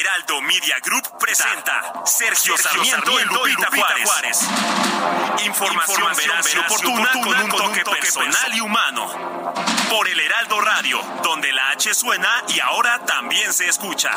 [0.00, 4.38] Heraldo Media Group presenta Sergio, Sarmiento, y Lupita, Juárez.
[5.44, 9.54] Información, veraz y oportuna, con un toque, personal y humano.
[9.90, 14.12] Por el Heraldo Radio, donde la H suena y ahora también se escucha.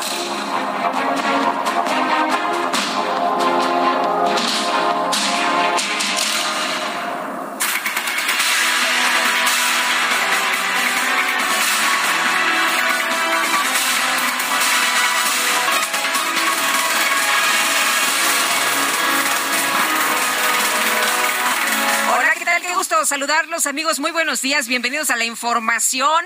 [22.82, 24.00] Gusto saludarlos, amigos.
[24.00, 24.66] Muy buenos días.
[24.66, 26.24] Bienvenidos a la información.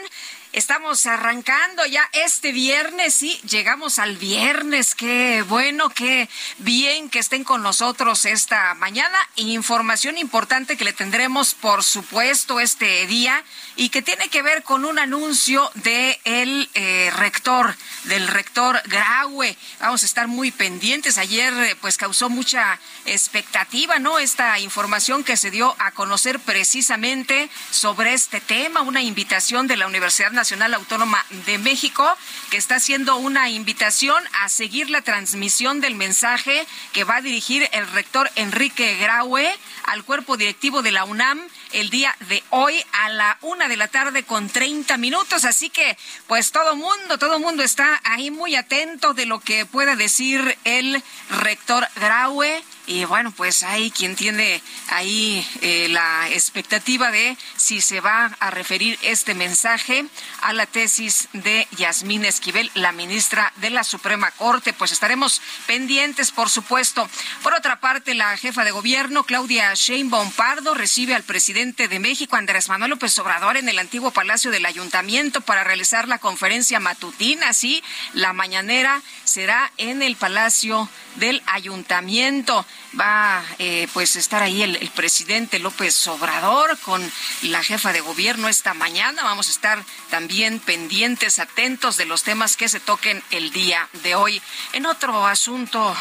[0.57, 4.95] Estamos arrancando ya este viernes, sí, llegamos al viernes.
[4.95, 9.19] Qué bueno, qué bien que estén con nosotros esta mañana.
[9.35, 13.45] Información importante que le tendremos, por supuesto, este día
[13.77, 19.59] y que tiene que ver con un anuncio del el eh, rector, del rector Graue.
[19.81, 21.19] Vamos a estar muy pendientes.
[21.19, 24.19] Ayer, eh, pues, causó mucha expectativa, ¿no?
[24.19, 29.87] Esta información que se dio a conocer precisamente sobre este tema, una invitación de la
[29.87, 32.07] Universidad Nacional Autónoma de México,
[32.51, 37.69] que está haciendo una invitación a seguir la transmisión del mensaje que va a dirigir
[37.73, 39.53] el rector Enrique Graue
[39.85, 41.41] al cuerpo directivo de la UNAM
[41.73, 45.45] el día de hoy a la una de la tarde con 30 minutos.
[45.45, 45.99] Así que,
[46.29, 51.03] pues todo mundo, todo mundo está ahí muy atento de lo que pueda decir el
[51.31, 52.63] rector Graue.
[52.87, 58.51] Y bueno, pues hay quien tiene ahí eh, la expectativa de si se va a
[58.51, 60.05] referir este mensaje
[60.43, 64.73] a la tesis de Yasmín Esquivel, la ministra de la Suprema Corte.
[64.73, 67.09] Pues estaremos pendientes, por supuesto.
[67.43, 72.37] Por otra parte, la jefa de gobierno, Claudia Sheinbaum Pardo, recibe al presidente de México,
[72.37, 77.53] Andrés Manuel López Obrador, en el antiguo Palacio del Ayuntamiento para realizar la conferencia matutina.
[77.53, 77.83] Sí,
[78.15, 82.65] la mañanera será en el Palacio del Ayuntamiento.
[82.99, 88.73] Va eh, pues estar ahí el, presidente López Obrador con la jefa de gobierno esta
[88.73, 89.23] mañana.
[89.23, 94.15] Vamos a estar también pendientes, atentos de los temas que se toquen el día de
[94.15, 94.41] hoy.
[94.73, 95.95] En otro asunto,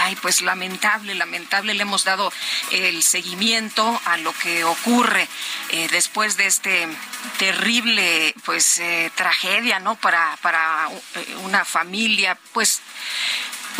[0.00, 2.32] ay, pues lamentable, lamentable, le hemos dado
[2.72, 5.28] el seguimiento a lo que ocurre
[5.70, 6.88] eh, después de este
[7.38, 9.94] terrible, pues, eh, tragedia, ¿no?
[9.96, 12.80] Para, para eh, una familia, pues,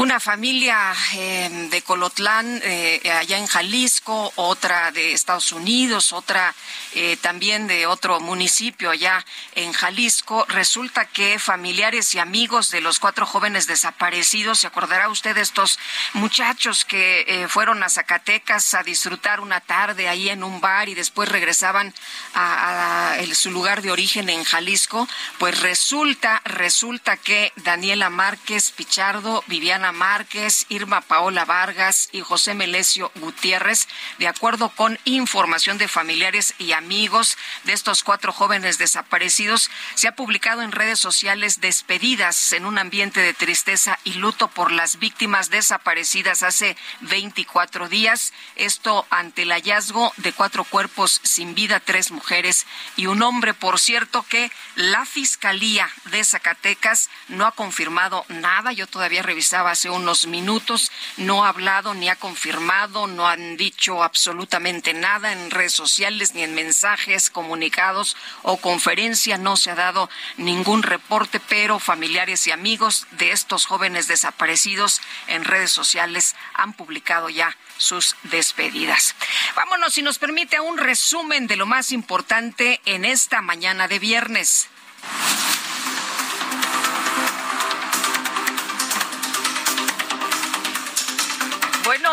[0.00, 6.54] una familia eh, de Colotlán, eh, allá en Jalisco, otra de Estados Unidos, otra
[6.94, 9.22] eh, también de otro municipio allá
[9.54, 10.46] en Jalisco.
[10.48, 15.78] Resulta que familiares y amigos de los cuatro jóvenes desaparecidos, se acordará usted de estos
[16.14, 21.28] muchachos que fueron a Zacatecas a disfrutar una tarde ahí en un bar y después
[21.28, 21.92] regresaban
[22.34, 25.06] a, su lugar de origen en Jalisco,
[25.38, 33.10] pues resulta, resulta que Daniela Márquez Pichardo, Viviana Márquez, Irma Paola Vargas y José Melesio
[33.16, 40.08] Gutiérrez, de acuerdo con información de familiares y amigos de estos cuatro jóvenes desaparecidos, se
[40.08, 44.98] ha publicado en redes sociales despedidas en un ambiente de tristeza y luto por las
[44.98, 48.32] víctimas desaparecidas hace 24 días.
[48.56, 53.54] Esto ante el hallazgo de cuatro cuerpos sin vida, tres mujeres y un hombre.
[53.54, 58.72] Por cierto que la Fiscalía de Zacatecas no ha confirmado nada.
[58.72, 60.92] Yo todavía revisaba hace unos minutos.
[61.16, 63.06] No ha hablado ni ha confirmado.
[63.06, 69.38] No han dicho absolutamente nada en redes sociales ni en mensajes, comunicados o conferencia.
[69.38, 75.44] No se ha dado ningún reporte, pero familiares y amigos de estos jóvenes desaparecidos en
[75.44, 79.14] redes sociales han publicado ya sus despedidas.
[79.56, 83.98] Vámonos, si nos permite, a un resumen de lo más importante en esta mañana de
[83.98, 84.68] viernes.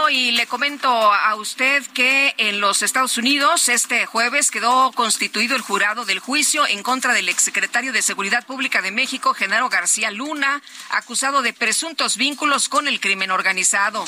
[0.10, 5.62] Y le comento a usted que en los Estados Unidos este jueves quedó constituido el
[5.62, 10.62] jurado del juicio en contra del exsecretario de Seguridad Pública de México, Genaro García Luna,
[10.92, 14.06] acusado de presuntos vínculos con el crimen organizado.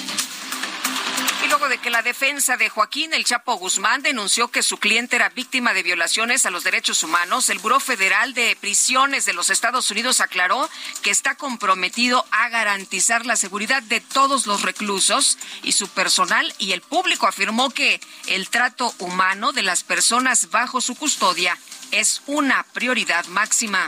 [1.49, 5.29] Luego de que la defensa de Joaquín El Chapo Guzmán denunció que su cliente era
[5.29, 9.89] víctima de violaciones a los derechos humanos, el Buró Federal de Prisiones de los Estados
[9.89, 10.69] Unidos aclaró
[11.01, 16.73] que está comprometido a garantizar la seguridad de todos los reclusos y su personal y
[16.73, 21.57] el público afirmó que el trato humano de las personas bajo su custodia
[21.89, 23.87] es una prioridad máxima.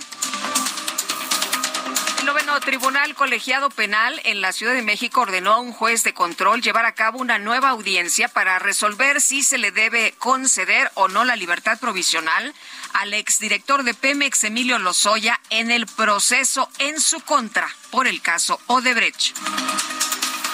[2.51, 6.61] Noveno Tribunal Colegiado Penal en la Ciudad de México ordenó a un juez de control
[6.61, 11.23] llevar a cabo una nueva audiencia para resolver si se le debe conceder o no
[11.23, 12.53] la libertad provisional
[12.91, 18.59] al exdirector de Pemex, Emilio Lozoya, en el proceso en su contra por el caso
[18.67, 19.33] Odebrecht.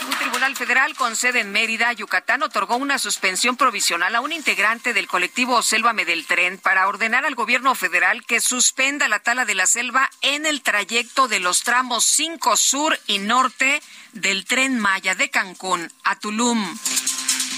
[0.08, 4.94] Un tribunal federal con sede en Mérida, Yucatán, otorgó una suspensión provisional a un integrante
[4.94, 9.56] del colectivo Sélvame del Tren para ordenar al gobierno federal que suspenda la tala de
[9.56, 13.82] la selva en el trayecto de los tramos 5 Sur y Norte
[14.14, 16.78] del tren Maya de Cancún a Tulum.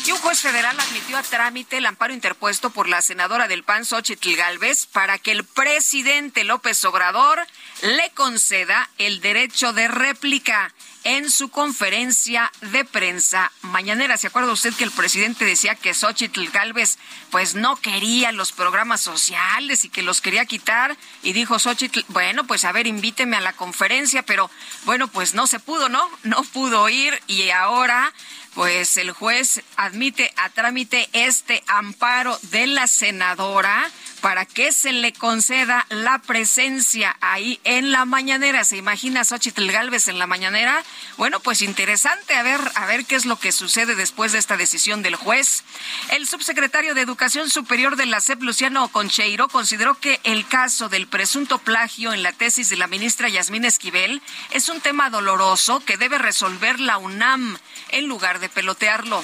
[0.06, 3.86] Y un juez federal admitió a trámite el amparo interpuesto por la senadora del PAN,
[3.86, 7.46] Xochitl Galvez, para que el presidente López Obrador
[7.84, 10.74] le conceda el derecho de réplica
[11.10, 14.16] en su conferencia de prensa mañanera.
[14.18, 17.00] ¿Se acuerda usted que el presidente decía que Xochitl Galvez
[17.32, 20.96] pues no quería los programas sociales y que los quería quitar?
[21.24, 24.52] Y dijo Xochitl, bueno, pues a ver, invíteme a la conferencia, pero
[24.86, 26.08] bueno, pues no se pudo, ¿no?
[26.22, 28.14] No pudo ir y ahora
[28.54, 33.90] pues el juez admite a trámite este amparo de la senadora
[34.22, 38.64] para que se le conceda la presencia ahí en la mañanera.
[38.66, 40.84] ¿Se imagina Xochitl Galvez en la mañanera?
[41.18, 44.58] Bueno, pues interesante a ver, a ver qué es lo que sucede después de esta
[44.58, 45.64] decisión del juez.
[46.12, 51.08] El subsecretario de Educación Superior de la SEP, Luciano Concheiro, consideró que el caso del
[51.08, 54.22] presunto plagio en la tesis de la ministra Yasmín Esquivel
[54.52, 57.58] es un tema doloroso que debe resolver la UNAM
[57.90, 59.24] en lugar de pelotearlo.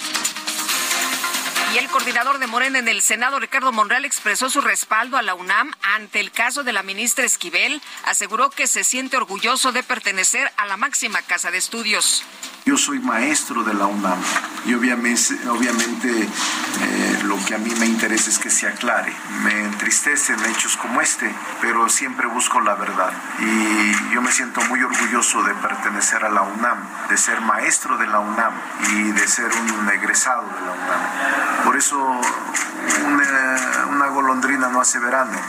[1.74, 5.36] Y el coordinador de Morena en el Senado, Ricardo Monreal, expresó su respaldo a la
[5.36, 7.82] UNAM ante el caso de la ministra Esquivel.
[8.06, 12.24] Aseguró que se siente orgulloso de pertenecer a la máxima casa de estudios.
[12.66, 14.20] Yo soy maestro de la UNAM
[14.66, 19.14] y obviamente, eh, lo que a mí me interesa es que se aclare.
[19.44, 21.32] Me entristecen hechos como este,
[21.62, 23.14] pero siempre busco la verdad.
[23.40, 28.08] Y yo me siento muy orgulloso de pertenecer a la UNAM, de ser maestro de
[28.08, 28.54] la UNAM
[28.94, 31.55] y de ser un egresado de la UNAM.
[31.64, 31.98] Por eso
[33.06, 35.40] una, golondrina no hace verano.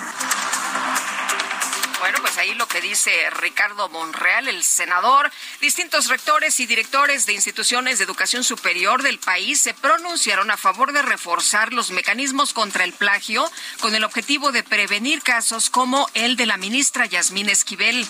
[1.98, 5.30] Bueno, pues ahí lo que dice Ricardo Monreal, el senador.
[5.60, 10.92] Distintos rectores y directores de instituciones de educación superior del país se pronunciaron a favor
[10.92, 13.50] de reforzar los mecanismos contra el plagio
[13.80, 18.06] con el objetivo de prevenir casos como el de la ministra Yasmín Esquivel.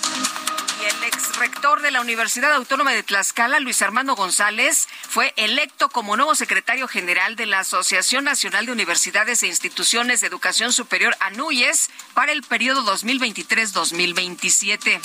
[0.87, 6.17] El ex rector de la Universidad Autónoma de Tlaxcala, Luis Armando González, fue electo como
[6.17, 11.91] nuevo secretario general de la Asociación Nacional de Universidades e Instituciones de Educación Superior, ANUYES,
[12.15, 15.01] para el periodo 2023-2027.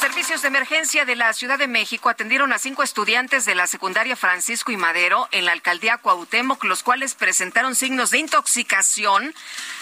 [0.00, 3.66] Los servicios de emergencia de la Ciudad de México atendieron a cinco estudiantes de la
[3.66, 9.34] secundaria Francisco y Madero en la alcaldía Cuauhtémoc, los cuales presentaron signos de intoxicación.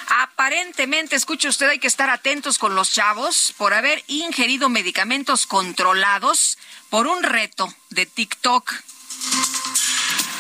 [0.09, 6.59] Aparentemente, escuche usted, hay que estar atentos con los chavos por haber ingerido medicamentos controlados
[6.91, 8.73] por un reto de TikTok.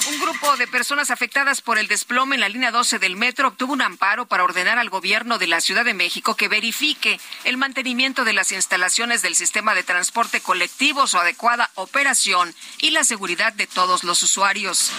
[0.08, 3.74] Un grupo de personas afectadas por el desplome en la línea 12 del metro obtuvo
[3.74, 8.24] un amparo para ordenar al gobierno de la Ciudad de México que verifique el mantenimiento
[8.24, 13.66] de las instalaciones del sistema de transporte colectivo, su adecuada operación y la seguridad de
[13.66, 14.92] todos los usuarios.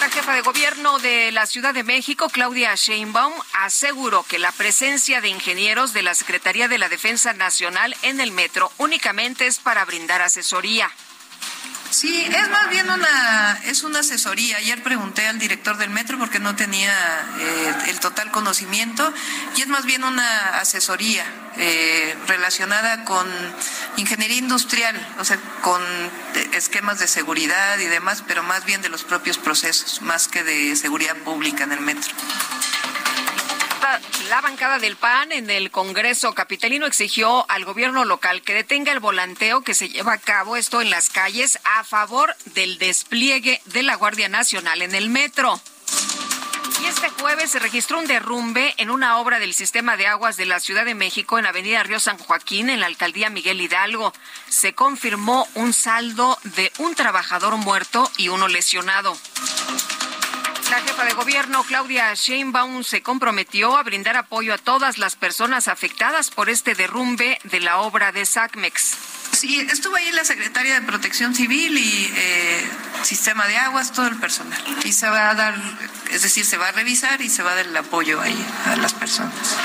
[0.00, 5.22] La jefa de gobierno de la Ciudad de México, Claudia Sheinbaum, aseguró que la presencia
[5.22, 9.86] de ingenieros de la Secretaría de la Defensa Nacional en el metro únicamente es para
[9.86, 10.90] brindar asesoría.
[11.90, 14.58] Sí, es más bien una, es una asesoría.
[14.58, 16.92] Ayer pregunté al director del metro porque no tenía
[17.40, 19.12] eh, el total conocimiento
[19.56, 21.24] y es más bien una asesoría
[21.56, 23.26] eh, relacionada con
[23.96, 25.82] ingeniería industrial, o sea, con
[26.52, 30.76] esquemas de seguridad y demás, pero más bien de los propios procesos, más que de
[30.76, 32.12] seguridad pública en el metro
[34.28, 39.00] la bancada del PAN en el Congreso capitalino exigió al gobierno local que detenga el
[39.00, 43.82] volanteo que se lleva a cabo esto en las calles a favor del despliegue de
[43.82, 45.60] la Guardia Nacional en el metro.
[46.82, 50.46] Y este jueves se registró un derrumbe en una obra del sistema de aguas de
[50.46, 54.12] la Ciudad de México en Avenida Río San Joaquín, en la alcaldía Miguel Hidalgo.
[54.48, 59.16] Se confirmó un saldo de un trabajador muerto y uno lesionado.
[60.70, 65.66] La jefa de gobierno, Claudia Sheinbaum, se comprometió a brindar apoyo a todas las personas
[65.66, 68.94] afectadas por este derrumbe de la obra de SACMEX.
[69.32, 72.70] Sí, estuvo ahí la secretaria de Protección Civil y eh,
[73.02, 74.62] Sistema de Aguas, todo el personal.
[74.84, 75.54] Y se va a dar,
[76.10, 78.76] es decir, se va a revisar y se va a dar el apoyo ahí a
[78.76, 79.56] las personas.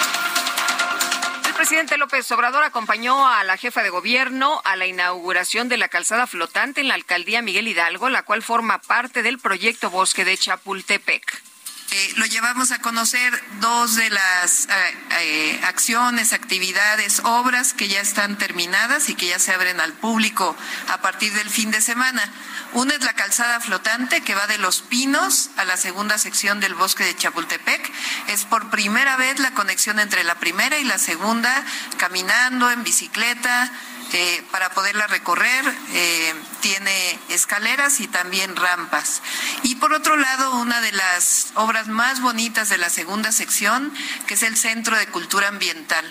[1.63, 6.27] Presidente López Obrador acompañó a la jefa de gobierno a la inauguración de la calzada
[6.27, 11.52] flotante en la alcaldía Miguel Hidalgo, la cual forma parte del proyecto Bosque de Chapultepec.
[11.95, 18.01] Eh, lo llevamos a conocer dos de las eh, eh, acciones, actividades, obras que ya
[18.01, 20.57] están terminadas y que ya se abren al público
[20.89, 22.27] a partir del fin de semana.
[22.71, 26.73] Una es la calzada flotante que va de Los Pinos a la segunda sección del
[26.73, 27.91] bosque de Chapultepec.
[28.29, 31.63] Es por primera vez la conexión entre la primera y la segunda,
[31.97, 33.71] caminando, en bicicleta,
[34.13, 39.21] eh, para poderla recorrer eh, tiene escaleras y también rampas.
[39.63, 43.91] Y por otro lado, una de las obras más bonitas de la segunda sección,
[44.27, 46.05] que es el Centro de Cultura Ambiental.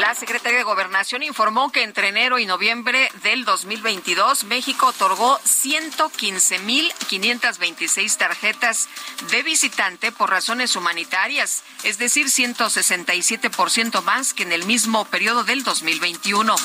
[0.00, 8.16] La Secretaría de Gobernación informó que entre enero y noviembre del 2022 México otorgó 115.526
[8.16, 8.88] tarjetas
[9.30, 15.64] de visitante por razones humanitarias, es decir, 167% más que en el mismo periodo del
[15.64, 16.56] 2021.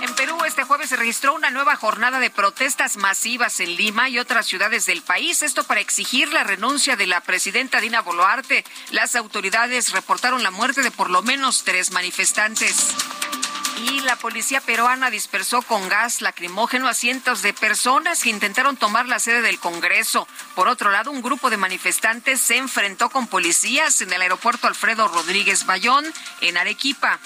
[0.00, 4.20] En Perú, este jueves se registró una nueva jornada de protestas masivas en Lima y
[4.20, 5.42] otras ciudades del país.
[5.42, 8.64] Esto para exigir la renuncia de la presidenta Dina Boluarte.
[8.92, 12.94] Las autoridades reportaron la muerte de por lo menos tres manifestantes.
[13.82, 19.06] Y la policía peruana dispersó con gas lacrimógeno a cientos de personas que intentaron tomar
[19.06, 20.28] la sede del Congreso.
[20.54, 25.08] Por otro lado, un grupo de manifestantes se enfrentó con policías en el aeropuerto Alfredo
[25.08, 26.04] Rodríguez Bayón,
[26.40, 27.18] en Arequipa.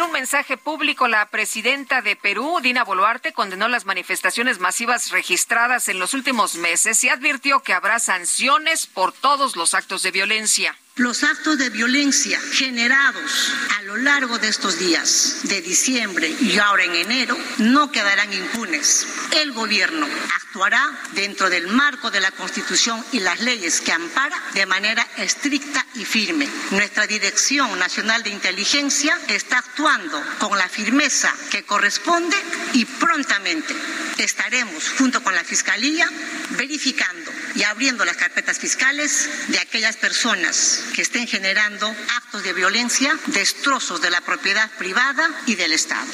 [0.00, 5.88] En un mensaje público, la presidenta de Perú, Dina Boluarte, condenó las manifestaciones masivas registradas
[5.88, 10.74] en los últimos meses y advirtió que habrá sanciones por todos los actos de violencia.
[11.00, 16.84] Los actos de violencia generados a lo largo de estos días, de diciembre y ahora
[16.84, 19.06] en enero, no quedarán impunes.
[19.32, 24.66] El gobierno actuará dentro del marco de la Constitución y las leyes que ampara de
[24.66, 26.46] manera estricta y firme.
[26.72, 32.36] Nuestra Dirección Nacional de Inteligencia está actuando con la firmeza que corresponde
[32.74, 33.74] y prontamente
[34.18, 36.06] estaremos junto con la Fiscalía
[36.50, 43.16] verificando y abriendo las carpetas fiscales de aquellas personas que estén generando actos de violencia,
[43.26, 46.10] destrozos de la propiedad privada y del Estado.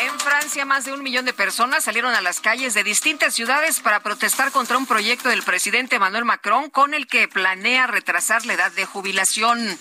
[0.00, 3.80] En Francia, más de un millón de personas salieron a las calles de distintas ciudades
[3.80, 8.54] para protestar contra un proyecto del presidente Emmanuel Macron con el que planea retrasar la
[8.54, 9.78] edad de jubilación.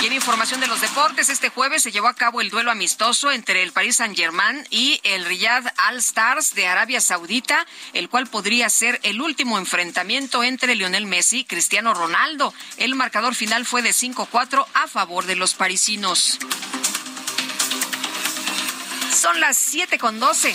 [0.00, 3.32] Y en información de los deportes, este jueves se llevó a cabo el duelo amistoso
[3.32, 8.70] entre el Paris Saint-Germain y el Riyadh All Stars de Arabia Saudita, el cual podría
[8.70, 12.54] ser el último enfrentamiento entre Lionel Messi y Cristiano Ronaldo.
[12.76, 16.38] El marcador final fue de 5-4 a favor de los parisinos.
[19.12, 20.54] Son las 7 con 12.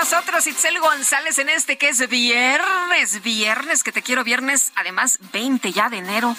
[0.00, 5.72] Nosotros Itzel González en este que es viernes, viernes, que te quiero viernes, además 20
[5.72, 6.34] ya de enero.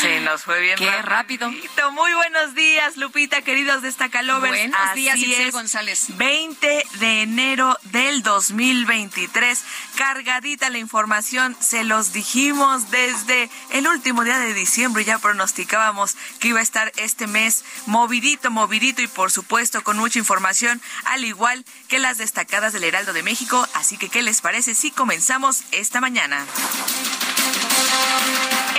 [0.00, 1.50] Se nos fue bien Qué rápido.
[1.50, 4.54] Muy buenos días, Lupita, queridos Destacalovers.
[4.54, 6.16] Buenos Así días, Itzel es, González.
[6.16, 9.64] 20 de enero del 2023.
[9.96, 15.04] Cargadita la información, se los dijimos desde el último día de diciembre.
[15.04, 20.18] Ya pronosticábamos que iba a estar este mes movidito, movidito y por supuesto con mucha
[20.18, 23.66] información, al igual que las destacadas del Heraldo de México.
[23.74, 26.46] Así que, ¿qué les parece si comenzamos esta mañana?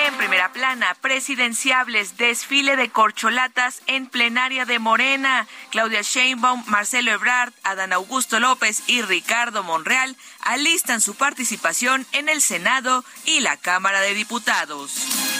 [0.06, 5.48] En primera plana, presidenciables, desfile de corcholatas en plenaria de Morena.
[5.72, 12.42] Claudia Sheinbaum, Marcelo Ebrard, Adán Augusto López y Ricardo Monreal alistan su participación en el
[12.42, 15.37] Senado y la Cámara de Diputados.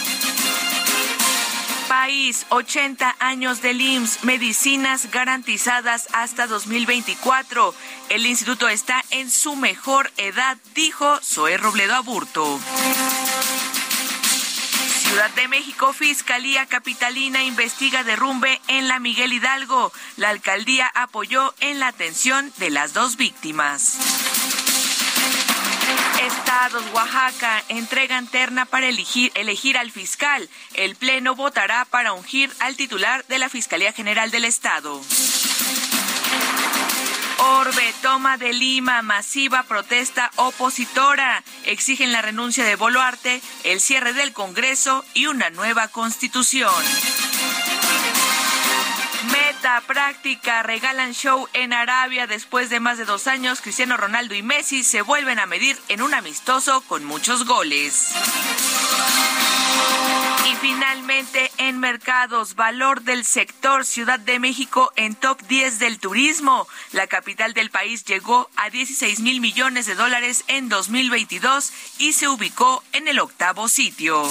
[1.88, 7.74] País, 80 años del IMSS, medicinas garantizadas hasta 2024.
[8.10, 12.60] El instituto está en su mejor edad, dijo Zoé Robledo Aburto.
[15.00, 19.90] Ciudad de México, Fiscalía Capitalina investiga derrumbe en la Miguel Hidalgo.
[20.16, 24.27] La alcaldía apoyó en la atención de las dos víctimas.
[26.22, 30.48] Estados, Oaxaca, entregan terna para elegir, elegir al fiscal.
[30.74, 35.00] El Pleno votará para ungir al titular de la Fiscalía General del Estado.
[37.38, 41.44] Orbe, toma de Lima, masiva protesta opositora.
[41.64, 46.72] Exigen la renuncia de Boluarte, el cierre del Congreso y una nueva constitución.
[49.86, 53.60] Práctica, regalan show en Arabia después de más de dos años.
[53.60, 58.12] Cristiano Ronaldo y Messi se vuelven a medir en un amistoso con muchos goles.
[60.48, 66.68] Y finalmente, en mercados, valor del sector Ciudad de México en top 10 del turismo.
[66.92, 72.28] La capital del país llegó a 16 mil millones de dólares en 2022 y se
[72.28, 74.22] ubicó en el octavo sitio.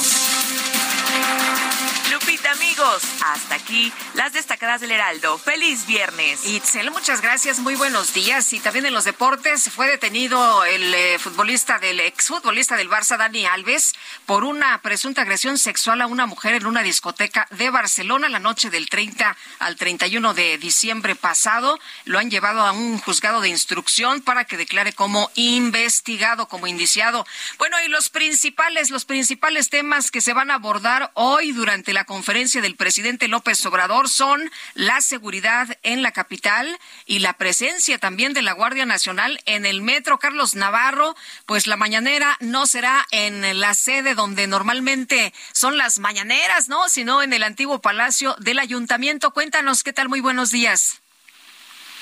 [2.12, 5.38] Lupita, amigos, hasta aquí las destacadas del Heraldo.
[5.38, 6.46] Feliz viernes.
[6.46, 8.54] Itzel, muchas gracias, muy buenos días.
[8.54, 13.46] Y también en los deportes fue detenido el eh, futbolista del exfutbolista del Barça, Dani
[13.46, 13.94] Alves,
[14.26, 18.70] por una presunta agresión sexual a una mujer en una discoteca de Barcelona la noche
[18.70, 21.78] del 30 al 31 de diciembre pasado.
[22.06, 27.26] Lo han llevado a un juzgado de instrucción para que declare como investigado, como indiciado.
[27.58, 32.06] Bueno, y los principales, los principales temas que se van a abordar hoy durante la
[32.06, 36.78] conferencia del presidente López Obrador son la seguridad en la capital
[37.08, 40.20] y la presencia también de la Guardia Nacional en el metro.
[40.20, 41.16] Carlos Navarro,
[41.48, 46.88] pues la mañanera no será en la sede donde normalmente son las mañaneras, ¿no?
[46.88, 49.32] Sino en el antiguo palacio del ayuntamiento.
[49.32, 51.02] Cuéntanos qué tal, muy buenos días.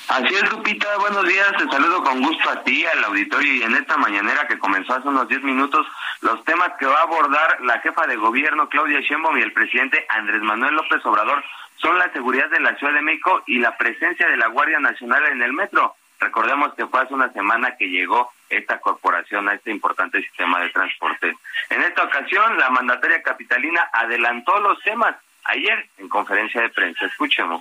[0.08, 3.74] Así es, Lupita, buenos días, te saludo con gusto a ti, al auditorio y en
[3.74, 5.84] esta mañanera que comenzó hace unos 10 minutos,
[6.20, 10.06] los temas que va a abordar la jefa de gobierno Claudia Sheinbaum y el presidente
[10.08, 11.42] Andrés Manuel López Obrador
[11.76, 15.26] son la seguridad de la Ciudad de México y la presencia de la Guardia Nacional
[15.26, 15.96] en el metro.
[16.20, 20.70] Recordemos que fue hace una semana que llegó esta corporación a este importante sistema de
[20.70, 21.34] transporte.
[21.68, 27.06] En esta ocasión, la mandataria capitalina adelantó los temas ayer en conferencia de prensa.
[27.06, 27.60] Escuchemos.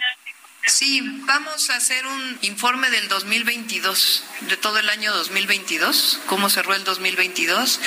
[0.68, 6.74] Sí, vamos a hacer un informe del 2022, de todo el año 2022, cómo cerró
[6.74, 7.80] el 2022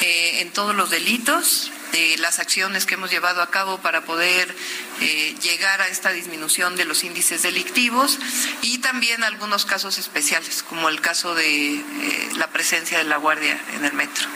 [0.00, 4.52] eh, en todos los delitos, de las acciones que hemos llevado a cabo para poder
[5.00, 8.18] eh, llegar a esta disminución de los índices delictivos
[8.62, 11.82] y también algunos casos especiales, como el caso de eh,
[12.36, 14.26] la presencia de la Guardia en el metro.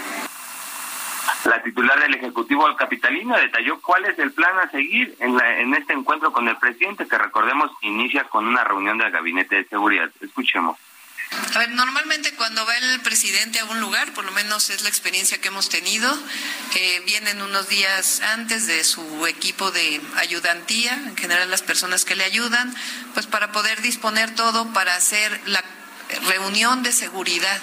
[1.44, 5.92] La titular del Ejecutivo Capitalino detalló cuál es el plan a seguir en, en este
[5.92, 10.10] encuentro con el presidente, que recordemos inicia con una reunión del Gabinete de Seguridad.
[10.20, 10.76] Escuchemos.
[11.54, 14.88] A ver, normalmente cuando va el presidente a un lugar, por lo menos es la
[14.88, 16.10] experiencia que hemos tenido,
[16.74, 22.16] eh, vienen unos días antes de su equipo de ayudantía, en general las personas que
[22.16, 22.74] le ayudan,
[23.14, 25.62] pues para poder disponer todo para hacer la
[26.28, 27.60] reunión de seguridad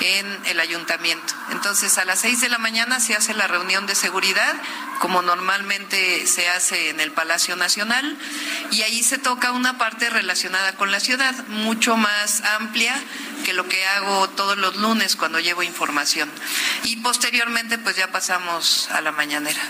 [0.00, 1.34] en el ayuntamiento.
[1.50, 4.54] Entonces, a las seis de la mañana se hace la reunión de seguridad,
[5.00, 8.16] como normalmente se hace en el Palacio Nacional,
[8.70, 12.94] y ahí se toca una parte relacionada con la ciudad, mucho más amplia
[13.44, 16.30] que lo que hago todos los lunes cuando llevo información.
[16.84, 19.60] Y posteriormente, pues ya pasamos a la mañanera.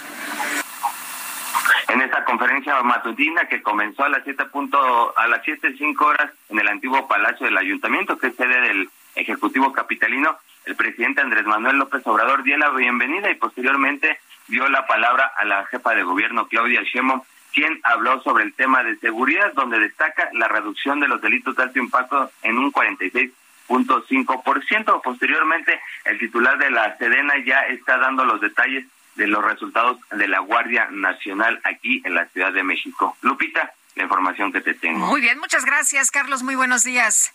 [1.89, 6.31] En esta conferencia matutina que comenzó a las siete punto, a las siete cinco horas
[6.49, 11.47] en el antiguo Palacio del Ayuntamiento, que es sede del Ejecutivo Capitalino, el presidente Andrés
[11.47, 16.05] Manuel López Obrador dio la bienvenida y posteriormente dio la palabra a la jefa de
[16.05, 17.21] gobierno Claudia Sheinbaum,
[17.53, 21.63] quien habló sobre el tema de seguridad, donde destaca la reducción de los delitos de
[21.63, 25.03] alto impacto en un 46.5%.
[25.03, 30.29] Posteriormente, el titular de la Sedena ya está dando los detalles de los resultados de
[30.29, 33.17] la Guardia Nacional aquí en la Ciudad de México.
[33.23, 35.07] Lupita, la información que te tengo.
[35.07, 36.43] Muy bien, muchas gracias, Carlos.
[36.43, 37.33] Muy buenos días.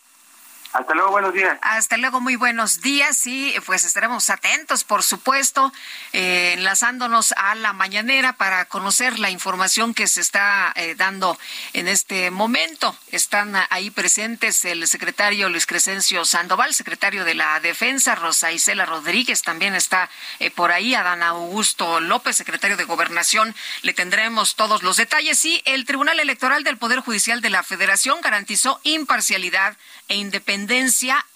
[0.73, 1.57] Hasta luego, buenos días.
[1.61, 3.27] Hasta luego, muy buenos días.
[3.27, 5.73] Y pues estaremos atentos, por supuesto,
[6.13, 11.37] eh, enlazándonos a la mañanera para conocer la información que se está eh, dando
[11.73, 12.95] en este momento.
[13.11, 19.41] Están ahí presentes el secretario Luis Crescencio Sandoval, secretario de la Defensa, Rosa Isela Rodríguez,
[19.41, 23.53] también está eh, por ahí, Adán Augusto López, secretario de Gobernación.
[23.81, 25.43] Le tendremos todos los detalles.
[25.43, 29.75] Y el Tribunal Electoral del Poder Judicial de la Federación garantizó imparcialidad
[30.07, 30.60] e independencia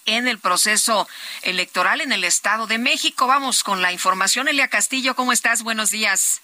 [0.06, 1.08] en el proceso
[1.42, 3.26] electoral en el Estado de México.
[3.26, 4.48] Vamos con la información.
[4.48, 5.62] Elia Castillo, ¿cómo estás?
[5.62, 6.40] Buenos días.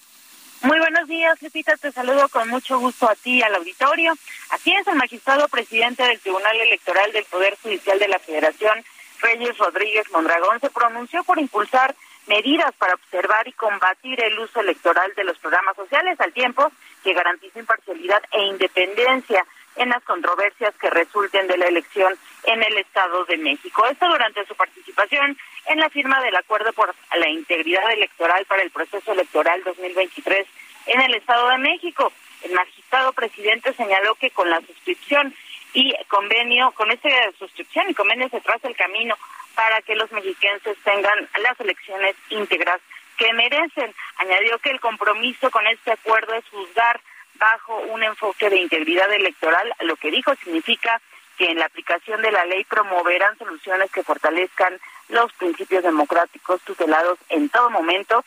[0.62, 1.76] Muy buenos días, Lupita.
[1.76, 4.14] Te saludo con mucho gusto a ti, al auditorio.
[4.50, 8.84] Así es, el magistrado presidente del Tribunal Electoral del Poder Judicial de la Federación,
[9.20, 11.94] Reyes Rodríguez Mondragón, se pronunció por impulsar
[12.26, 16.70] medidas para observar y combatir el uso electoral de los programas sociales al tiempo
[17.02, 19.44] que garantice imparcialidad e independencia
[19.76, 23.86] en las controversias que resulten de la elección en el Estado de México.
[23.86, 28.70] Esto durante su participación en la firma del acuerdo por la integridad electoral para el
[28.70, 30.46] proceso electoral 2023
[30.86, 32.12] en el Estado de México.
[32.42, 35.34] El magistrado presidente señaló que con la suscripción
[35.74, 39.16] y convenio, con esta suscripción y convenio se traza el camino
[39.54, 42.80] para que los mexiquenses tengan las elecciones íntegras
[43.16, 43.94] que merecen.
[44.16, 47.00] Añadió que el compromiso con este acuerdo es juzgar
[47.34, 51.00] bajo un enfoque de integridad electoral, lo que dijo significa
[51.42, 54.78] que en la aplicación de la ley promoverán soluciones que fortalezcan
[55.08, 58.24] los principios democráticos tutelados en todo momento,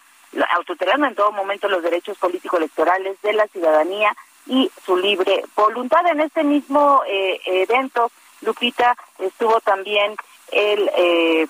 [0.54, 4.14] autotutelando en todo momento los derechos político-electorales de la ciudadanía
[4.48, 6.06] y su libre voluntad.
[6.08, 10.18] En este mismo eh, evento, Lupita, estuvo también
[10.52, 11.48] el, eh,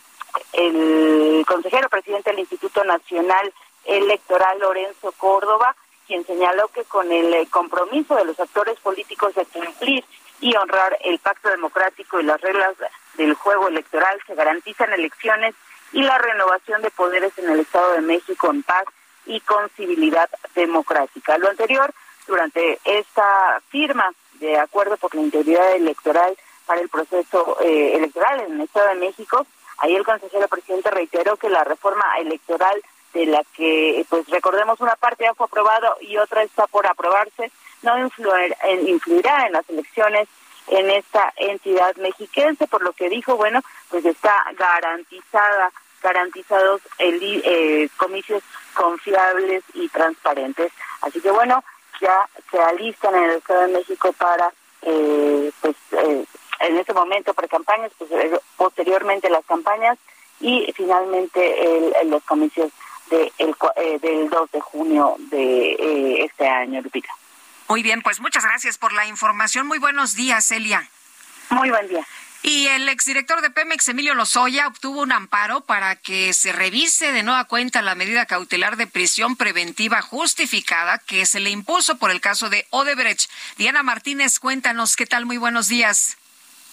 [0.54, 3.51] el consejero presidente del Instituto Nacional
[3.86, 5.75] Electoral, Lorenzo Córdoba,
[6.06, 10.06] quien señaló que con el compromiso de los actores políticos de cumplir
[10.41, 12.76] y honrar el pacto democrático y las reglas
[13.15, 15.56] del juego electoral se garantizan elecciones
[15.91, 18.86] y la renovación de poderes en el Estado de México en paz
[19.26, 21.38] y con civilidad democrática.
[21.38, 21.93] Lo anterior,
[22.28, 28.54] durante esta firma de acuerdo por la integridad electoral para el proceso eh, electoral en
[28.54, 29.45] el Estado de México,
[29.78, 32.82] ahí el consejero presidente reiteró que la reforma electoral
[33.13, 37.52] de la que, pues recordemos, una parte ya fue aprobado y otra está por aprobarse,
[37.81, 40.27] no influirá en las elecciones
[40.67, 47.89] en esta entidad mexiquense, por lo que dijo, bueno, pues está garantizada, garantizados el, eh,
[47.97, 50.71] comicios confiables y transparentes.
[51.01, 51.63] Así que bueno,
[52.01, 56.25] ya se alistan en el Estado de México para, eh, pues, eh,
[56.61, 59.97] en este momento pre-campañas, pues eh, posteriormente las campañas
[60.39, 62.71] y finalmente el, los comicios
[63.09, 67.09] de el, eh, del 2 de junio de eh, este año, Lupita.
[67.67, 69.67] Muy bien, pues muchas gracias por la información.
[69.67, 70.88] Muy buenos días, Elia.
[71.49, 72.06] Muy buen día.
[72.43, 77.23] Y el exdirector de Pemex, Emilio Lozoya, obtuvo un amparo para que se revise de
[77.23, 82.21] nueva cuenta la medida cautelar de prisión preventiva justificada que se le impuso por el
[82.21, 83.32] caso de Odebrecht.
[83.58, 85.25] Diana Martínez, cuéntanos qué tal.
[85.25, 86.17] Muy buenos días.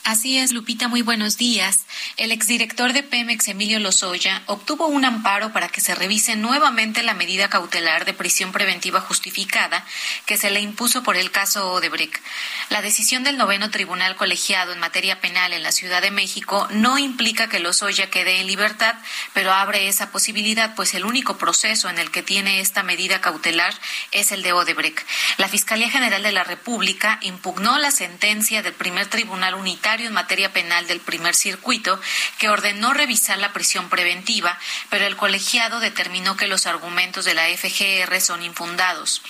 [0.04, 1.86] Así es, Lupita, muy buenos días.
[2.16, 7.14] El exdirector de Pemex, Emilio Lozoya, obtuvo un amparo para que se revise nuevamente la
[7.14, 9.86] medida cautelar de prisión preventiva justificada
[10.26, 12.20] que se le impuso por el caso Odebrecht.
[12.68, 16.98] La decisión del noveno tribunal colegiado en materia penal en la Ciudad de México no
[16.98, 18.96] implica que Lozoya quede en libertad,
[19.34, 23.72] pero abre esa posibilidad, pues el único proceso en el que tiene esta medida cautelar
[24.10, 25.06] es el de Odebrecht.
[25.36, 30.52] La Fiscalía General de la República impugnó la sentencia del primer tribunal unitario en materia
[30.52, 32.00] penal del primer circuito
[32.38, 34.58] que ordenó revisar la prisión preventiva,
[34.90, 39.22] pero el colegiado determinó que los argumentos de la FGR son infundados.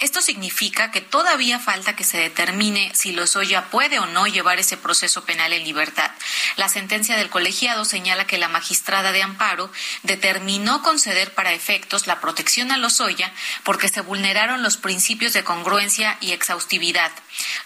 [0.00, 4.76] Esto significa que todavía falta que se determine si Lozoya puede o no llevar ese
[4.76, 6.10] proceso penal en libertad.
[6.56, 9.70] La sentencia del colegiado señala que la magistrada de amparo
[10.02, 13.32] determinó conceder para efectos la protección a Lozoya
[13.64, 17.10] porque se vulneraron los principios de congruencia y exhaustividad.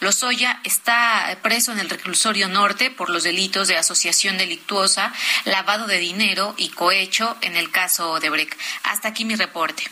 [0.01, 5.13] Lozoya está preso en el reclusorio Norte por los delitos de asociación delictuosa,
[5.45, 8.57] lavado de dinero y cohecho en el caso de Breck.
[8.85, 9.85] Hasta aquí mi reporte.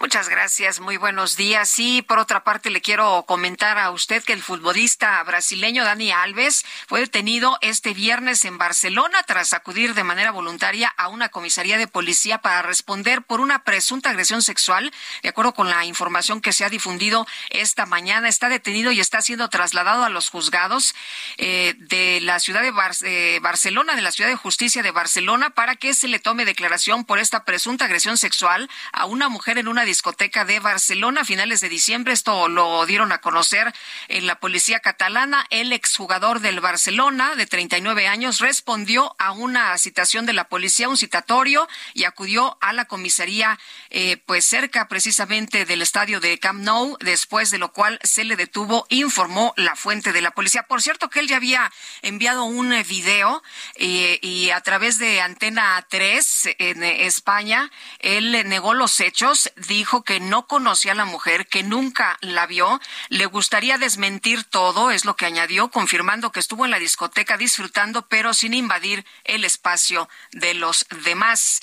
[0.00, 1.78] Muchas gracias, muy buenos días.
[1.78, 6.64] Y por otra parte le quiero comentar a usted que el futbolista brasileño Dani Alves
[6.86, 11.88] fue detenido este viernes en Barcelona tras acudir de manera voluntaria a una comisaría de
[11.88, 14.92] policía para responder por una presunta agresión sexual.
[15.22, 19.22] De acuerdo con la información que se ha difundido esta mañana, está detenido y está
[19.22, 20.94] siendo trasladado a los juzgados
[21.38, 25.94] eh, de la ciudad de Barcelona, de la ciudad de justicia de Barcelona, para que
[25.94, 30.44] se le tome declaración por esta presunta agresión sexual a una mujer en una discoteca
[30.44, 32.12] de Barcelona a finales de diciembre.
[32.12, 33.72] Esto lo dieron a conocer
[34.08, 35.46] en la policía catalana.
[35.50, 40.96] El exjugador del Barcelona, de 39 años, respondió a una citación de la policía, un
[40.96, 43.58] citatorio, y acudió a la comisaría,
[43.90, 48.36] eh, pues cerca precisamente del estadio de Camp Nou, después de lo cual se le
[48.36, 50.62] detuvo, informó la fuente de la policía.
[50.64, 51.72] Por cierto, que él ya había
[52.02, 53.42] enviado un eh, video
[53.74, 60.02] eh, y a través de Antena 3 en eh, España, él negó los hechos, dijo
[60.02, 65.04] que no conocía a la mujer, que nunca la vio, le gustaría desmentir todo, es
[65.04, 70.08] lo que añadió, confirmando que estuvo en la discoteca disfrutando, pero sin invadir el espacio
[70.32, 71.60] de los demás.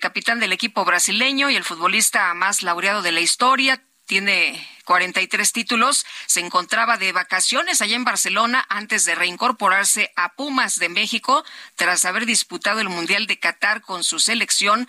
[0.00, 6.06] capitán del equipo brasileño y el futbolista más laureado de la historia, tiene 43 títulos.
[6.26, 11.44] Se encontraba de vacaciones allá en Barcelona antes de reincorporarse a Pumas de México
[11.76, 14.88] tras haber disputado el Mundial de Qatar con su selección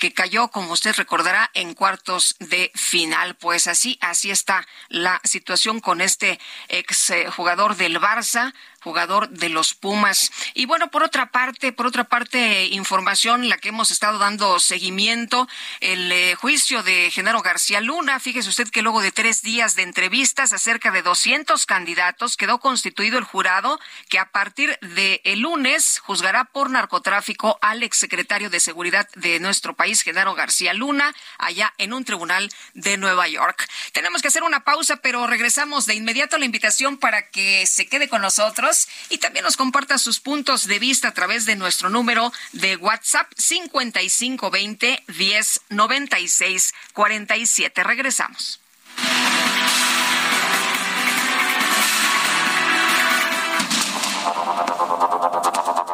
[0.00, 3.36] que cayó, como usted recordará, en cuartos de final.
[3.36, 8.52] Pues así, así está la situación con este ex eh, jugador del Barça
[8.86, 10.30] jugador de los Pumas.
[10.54, 15.48] Y bueno, por otra parte, por otra parte, información la que hemos estado dando seguimiento,
[15.80, 18.20] el eh, juicio de Genaro García Luna.
[18.20, 22.60] Fíjese usted que luego de tres días de entrevistas a cerca de 200 candidatos quedó
[22.60, 28.60] constituido el jurado que a partir de el lunes juzgará por narcotráfico al exsecretario de
[28.60, 33.68] Seguridad de nuestro país, Genaro García Luna, allá en un tribunal de Nueva York.
[33.90, 37.88] Tenemos que hacer una pausa, pero regresamos de inmediato a la invitación para que se
[37.88, 38.75] quede con nosotros
[39.08, 43.30] y también nos comparta sus puntos de vista a través de nuestro número de WhatsApp
[43.36, 47.84] 5520 1096 47.
[47.84, 48.60] Regresamos.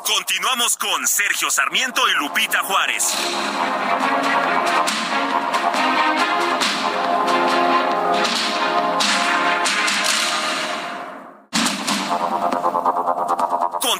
[0.05, 3.15] Continuamos con Sergio Sarmiento y Lupita Juárez.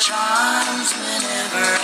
[0.00, 0.92] charms.
[0.94, 1.77] Whenever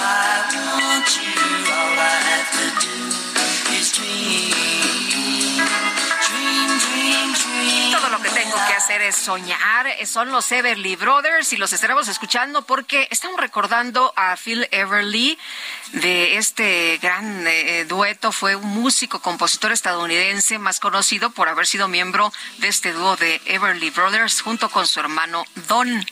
[8.55, 9.89] Lo que hacer es soñar.
[10.07, 15.37] Son los Everly Brothers y los estaremos escuchando porque estamos recordando a Phil Everly
[15.93, 18.31] de este gran eh, dueto.
[18.31, 23.41] Fue un músico, compositor estadounidense más conocido por haber sido miembro de este dúo de
[23.47, 25.89] Everly Brothers junto con su hermano Don.
[25.89, 26.07] I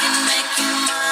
[0.00, 1.06] can make you mine.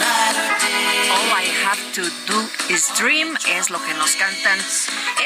[0.00, 4.58] All I have to do is dream es lo que nos cantan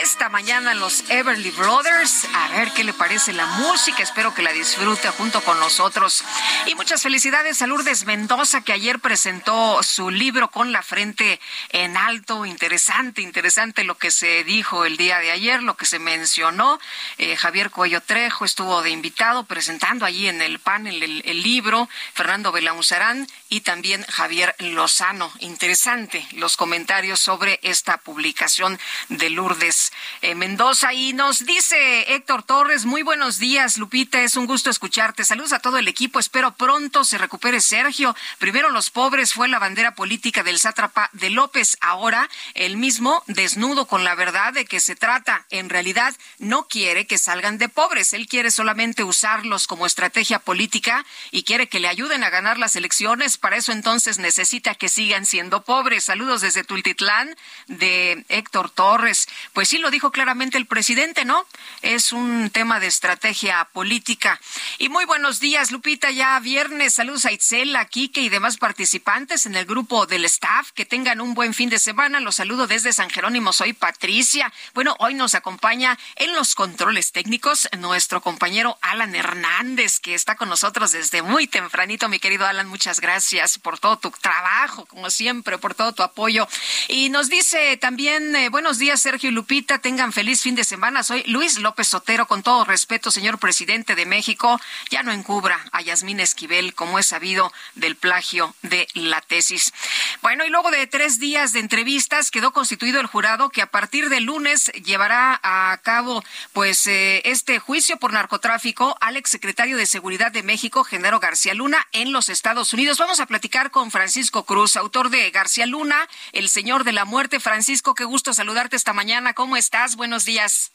[0.01, 2.27] esta mañana los Everly Brothers.
[2.35, 4.03] A ver qué le parece la música.
[4.03, 6.25] Espero que la disfrute junto con nosotros.
[6.67, 11.97] Y muchas felicidades a Lourdes Mendoza que ayer presentó su libro con la frente en
[11.97, 12.45] alto.
[12.45, 16.79] Interesante, interesante lo que se dijo el día de ayer, lo que se mencionó.
[17.19, 21.89] Eh, Javier Cuello Trejo estuvo de invitado presentando allí en el panel el, libro.
[22.15, 25.33] Fernando Belauzarán y también Javier Lozano.
[25.41, 30.93] Interesante los comentarios sobre esta publicación de Lourdes eh, Mendoza.
[30.95, 35.25] Y nos dice Héctor Torres, muy buenos días, Lupita, es un gusto escucharte.
[35.25, 38.17] Saludos a todo el equipo, espero pronto se recupere Sergio.
[38.39, 43.87] Primero los pobres fue la bandera política del sátrapa de López, ahora el mismo desnudo
[43.87, 45.45] con la verdad de que se trata.
[45.51, 51.05] En realidad no quiere que salgan de pobres, él quiere solamente usarlos como estrategia política
[51.31, 53.39] y quiere que le ayuden a ganar las elecciones.
[53.39, 56.05] Para eso entonces necesita que sigan siendo pobres.
[56.05, 57.35] Saludos desde Tultitlán
[57.67, 59.29] de Héctor Torres.
[59.53, 61.45] Pues sí, lo dijo claramente el presidente, ¿no?
[61.83, 64.41] Es un tema de estrategia política.
[64.79, 66.95] Y muy buenos días, Lupita, ya viernes.
[66.95, 70.71] Saludos a Itzel, a Quique y demás participantes en el grupo del staff.
[70.71, 72.21] Que tengan un buen fin de semana.
[72.21, 73.53] Los saludo desde San Jerónimo.
[73.53, 74.53] Soy Patricia.
[74.73, 80.49] Bueno, hoy nos acompaña en los controles técnicos nuestro compañero Alan Hernández, que está con
[80.49, 82.09] nosotros desde muy tempranito.
[82.09, 86.03] Mi querido Alan, muchas gracias por todo tu trabajo trabajo, como siempre, por todo tu
[86.03, 86.47] apoyo.
[86.89, 91.03] Y nos dice también, eh, buenos días, Sergio y Lupita, tengan feliz fin de semana.
[91.03, 95.81] Soy Luis López Sotero, con todo respeto, señor presidente de México, ya no encubra a
[95.81, 99.73] Yasmín Esquivel, como es sabido del plagio de la tesis.
[100.21, 104.11] Bueno, y luego de tres días de entrevistas, quedó constituido el jurado que a partir
[104.11, 110.33] de lunes llevará a cabo, pues, eh, este juicio por narcotráfico al exsecretario de Seguridad
[110.33, 112.99] de México, Genaro García Luna, en los Estados Unidos.
[112.99, 117.41] Vamos a platicar con Francisco Cruz, autor de García Luna, El Señor de la Muerte.
[117.41, 119.35] Francisco, qué gusto saludarte esta mañana.
[119.35, 119.97] ¿Cómo estás?
[119.97, 120.73] Buenos días.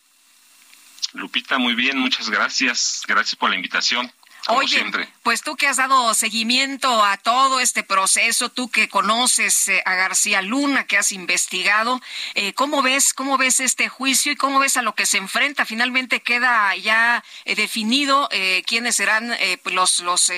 [1.14, 3.04] Lupita, muy bien, muchas gracias.
[3.08, 4.12] Gracias por la invitación.
[4.50, 4.84] Oye,
[5.22, 9.94] pues tú que has dado seguimiento a todo este proceso, tú que conoces eh, a
[9.94, 12.02] García Luna, que has investigado,
[12.34, 15.66] eh, ¿cómo ves cómo ves este juicio y cómo ves a lo que se enfrenta?
[15.66, 18.28] Finalmente queda ya eh, definido
[18.66, 20.32] quiénes serán pues los los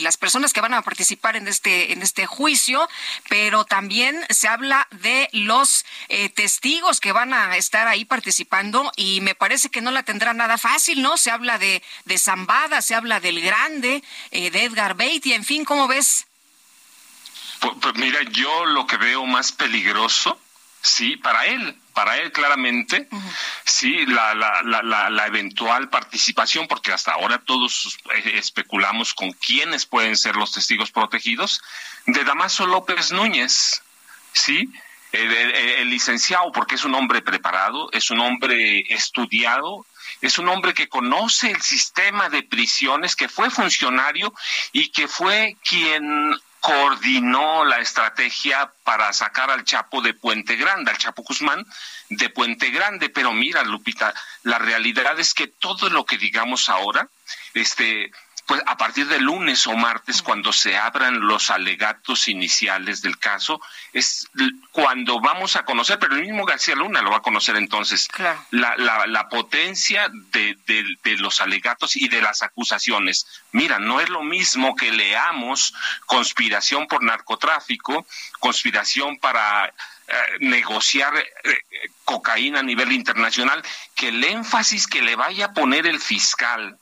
[0.00, 2.88] las personas que van a participar en este en este juicio,
[3.28, 5.84] pero también se habla de los
[6.34, 10.58] testigos que van a estar ahí participando y me parece que no la tendrá nada
[10.58, 11.16] fácil, ¿no?
[11.16, 15.88] Se habla de de Zambada, se habla del Grande, eh, de Edgar en fin, ¿cómo
[15.88, 16.26] ves?
[17.60, 20.38] Pues, pues, mira, yo lo que veo más peligroso,
[20.82, 23.08] sí, para él, para él claramente,
[23.64, 29.86] sí, la, la, la, la, eventual participación, porque hasta ahora todos eh, especulamos con quiénes
[29.86, 31.62] pueden ser los testigos protegidos,
[32.06, 33.82] de Damaso López Núñez,
[34.32, 34.70] sí,
[35.12, 39.86] el, licenciado, porque es un hombre preparado, es un hombre estudiado,
[40.24, 44.32] es un hombre que conoce el sistema de prisiones, que fue funcionario
[44.72, 50.96] y que fue quien coordinó la estrategia para sacar al Chapo de Puente Grande, al
[50.96, 51.66] Chapo Guzmán
[52.08, 53.10] de Puente Grande.
[53.10, 57.06] Pero mira, Lupita, la realidad es que todo lo que digamos ahora,
[57.52, 58.10] este,
[58.46, 63.60] pues a partir del lunes o martes, cuando se abran los alegatos iniciales del caso,
[63.92, 64.28] es
[64.70, 68.06] cuando vamos a conocer, pero el mismo García Luna lo va a conocer entonces,
[68.50, 73.26] la, la, la, potencia de, de, los alegatos y de las acusaciones.
[73.52, 75.72] Mira, no es lo mismo que leamos
[76.04, 78.06] conspiración por narcotráfico,
[78.40, 79.72] conspiración para eh,
[80.40, 81.58] negociar eh,
[82.04, 83.62] cocaína a nivel internacional,
[83.94, 86.78] que el énfasis que le vaya a poner el fiscal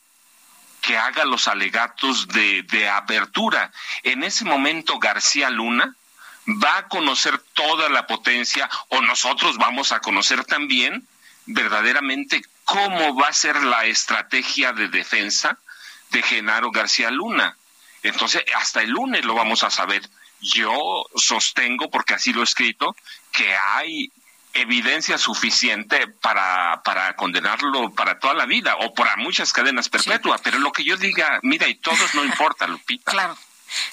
[0.82, 3.72] que haga los alegatos de, de apertura.
[4.02, 5.96] En ese momento García Luna
[6.46, 11.06] va a conocer toda la potencia o nosotros vamos a conocer también
[11.46, 15.58] verdaderamente cómo va a ser la estrategia de defensa
[16.10, 17.56] de Genaro García Luna.
[18.02, 20.02] Entonces, hasta el lunes lo vamos a saber.
[20.40, 22.96] Yo sostengo, porque así lo he escrito,
[23.30, 24.10] que hay
[24.54, 30.40] evidencia suficiente para, para condenarlo para toda la vida o para muchas cadenas perpetuas.
[30.42, 33.12] Pero lo que yo diga, mira, y todos no importa, Lupita.
[33.12, 33.36] Claro.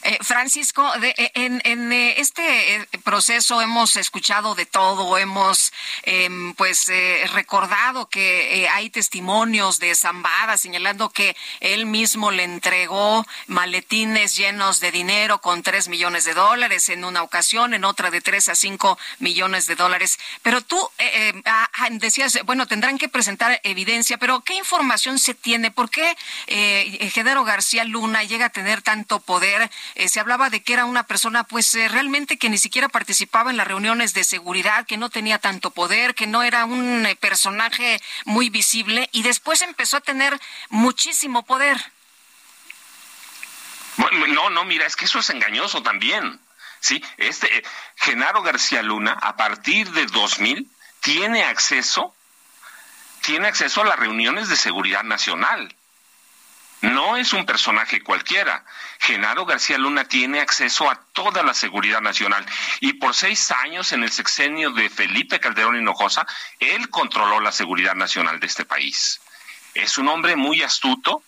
[0.03, 6.87] Eh, Francisco, eh, en, eh, este proceso hemos escuchado de todo, hemos em, pues
[7.33, 14.91] recordado que hay testimonios de Zambada señalando que él mismo le entregó maletines llenos de
[14.91, 18.97] dinero con tres millones de dólares en una ocasión, en otra de tres a cinco
[19.19, 20.17] millones de dólares.
[20.41, 20.79] Pero tú
[21.45, 25.71] ah, ah, decías, bueno, tendrán que presentar evidencia, pero ¿qué información se tiene?
[25.71, 26.15] ¿Por qué
[27.13, 29.68] Genaro García Luna llega a tener tanto poder?
[29.95, 33.51] Eh, se hablaba de que era una persona pues eh, realmente que ni siquiera participaba
[33.51, 37.15] en las reuniones de seguridad, que no tenía tanto poder, que no era un eh,
[37.15, 41.77] personaje muy visible y después empezó a tener muchísimo poder.
[44.29, 46.39] no, no, mira, es que eso es engañoso también.
[46.79, 47.63] Sí, este
[47.95, 50.69] Genaro García Luna a partir de 2000
[51.01, 52.15] tiene acceso
[53.21, 55.75] tiene acceso a las reuniones de seguridad nacional.
[56.81, 58.63] No es un personaje cualquiera.
[58.99, 62.45] Genaro García Luna tiene acceso a toda la seguridad nacional
[62.79, 66.25] y por seis años en el sexenio de Felipe Calderón Hinojosa,
[66.59, 69.19] él controló la seguridad nacional de este país.
[69.73, 71.21] Es un hombre muy astuto.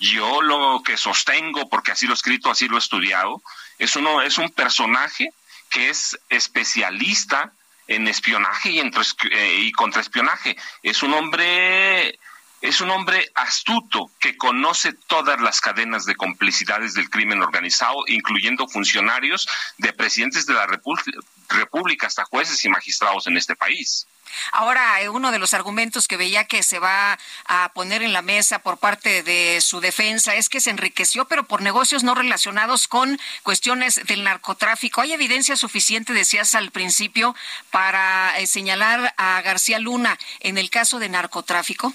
[0.00, 3.42] Yo lo que sostengo, porque así lo he escrito, así lo he estudiado,
[3.78, 5.32] es, uno, es un personaje
[5.70, 7.52] que es especialista
[7.88, 10.56] en espionaje y, eh, y contraespionaje.
[10.82, 12.17] Es un hombre
[12.60, 18.68] es un hombre astuto que conoce todas las cadenas de complicidades del crimen organizado, incluyendo
[18.68, 24.06] funcionarios de presidentes de la República hasta jueces y magistrados en este país.
[24.52, 28.22] Ahora, eh, uno de los argumentos que veía que se va a poner en la
[28.22, 32.88] mesa por parte de su defensa es que se enriqueció, pero por negocios no relacionados
[32.88, 35.00] con cuestiones del narcotráfico.
[35.00, 37.34] ¿Hay evidencia suficiente, decías al principio,
[37.70, 41.94] para eh, señalar a García Luna en el caso de narcotráfico?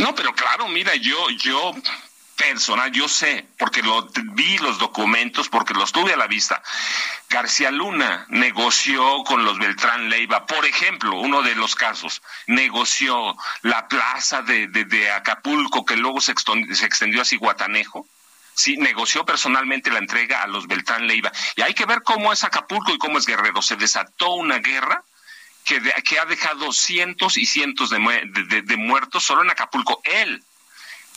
[0.00, 1.74] No, pero claro, mira, yo, yo
[2.34, 6.62] personal, yo sé, porque lo vi los documentos, porque los tuve a la vista.
[7.28, 13.88] García Luna negoció con los Beltrán Leiva, por ejemplo, uno de los casos, negoció la
[13.88, 16.32] plaza de, de, Acapulco que luego se,
[16.72, 18.06] se extendió a Ciguatanejo.
[18.54, 21.30] Sí, negoció personalmente la entrega a los Beltrán Leiva.
[21.56, 23.60] Y hay que ver cómo es Acapulco y cómo es Guerrero.
[23.60, 25.04] Se desató una guerra
[25.64, 30.00] que, ha dejado cientos y cientos de, de muertos solo en Acapulco.
[30.04, 30.42] Él,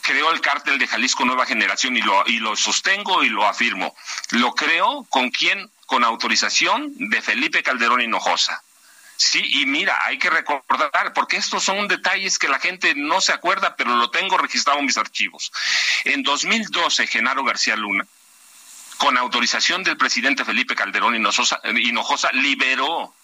[0.04, 3.96] creó el cártel de Jalisco Nueva Generación y lo, y lo sostengo y lo afirmo.
[4.30, 5.70] Lo creó con quién?
[5.86, 8.62] Con autorización de Felipe Calderón Hinojosa.
[9.16, 13.32] Sí, y mira, hay que recordar, porque estos son detalles que la gente no se
[13.32, 15.52] acuerda, pero lo tengo registrado en mis archivos.
[16.04, 18.06] En 2012, Genaro García Luna,
[18.98, 23.14] con autorización del presidente Felipe Calderón Hinojosa, liberó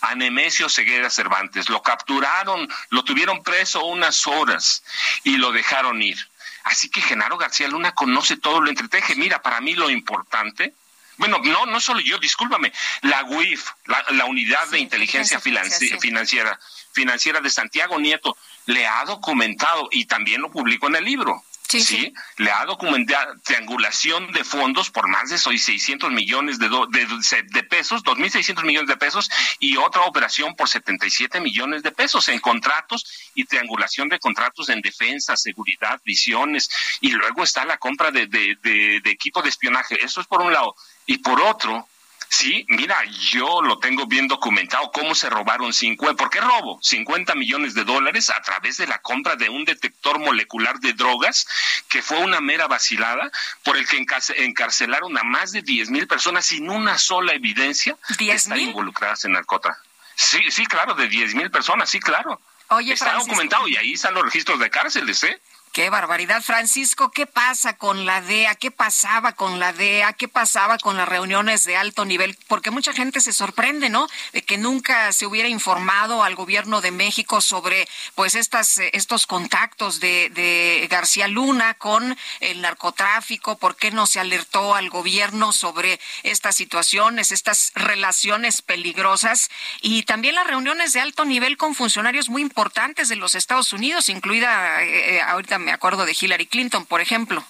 [0.00, 1.68] a Nemesio Ceguera Cervantes.
[1.68, 4.82] Lo capturaron, lo tuvieron preso unas horas
[5.24, 6.18] y lo dejaron ir.
[6.64, 9.14] Así que Genaro García Luna conoce todo, lo entreteje.
[9.14, 10.74] Mira, para mí lo importante,
[11.16, 12.72] bueno, no, no solo yo, discúlpame,
[13.02, 16.58] la UIF, la, Unidad de Inteligencia Financiera,
[16.92, 18.36] Financiera de Santiago Nieto,
[18.66, 21.44] le ha documentado y también lo publicó en el libro
[21.78, 27.62] Sí, le ha documentado triangulación de fondos por más de 600 millones de, de, de
[27.62, 33.30] pesos, 2.600 millones de pesos, y otra operación por 77 millones de pesos en contratos
[33.34, 39.00] y triangulación de contratos en defensa, seguridad, visiones, y luego está la compra de, de
[39.04, 40.04] equipo de espionaje.
[40.04, 40.74] Eso es por un lado.
[41.06, 41.88] Y por otro,
[42.32, 46.78] Sí, mira, yo lo tengo bien documentado cómo se robaron 50, ¿por qué robo?
[46.80, 51.48] 50 millones de dólares a través de la compra de un detector molecular de drogas
[51.88, 53.32] que fue una mera vacilada
[53.64, 54.06] por el que
[54.36, 59.32] encarcelaron a más de 10 mil personas sin una sola evidencia de estar involucradas en
[59.32, 59.84] narcotráfico.
[60.14, 62.40] Sí, sí, claro, de 10 mil personas, sí, claro.
[62.68, 65.40] Oye, Está documentado y ahí están los registros de cárceles, ¿eh?
[65.72, 67.12] Qué barbaridad, Francisco.
[67.12, 68.56] ¿Qué pasa con la DEA?
[68.56, 70.14] ¿Qué pasaba con la DEA?
[70.14, 72.36] ¿Qué pasaba con las reuniones de alto nivel?
[72.48, 74.08] Porque mucha gente se sorprende, ¿no?
[74.32, 80.00] De que nunca se hubiera informado al gobierno de México sobre, pues, estas, estos contactos
[80.00, 83.56] de, de García Luna con el narcotráfico.
[83.56, 89.48] ¿Por qué no se alertó al gobierno sobre estas situaciones, estas relaciones peligrosas?
[89.82, 94.08] Y también las reuniones de alto nivel con funcionarios muy importantes de los Estados Unidos,
[94.08, 97.44] incluida eh, eh, ahorita me acuerdo de Hillary Clinton, por ejemplo.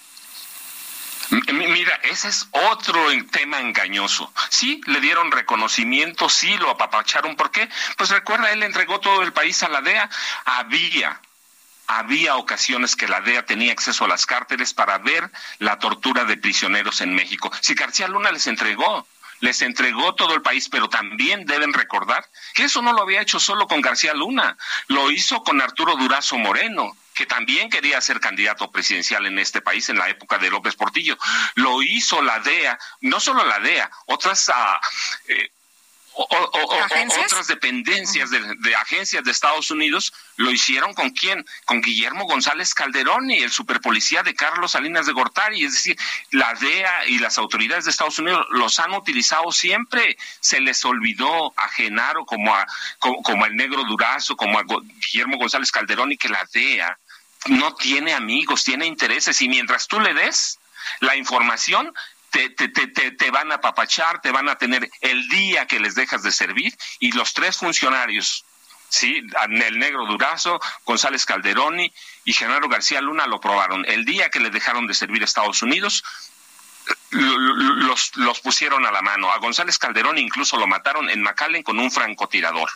[1.53, 2.99] Mira, ese es otro
[3.31, 4.33] tema engañoso.
[4.49, 7.37] Sí, le dieron reconocimiento, sí, lo apapacharon.
[7.37, 7.69] ¿Por qué?
[7.97, 10.09] Pues recuerda, él entregó todo el país a la DEA.
[10.43, 11.21] Había,
[11.87, 16.35] había ocasiones que la DEA tenía acceso a las cárteles para ver la tortura de
[16.35, 17.49] prisioneros en México.
[17.61, 19.07] Si García Luna les entregó,
[19.41, 23.39] les entregó todo el país, pero también deben recordar que eso no lo había hecho
[23.39, 28.71] solo con García Luna, lo hizo con Arturo Durazo Moreno, que también quería ser candidato
[28.71, 31.17] presidencial en este país en la época de López Portillo.
[31.55, 34.47] Lo hizo la DEA, no solo la DEA, otras...
[34.49, 35.51] Uh, eh,
[36.13, 41.45] otras dependencias de, agencias de Estados Unidos lo hicieron con quién?
[41.65, 45.63] Con Guillermo González Calderón y el superpolicía de Carlos Salinas de Gortari.
[45.63, 45.97] Es decir,
[46.31, 50.17] la DEA y las autoridades de Estados Unidos los han utilizado siempre.
[50.39, 52.67] Se les olvidó a Genaro como a,
[52.99, 56.97] como, como el negro Durazo, como a Guillermo González Calderón y que la DEA
[57.47, 60.59] no tiene amigos, tiene intereses y mientras tú le des
[60.99, 61.93] la información,
[62.31, 65.95] te, te, te, te, van a apapachar, te van a tener el día que les
[65.95, 68.45] dejas de servir y los tres funcionarios,
[68.89, 69.21] ¿sí?
[69.45, 71.91] El negro Durazo, González Calderoni
[72.23, 73.85] y Genaro García Luna lo probaron.
[73.85, 76.03] El día que le dejaron de servir a Estados Unidos,
[77.11, 79.31] los, los pusieron a la mano.
[79.31, 82.69] A González Calderón incluso lo mataron en McAllen con un francotirador.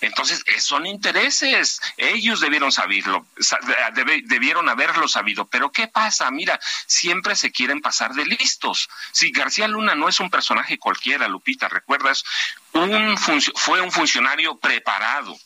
[0.00, 1.80] Entonces, eh, son intereses.
[1.96, 3.26] Ellos debieron saberlo,
[4.24, 5.46] debieron haberlo sabido.
[5.46, 6.30] Pero ¿qué pasa?
[6.30, 8.88] Mira, siempre se quieren pasar de listos.
[9.12, 12.24] Si García Luna no es un personaje cualquiera, Lupita, ¿recuerdas?
[12.72, 13.16] Un
[13.54, 15.36] fue un funcionario preparado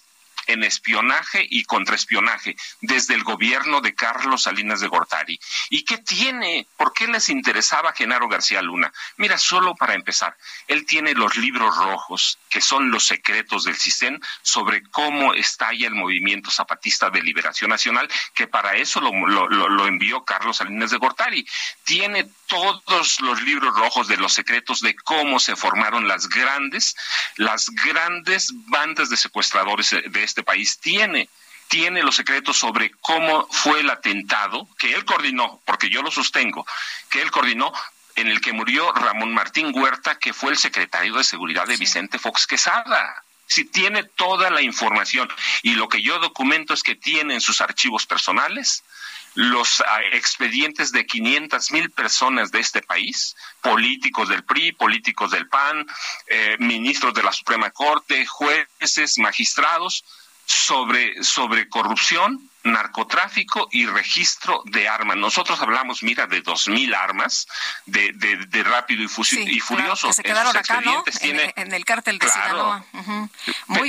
[0.48, 5.38] en espionaje y contraespionaje desde el gobierno de Carlos Salinas de Gortari.
[5.70, 6.66] ¿Y qué tiene?
[6.76, 8.92] ¿Por qué les interesaba Genaro García Luna?
[9.18, 10.36] Mira, solo para empezar,
[10.66, 15.94] él tiene los libros rojos, que son los secretos del CISEN, sobre cómo estalla el
[15.94, 19.12] movimiento zapatista de liberación nacional, que para eso lo,
[19.48, 21.46] lo envió Carlos Salinas de Gortari.
[21.84, 26.96] Tiene todos los libros rojos de los secretos de cómo se formaron las grandes,
[27.36, 30.78] las grandes bandas de secuestradores de este país.
[30.78, 31.28] Tiene,
[31.68, 36.66] tiene los secretos sobre cómo fue el atentado que él coordinó, porque yo lo sostengo,
[37.10, 37.72] que él coordinó
[38.16, 42.18] en el que murió Ramón Martín Huerta, que fue el secretario de Seguridad de Vicente
[42.18, 43.22] Fox Quesada.
[43.46, 45.28] Si tiene toda la información
[45.62, 48.82] y lo que yo documento es que tiene en sus archivos personales
[49.34, 55.48] los ah, expedientes de 500 mil personas de este país, políticos del PRI, políticos del
[55.48, 55.86] PAN,
[56.26, 60.04] eh, ministros de la Suprema Corte, jueces, magistrados,
[60.48, 65.16] sobre, sobre corrupción, narcotráfico y registro de armas.
[65.16, 67.46] Nosotros hablamos, mira, de dos mil armas
[67.86, 70.08] de, de, rápido y, furioso.
[70.08, 71.04] que se quedaron acá, ¿no?
[71.20, 72.84] en, el cártel de Sinaloa.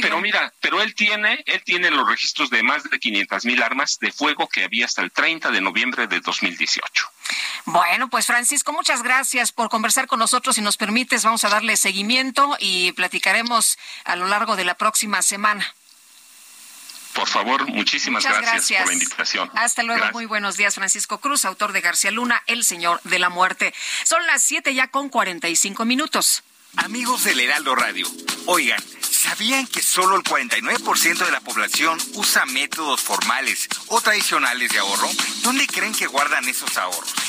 [0.01, 3.97] pero mira, pero él tiene, él tiene los registros de más de 500 mil armas
[3.99, 7.05] de fuego que había hasta el 30 de noviembre de 2018.
[7.65, 10.55] Bueno, pues Francisco, muchas gracias por conversar con nosotros.
[10.55, 15.21] Si nos permites, vamos a darle seguimiento y platicaremos a lo largo de la próxima
[15.21, 15.73] semana.
[17.19, 19.51] Por favor, muchísimas gracias, por la invitación.
[19.53, 23.27] Hasta luego, muy buenos días, Francisco Cruz, autor de García Luna, El Señor de la
[23.27, 23.73] Muerte.
[24.05, 26.43] Son las siete ya con cuarenta y cinco minutos.
[26.77, 28.07] Amigos del Heraldo Radio,
[28.45, 34.79] oigan, ¿sabían que solo el 49% de la población usa métodos formales o tradicionales de
[34.79, 35.09] ahorro?
[35.41, 37.28] ¿Dónde creen que guardan esos ahorros?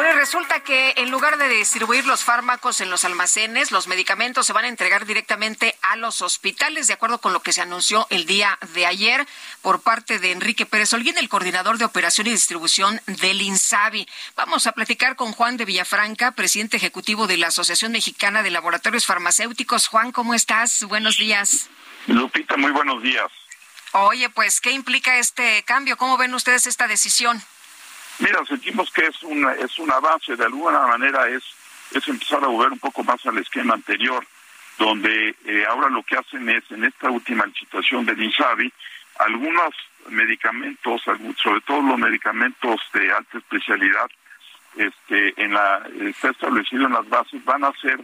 [0.00, 4.54] Bueno, resulta que en lugar de distribuir los fármacos en los almacenes, los medicamentos se
[4.54, 8.24] van a entregar directamente a los hospitales, de acuerdo con lo que se anunció el
[8.24, 9.28] día de ayer
[9.60, 14.08] por parte de Enrique Pérez Olguín, el coordinador de operación y distribución del INSABI.
[14.36, 19.04] Vamos a platicar con Juan de Villafranca, presidente ejecutivo de la Asociación Mexicana de Laboratorios
[19.04, 19.86] Farmacéuticos.
[19.86, 20.82] Juan, ¿cómo estás?
[20.84, 21.68] Buenos días.
[22.06, 23.30] Lupita, muy buenos días.
[23.92, 25.98] Oye, pues, ¿qué implica este cambio?
[25.98, 27.44] ¿Cómo ven ustedes esta decisión?
[28.20, 31.42] Mira, sentimos que es una es un avance, de alguna manera es
[31.92, 34.24] es empezar a volver un poco más al esquema anterior,
[34.78, 38.72] donde eh, ahora lo que hacen es, en esta última licitación del INSABI,
[39.18, 39.74] algunos
[40.08, 44.08] medicamentos, sobre todo los medicamentos de alta especialidad,
[44.76, 48.00] este, en la, está establecido en las bases, van a ser,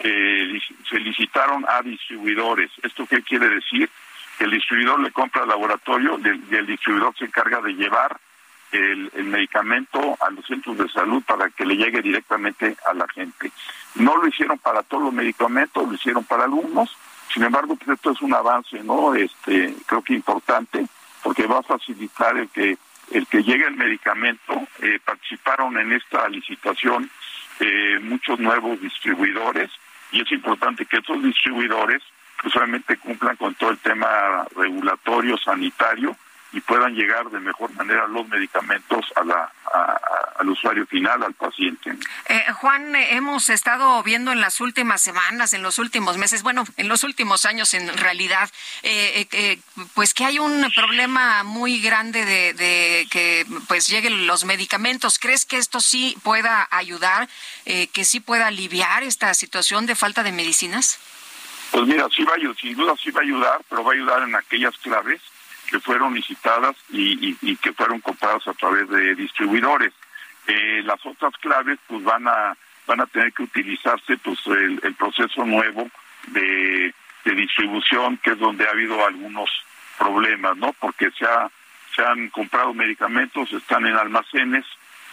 [0.00, 2.70] eh, se licitaron a distribuidores.
[2.82, 3.88] ¿Esto qué quiere decir?
[4.36, 8.18] Que el distribuidor le compra al laboratorio y el distribuidor se encarga de llevar
[8.72, 13.50] el, medicamento a los centros de salud para que le llegue directamente a la gente.
[13.96, 16.96] No lo hicieron para todos los medicamentos, lo hicieron para algunos.
[17.32, 19.14] Sin embargo, pues esto es un avance, ¿no?
[19.14, 20.86] Este, creo que importante,
[21.22, 22.78] porque va a facilitar el que
[23.10, 24.54] el que llegue el medicamento.
[24.80, 27.10] Eh, participaron en esta licitación
[27.60, 29.70] eh, muchos nuevos distribuidores
[30.12, 32.02] y es importante que estos distribuidores
[32.40, 36.16] pues solamente cumplan con todo el tema regulatorio, sanitario,
[36.52, 39.52] y puedan llegar de mejor manera los medicamentos a la,
[40.38, 41.94] al usuario final, al paciente.
[42.26, 46.64] Eh, Juan, eh, hemos estado viendo en las últimas semanas, en los últimos meses, bueno,
[46.76, 48.50] en los últimos años en realidad,
[48.82, 49.60] eh,
[49.94, 55.18] pues que hay un problema muy grande de, de, que pues lleguen los medicamentos.
[55.18, 57.28] ¿Crees que esto sí pueda ayudar,
[57.64, 60.98] que sí pueda aliviar esta situación de falta de medicinas?
[61.70, 64.22] Pues mira, sí va a, sin duda sí va a ayudar, pero va a ayudar
[64.22, 65.20] en aquellas claves
[65.68, 69.92] que fueron licitadas y, y, que fueron compradas a través de distribuidores.
[70.46, 72.56] Eh, las otras claves pues van a
[72.86, 75.90] van a tener que utilizarse pues el, proceso nuevo
[76.28, 76.94] de,
[77.24, 79.50] de, distribución que es donde ha habido algunos
[79.98, 81.50] problemas no porque se ha
[81.94, 84.64] se han comprado medicamentos están en almacenes.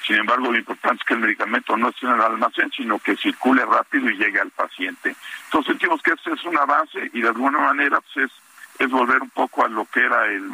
[0.08, 3.18] Sin embargo lo importante es que el medicamento no esté en el almacén sino que
[3.18, 5.16] circule rápido y llegue al paciente.
[5.46, 8.45] Entonces sentimos que este es un avance y de alguna manera pues es
[8.80, 10.52] es volver un poco a lo que era el,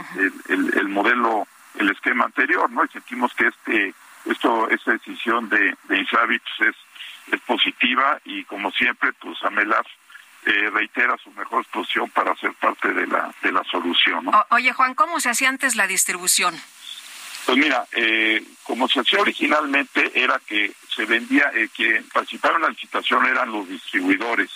[0.48, 1.48] el, modelo,
[1.80, 2.84] el esquema anterior, ¿no?
[2.86, 3.94] Y sentimos que este,
[4.26, 6.76] esto, esta decisión de, de Insavich es,
[7.32, 9.86] es positiva y como siempre, pues Amelar
[10.46, 14.26] eh, reitera su mejor exposición para ser parte de la, de la solución.
[14.26, 14.46] ¿no?
[14.50, 16.60] oye, Juan, ¿cómo se hacía antes la distribución?
[17.46, 22.64] Pues mira, eh, como se hacía originalmente era que se vendía, eh, que participaron en
[22.64, 24.50] la licitación eran los distribuidores.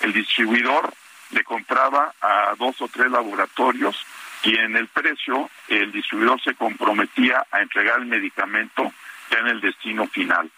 [0.00, 0.92] El distribuidor
[1.30, 3.96] le compraba a dos o tres laboratorios
[4.42, 8.92] y en el precio el distribuidor se comprometía a entregar el medicamento
[9.30, 10.50] ya en el destino final.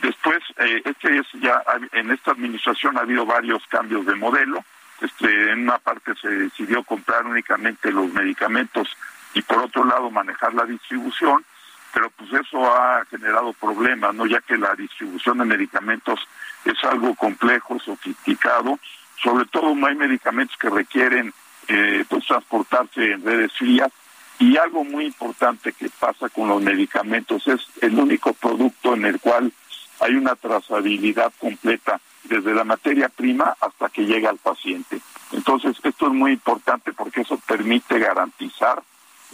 [0.00, 1.62] Después, eh, este es ya
[1.92, 4.64] en esta administración ha habido varios cambios de modelo.
[5.00, 8.88] Este, en una parte se decidió comprar únicamente los medicamentos
[9.34, 11.44] y por otro lado manejar la distribución,
[11.92, 16.20] pero pues eso ha generado problemas, no ya que la distribución de medicamentos
[16.64, 18.78] es algo complejo, sofisticado
[19.22, 21.32] sobre todo no hay medicamentos que requieren
[21.68, 23.90] eh, pues, transportarse en redes frías
[24.38, 29.20] y algo muy importante que pasa con los medicamentos es el único producto en el
[29.20, 29.52] cual
[30.00, 35.00] hay una trazabilidad completa desde la materia prima hasta que llega al paciente.
[35.32, 38.82] Entonces, esto es muy importante porque eso permite garantizar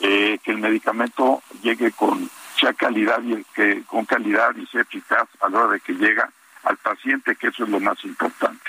[0.00, 5.28] eh, que el medicamento llegue con sea calidad y que con calidad y sea eficaz
[5.40, 6.30] a la hora de que llega
[6.64, 8.64] al paciente, que eso es lo más importante.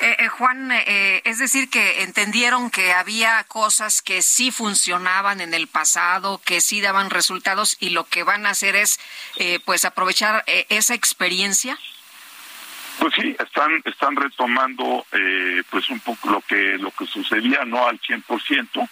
[0.00, 5.68] Eh, eh, Juan, es decir, que entendieron que había cosas que sí funcionaban en el
[5.68, 8.98] pasado, que sí daban resultados y lo que van a hacer es,
[9.64, 11.78] pues, aprovechar esa experiencia.
[12.98, 17.86] Pues sí, están están retomando eh, pues un poco lo que lo que sucedía no
[17.86, 18.88] al 100%,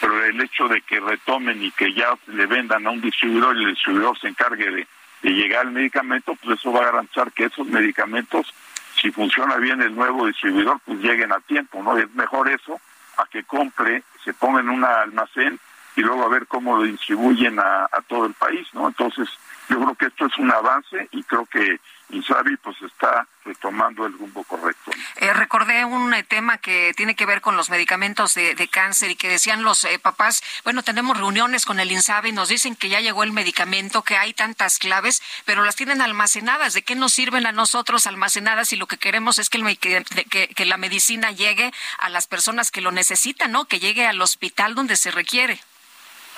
[0.00, 3.64] pero el hecho de que retomen y que ya le vendan a un distribuidor y
[3.64, 4.88] el distribuidor se encargue de,
[5.24, 8.52] de llegar al medicamento, pues eso va a garantizar que esos medicamentos,
[9.00, 11.96] si funciona bien el nuevo distribuidor, pues lleguen a tiempo, ¿no?
[11.96, 12.78] Es mejor eso
[13.16, 15.58] a que compre, se ponga en un almacén
[15.96, 18.86] y luego a ver cómo lo distribuyen a todo el país, ¿no?
[18.88, 19.28] Entonces,
[19.70, 21.80] yo creo que esto es un avance y creo que
[22.10, 24.90] Insabi pues está retomando el rumbo correcto.
[25.16, 29.16] Eh, recordé un eh, tema que tiene que ver con los medicamentos de, cáncer y
[29.16, 33.00] que decían los eh, papás, bueno, tenemos reuniones con el Insabi, nos dicen que ya
[33.00, 36.74] llegó el medicamento, que hay tantas claves, pero las tienen almacenadas.
[36.74, 40.48] ¿De qué nos sirven a nosotros almacenadas si lo que queremos es que, el, que,
[40.48, 43.66] que la medicina llegue a las personas que lo necesitan, ¿no?
[43.66, 45.60] Que llegue al hospital donde se requiere.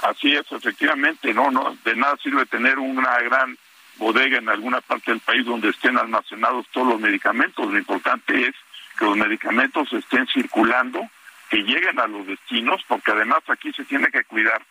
[0.03, 3.57] Así es, efectivamente, no, no, de nada sirve tener una gran
[3.99, 7.71] bodega en alguna parte del país donde estén almacenados todos los medicamentos.
[7.71, 8.55] Lo importante es
[8.99, 11.01] que los medicamentos estén circulando,
[11.51, 14.63] que lleguen a los destinos, porque además aquí se tiene que cuidar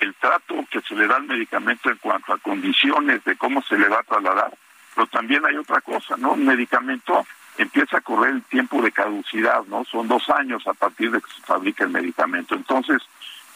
[0.00, 3.78] el trato que se le da al medicamento en cuanto a condiciones de cómo se
[3.78, 4.52] le va a trasladar.
[4.94, 6.32] Pero también hay otra cosa, ¿no?
[6.32, 7.24] Un medicamento
[7.58, 9.84] empieza a correr el tiempo de caducidad, ¿no?
[9.84, 12.54] Son dos años a partir de que se fabrica el medicamento.
[12.54, 13.02] Entonces,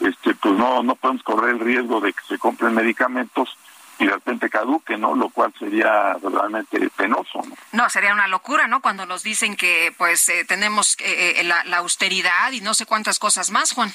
[0.01, 3.57] este, pues no, no podemos correr el riesgo de que se compren medicamentos
[3.99, 5.15] y de repente caduque, ¿no?
[5.15, 7.57] Lo cual sería realmente penoso, ¿no?
[7.73, 8.81] No, sería una locura, ¿no?
[8.81, 12.85] Cuando nos dicen que, pues, eh, tenemos eh, eh, la, la, austeridad y no sé
[12.85, 13.93] cuántas cosas más, Juan.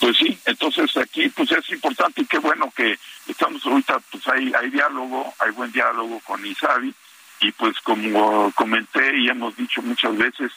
[0.00, 4.52] Pues sí, entonces aquí, pues es importante y qué bueno que estamos ahorita, pues hay,
[4.52, 6.94] hay diálogo, hay buen diálogo con Isabi
[7.40, 10.52] y pues como comenté y hemos dicho muchas veces,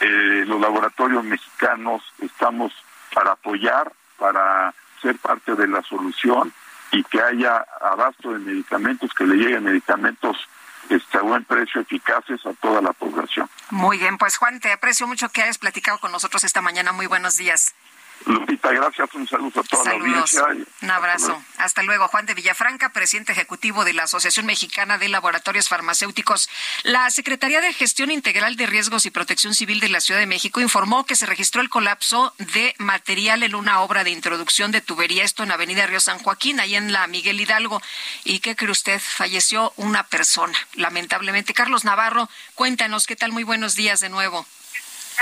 [0.00, 2.72] los laboratorios mexicanos estamos
[3.12, 4.72] para apoyar, para
[5.02, 6.52] ser parte de la solución
[6.92, 10.36] y que haya abasto de medicamentos, que le lleguen medicamentos
[10.88, 13.48] este, a buen precio, eficaces a toda la población.
[13.70, 16.92] Muy bien, pues Juan, te aprecio mucho que hayas platicado con nosotros esta mañana.
[16.92, 17.74] Muy buenos días.
[18.26, 19.08] Lupita, gracias.
[19.14, 20.44] Un saludo a toda la audiencia.
[20.82, 21.42] Un abrazo.
[21.56, 22.08] Hasta luego.
[22.08, 26.48] Juan de Villafranca, presidente ejecutivo de la Asociación Mexicana de Laboratorios Farmacéuticos.
[26.82, 30.60] La Secretaría de Gestión Integral de Riesgos y Protección Civil de la Ciudad de México
[30.60, 35.24] informó que se registró el colapso de material en una obra de introducción de tubería,
[35.24, 37.80] esto en Avenida Río San Joaquín, ahí en la Miguel Hidalgo.
[38.24, 39.00] ¿Y qué cree usted?
[39.00, 41.54] Falleció una persona, lamentablemente.
[41.54, 43.32] Carlos Navarro, cuéntanos, ¿qué tal?
[43.32, 44.46] Muy buenos días de nuevo.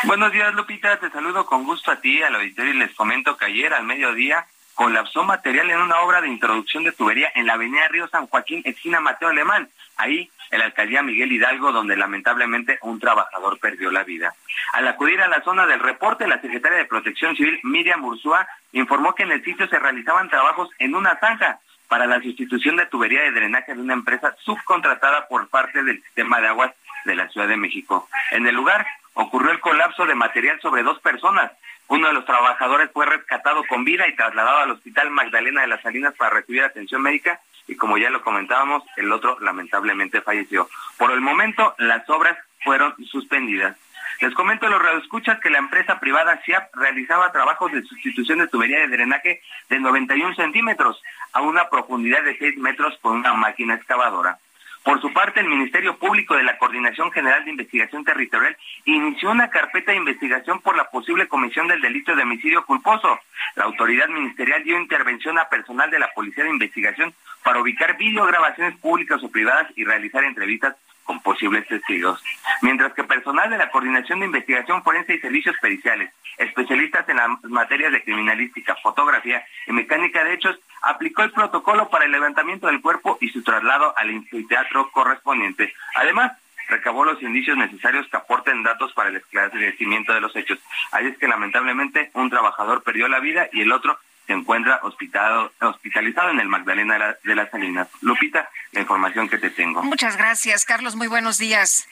[0.05, 0.97] Buenos días, Lupita.
[1.01, 4.47] Te saludo con gusto a ti, al auditorio, y les comento que ayer al mediodía
[4.75, 8.63] colapsó material en una obra de introducción de tubería en la avenida Río San Joaquín,
[8.65, 9.69] esquina Mateo Alemán.
[9.97, 14.35] Ahí, en la alcaldía Miguel Hidalgo, donde lamentablemente un trabajador perdió la vida.
[14.73, 19.17] Al acudir a la zona del reporte, la secretaria de Protección Civil, Miriam Ursúa, informó
[19.17, 23.23] que en el sitio se realizaban trabajos en una zanja para la sustitución de tubería
[23.23, 26.73] de drenaje de una empresa subcontratada por parte del sistema de aguas
[27.05, 28.09] de la Ciudad de México.
[28.31, 31.53] En el lugar ocurrió el colapso de material sobre dos personas.
[31.89, 35.83] Uno de los trabajadores fue rescatado con vida y trasladado al Hospital Magdalena de las
[35.83, 40.69] Salinas para recibir atención médica y como ya lo comentábamos, el otro lamentablemente falleció.
[40.97, 43.77] Por el momento, las obras fueron suspendidas.
[44.21, 48.49] Les comento a los radioescuchas que la empresa privada SIAP realizaba trabajos de sustitución de
[48.49, 51.01] tubería de drenaje de 91 centímetros
[51.33, 54.39] a una profundidad de 6 metros con una máquina excavadora.
[54.83, 59.51] Por su parte, el Ministerio Público de la Coordinación General de Investigación Territorial inició una
[59.51, 63.19] carpeta de investigación por la posible comisión del delito de homicidio culposo.
[63.57, 67.13] La autoridad ministerial dio intervención a personal de la Policía de Investigación
[67.43, 70.77] para ubicar videograbaciones públicas o privadas y realizar entrevistas
[71.09, 72.23] con posibles testigos.
[72.61, 77.43] Mientras que personal de la Coordinación de Investigación Forense y Servicios Periciales, especialistas en las
[77.45, 82.83] materias de criminalística, fotografía y mecánica de hechos, aplicó el protocolo para el levantamiento del
[82.83, 85.73] cuerpo y su traslado al anfiteatro correspondiente.
[85.95, 86.33] Además,
[86.69, 90.59] recabó los indicios necesarios que aporten datos para el esclarecimiento de los hechos.
[90.93, 93.99] Ahí es que lamentablemente un trabajador perdió la vida y el otro
[94.29, 97.89] se encuentra hospitalizado en el Magdalena de, las Salinas.
[98.03, 99.83] Lupita, la información que te tengo.
[99.83, 100.97] Muchas gracias, Carlos.
[100.97, 101.89] Muy buenos días.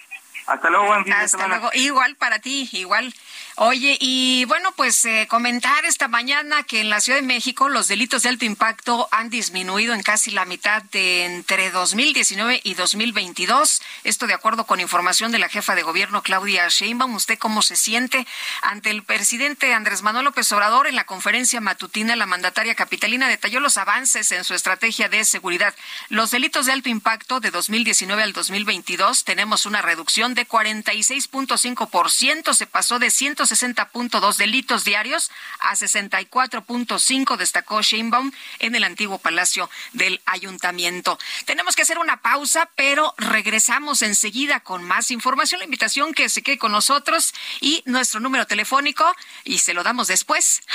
[0.46, 1.70] Hasta luego, buen fin Hasta luego.
[1.74, 3.12] Igual para ti, igual.
[3.58, 7.88] Oye, y bueno, pues eh, comentar esta mañana que en la Ciudad de México los
[7.88, 13.80] delitos de alto impacto han disminuido en casi la mitad de entre 2019 y 2022.
[14.04, 17.14] Esto de acuerdo con información de la jefa de gobierno Claudia Sheinbaum.
[17.14, 18.26] ¿Usted cómo se siente
[18.60, 22.14] ante el presidente Andrés Manuel López Obrador en la conferencia matutina?
[22.14, 25.74] La mandataria capitalina detalló los avances en su estrategia de seguridad.
[26.10, 32.54] Los delitos de alto impacto de 2019 al 2022 tenemos una reducción de 46.5%.
[32.54, 35.30] Se pasó de 100 60.2 delitos diarios
[35.60, 41.18] a 64.5, destacó Sheinbaum en el antiguo Palacio del Ayuntamiento.
[41.44, 45.58] Tenemos que hacer una pausa, pero regresamos enseguida con más información.
[45.58, 49.04] La invitación que se quede con nosotros y nuestro número telefónico
[49.44, 50.62] y se lo damos después.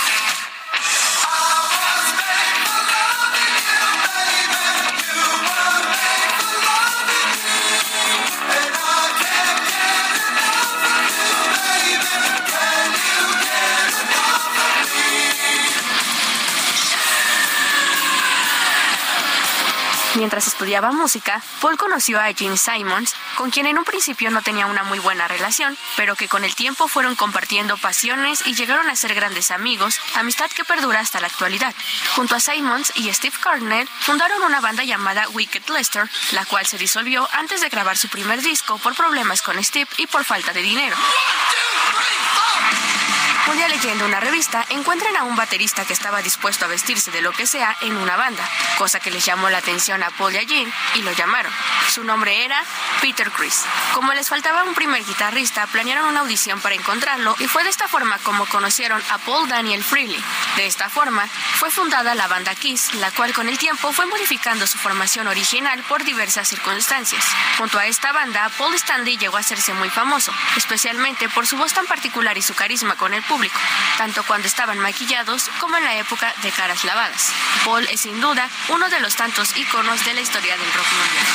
[20.17, 24.67] Mientras estudiaba música, Paul conoció a Gene Simons, con quien en un principio no tenía
[24.67, 28.97] una muy buena relación, pero que con el tiempo fueron compartiendo pasiones y llegaron a
[28.97, 31.75] ser grandes amigos, amistad que perdura hasta la actualidad.
[32.17, 36.77] Junto a Simons y Steve Carnell fundaron una banda llamada Wicked Lester, la cual se
[36.77, 40.63] disolvió antes de grabar su primer disco por problemas con Steve y por falta de
[40.63, 40.97] dinero.
[43.51, 47.21] Un día leyendo una revista, encuentran a un baterista que estaba dispuesto a vestirse de
[47.21, 48.49] lo que sea en una banda,
[48.79, 51.53] cosa que les llamó la atención a Paul y a Jean y lo llamaron.
[51.93, 52.63] Su nombre era
[53.01, 53.65] Peter Chris.
[53.93, 57.89] Como les faltaba un primer guitarrista, planearon una audición para encontrarlo y fue de esta
[57.89, 60.23] forma como conocieron a Paul Daniel Freely.
[60.57, 61.27] De esta forma,
[61.59, 65.83] fue fundada la banda Kiss, la cual con el tiempo fue modificando su formación original
[65.89, 67.25] por diversas circunstancias.
[67.59, 71.73] Junto a esta banda, Paul Stanley llegó a hacerse muy famoso, especialmente por su voz
[71.73, 73.40] tan particular y su carisma con el público,
[73.97, 77.33] tanto cuando estaban maquillados como en la época de caras lavadas.
[77.65, 81.27] Paul es sin duda uno de los tantos íconos de la historia del rock mundial.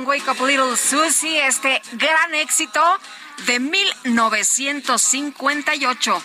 [0.00, 2.80] Wake Up Little Susie, este gran éxito
[3.46, 6.22] de 1958.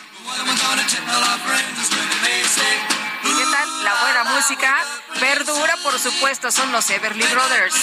[3.23, 3.83] ¿Y qué tal?
[3.83, 4.75] La buena música
[5.19, 7.75] perdura, por supuesto, son los Everly Brothers.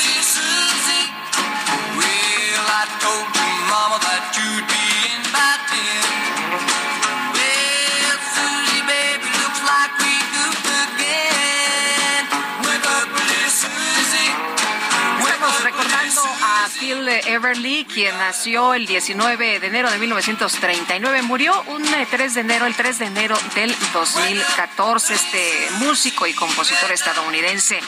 [16.96, 21.22] Everly, quien nació el 19 de enero de 1939.
[21.22, 26.32] Murió un 3 eh, de enero, el 3 de enero del 2014, este músico y
[26.34, 27.80] compositor estadounidense.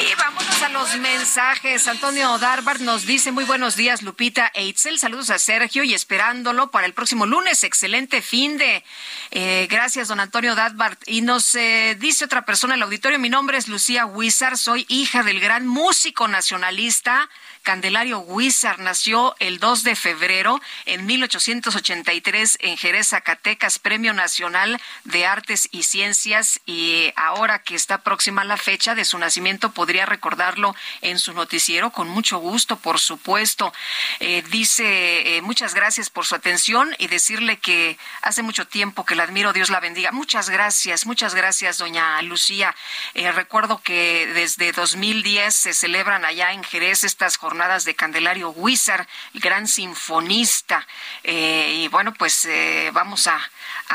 [0.00, 1.86] Y vámonos a los mensajes.
[1.86, 4.98] Antonio Darbar nos dice muy buenos días, Lupita Eitzel.
[4.98, 7.62] Saludos a Sergio y esperándolo para el próximo lunes.
[7.62, 8.82] Excelente fin de.
[9.30, 10.98] Eh, gracias, don Antonio Darbar.
[11.06, 14.84] Y nos eh, dice otra persona en el auditorio, mi nombre es Lucía Huizar, soy
[14.88, 17.30] hija del gran músico nacionalista
[17.64, 25.24] Candelario Huizar nació el 2 de febrero en 1883 en Jerez, Zacatecas, Premio Nacional de
[25.24, 30.76] Artes y Ciencias y ahora que está próxima la fecha de su nacimiento podría recordarlo
[31.00, 33.72] en su noticiero con mucho gusto, por supuesto.
[34.20, 39.14] Eh, dice eh, muchas gracias por su atención y decirle que hace mucho tiempo que
[39.14, 40.12] la admiro, Dios la bendiga.
[40.12, 42.76] Muchas gracias, muchas gracias, doña Lucía.
[43.14, 48.52] Eh, recuerdo que desde 2010 se celebran allá en Jerez estas jornadas jornadas de Candelario
[48.52, 50.84] el gran sinfonista.
[51.22, 53.40] Eh, y bueno, pues eh, vamos a,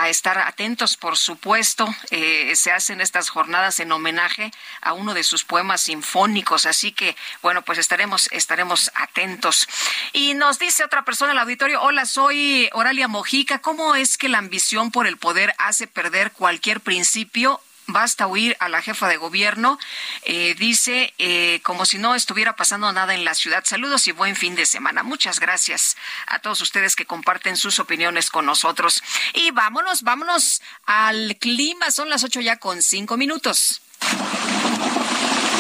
[0.08, 1.86] estar atentos, por supuesto.
[2.10, 4.50] Eh, se hacen estas jornadas en homenaje
[4.82, 9.68] a uno de sus poemas sinfónicos, así que bueno, pues estaremos, estaremos atentos.
[10.14, 14.30] Y nos dice otra persona en el auditorio, hola, soy Oralia Mojica, ¿cómo es que
[14.30, 17.60] la ambición por el poder hace perder cualquier principio
[17.92, 19.80] basta huir a la jefa de gobierno.
[20.24, 23.64] Eh, dice, eh, como si no estuviera pasando nada en la ciudad.
[23.66, 25.04] Saludos y buen fin de semana.
[25.04, 29.04] Muchas gracias a todos ustedes que comparten sus opiniones con nosotros.
[29.34, 31.92] Y vámonos, vámonos al clima.
[31.92, 33.82] Son las ocho ya con cinco minutos.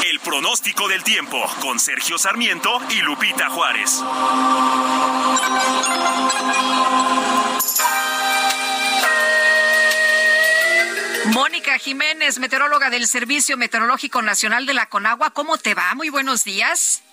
[0.05, 4.01] El pronóstico del tiempo con Sergio Sarmiento y Lupita Juárez.
[11.33, 15.93] Mónica Jiménez, meteoróloga del Servicio Meteorológico Nacional de la Conagua, ¿cómo te va?
[15.93, 17.03] Muy buenos días.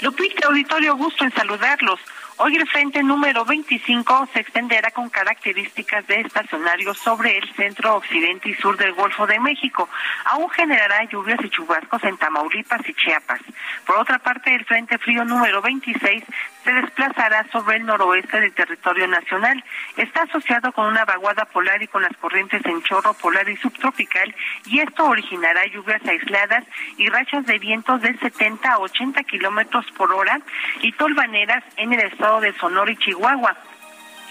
[0.00, 1.98] Lupita, auditorio, gusto en saludarlos.
[2.38, 8.50] Hoy el frente número 25 se extenderá con características de estacionario sobre el centro, occidente
[8.50, 9.88] y sur del Golfo de México.
[10.26, 13.40] Aún generará lluvias y chubascos en Tamaulipas y Chiapas.
[13.86, 16.24] Por otra parte, el frente frío número 26
[16.62, 19.64] se desplazará sobre el noroeste del territorio nacional.
[19.96, 24.34] Está asociado con una vaguada polar y con las corrientes en chorro polar y subtropical
[24.66, 26.64] y esto originará lluvias aisladas
[26.98, 30.38] y rachas de vientos de 70 a 80 kilómetros por hora
[30.82, 33.56] y tolvaneras en el estado de Sonora y Chihuahua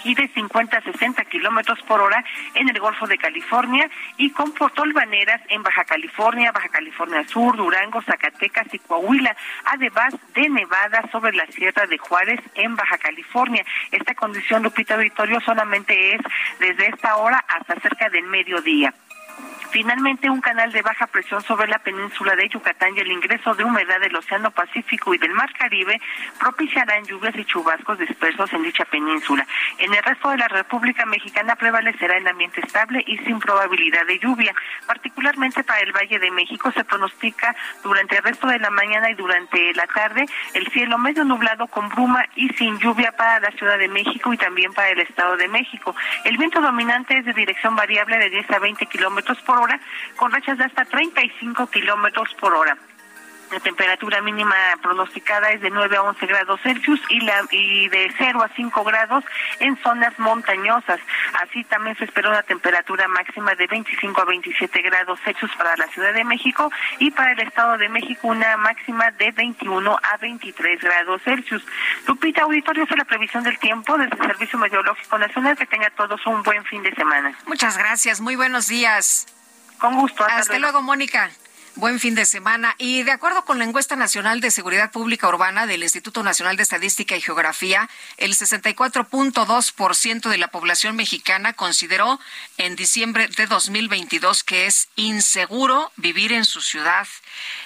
[0.04, 2.22] y de 50 a 60 kilómetros por hora
[2.54, 8.02] en el Golfo de California y con tolvaneras en Baja California, Baja California Sur, Durango,
[8.02, 9.34] Zacatecas y Coahuila,
[9.64, 13.64] además de nevada sobre la Sierra de Juárez en Baja California.
[13.90, 16.20] Esta condición, Lupita Victorio, solamente es
[16.60, 18.94] desde esta hora hasta cerca del mediodía.
[19.70, 23.64] Finalmente, un canal de baja presión sobre la península de Yucatán y el ingreso de
[23.64, 26.00] humedad del Océano Pacífico y del Mar Caribe
[26.38, 29.46] propiciarán lluvias y chubascos dispersos en dicha península.
[29.78, 34.18] En el resto de la República Mexicana prevalecerá el ambiente estable y sin probabilidad de
[34.18, 34.54] lluvia.
[34.86, 39.14] Particularmente para el Valle de México se pronostica durante el resto de la mañana y
[39.14, 43.78] durante la tarde el cielo medio nublado con bruma y sin lluvia para la Ciudad
[43.78, 45.94] de México y también para el Estado de México.
[46.24, 49.80] El viento dominante es de dirección variable de 10 a 20 kilómetros por hora,
[50.16, 52.76] con rachas de hasta 35 kilómetros por hora.
[53.52, 58.12] La temperatura mínima pronosticada es de 9 a 11 grados Celsius y, la, y de
[58.18, 59.24] 0 a 5 grados
[59.60, 60.98] en zonas montañosas.
[61.42, 65.86] Así también se espera una temperatura máxima de 25 a 27 grados Celsius para la
[65.88, 70.80] Ciudad de México y para el Estado de México una máxima de 21 a 23
[70.80, 71.64] grados Celsius.
[72.08, 75.56] Lupita, auditorio, es la previsión del tiempo desde el Servicio Meteorológico Nacional.
[75.56, 77.32] Que tenga todos un buen fin de semana.
[77.46, 78.20] Muchas gracias.
[78.20, 79.35] Muy buenos días.
[79.78, 80.24] Con gusto.
[80.24, 81.30] Hasta, luego, Mónica.
[81.74, 82.74] Buen fin de semana.
[82.78, 86.62] Y de acuerdo con la encuesta nacional de seguridad pública urbana del Instituto Nacional de
[86.62, 92.18] Estadística y Geografía, el 64.2% de la población mexicana consideró
[92.56, 97.06] en diciembre de 2022 que es inseguro vivir en su ciudad.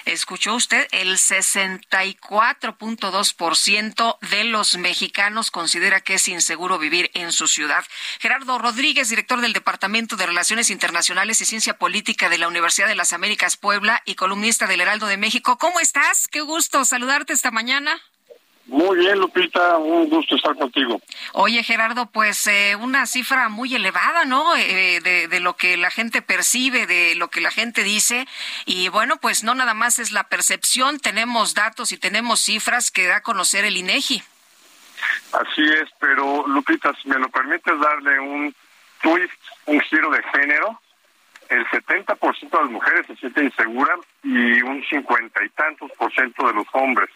[0.05, 7.85] Escuchó usted, el 64.2% de los mexicanos considera que es inseguro vivir en su ciudad.
[8.19, 12.95] Gerardo Rodríguez, director del Departamento de Relaciones Internacionales y Ciencia Política de la Universidad de
[12.95, 15.57] las Américas Puebla y columnista del Heraldo de México.
[15.57, 16.27] ¿Cómo estás?
[16.27, 18.01] Qué gusto saludarte esta mañana.
[18.71, 21.01] Muy bien, Lupita, un gusto estar contigo.
[21.33, 24.55] Oye, Gerardo, pues eh, una cifra muy elevada, ¿no?
[24.55, 28.29] Eh, de, de, lo que la gente percibe, de lo que la gente dice.
[28.65, 33.07] Y bueno, pues no nada más es la percepción, tenemos datos y tenemos cifras que
[33.07, 34.23] da a conocer el INEGI.
[35.33, 38.55] Así es, pero Lupita, si me lo permites darle un
[39.01, 39.33] twist,
[39.65, 40.79] un giro de género,
[41.49, 46.47] el 70% de las mujeres se sienten inseguras y un cincuenta y tantos por ciento
[46.47, 47.09] de los hombres.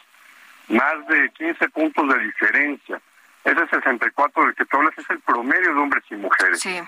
[0.67, 3.01] Más de 15 puntos de diferencia.
[3.43, 6.59] Ese 64 del que tú hablas es el promedio de hombres y mujeres.
[6.59, 6.81] Sí.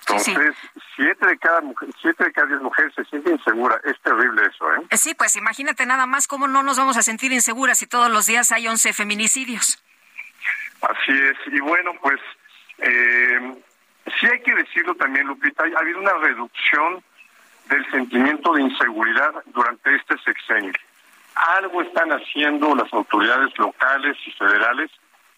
[0.00, 0.56] Entonces,
[0.96, 3.80] siete de cada mujer, siete de cada diez mujeres se sienten inseguras.
[3.84, 4.96] Es terrible eso, ¿eh?
[4.96, 8.26] Sí, pues imagínate nada más cómo no nos vamos a sentir inseguras si todos los
[8.26, 9.82] días hay 11 feminicidios.
[10.80, 11.36] Así es.
[11.46, 12.18] Y bueno, pues
[12.78, 13.62] eh,
[14.18, 17.04] sí hay que decirlo también, Lupita, ha habido una reducción
[17.68, 20.72] del sentimiento de inseguridad durante este sexenio.
[21.56, 24.90] Algo están haciendo las autoridades locales y federales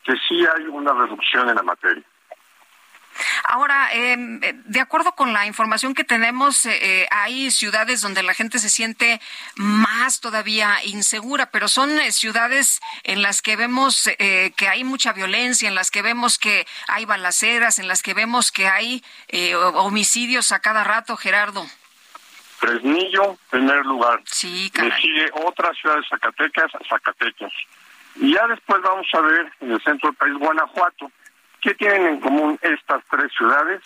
[0.04, 2.02] que sí hay una reducción en la materia.
[3.44, 8.34] Ahora, em, de acuerdo con la información que tenemos, eh, eh, hay ciudades donde la
[8.34, 9.20] gente se siente
[9.56, 15.68] más todavía insegura, pero son eh, ciudades en las que vemos que hay mucha violencia,
[15.68, 19.02] en las que vemos que hay balaceras, en las que vemos que hay
[19.74, 21.66] homicidios a cada rato, Gerardo.
[22.62, 24.20] Fresnillo, primer lugar.
[24.24, 27.52] Sí, Le sigue otra ciudad de Zacatecas, Zacatecas.
[28.14, 31.10] Y ya después vamos a ver en el centro del país, Guanajuato.
[31.60, 33.82] ¿Qué tienen en común estas tres ciudades?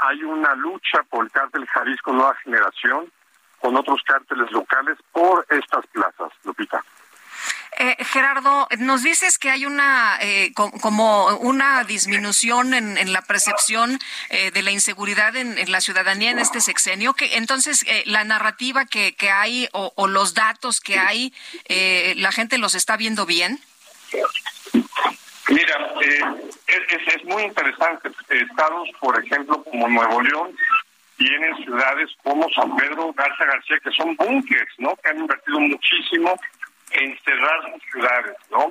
[0.00, 3.10] Hay una lucha por el cártel Jalisco Nueva Generación
[3.58, 6.84] con otros cárteles locales por estas plazas, Lupita.
[7.76, 13.98] Eh, Gerardo, nos dices que hay una eh, como una disminución en, la percepción
[14.30, 17.14] eh, de la inseguridad en, la ciudadanía en este sexenio.
[17.14, 21.32] Que entonces la narrativa que, hay o, los datos que hay,
[22.16, 23.58] la gente los está viendo bien.
[25.48, 28.10] Mira, es, es muy interesante.
[28.28, 30.56] Estados, por ejemplo, como Nuevo León,
[31.16, 34.94] tienen ciudades como San Pedro, Garza García, que son búnkeres, ¿no?
[34.96, 36.36] Que han invertido muchísimo
[36.94, 38.70] encerrar sus ciudades, ¿no?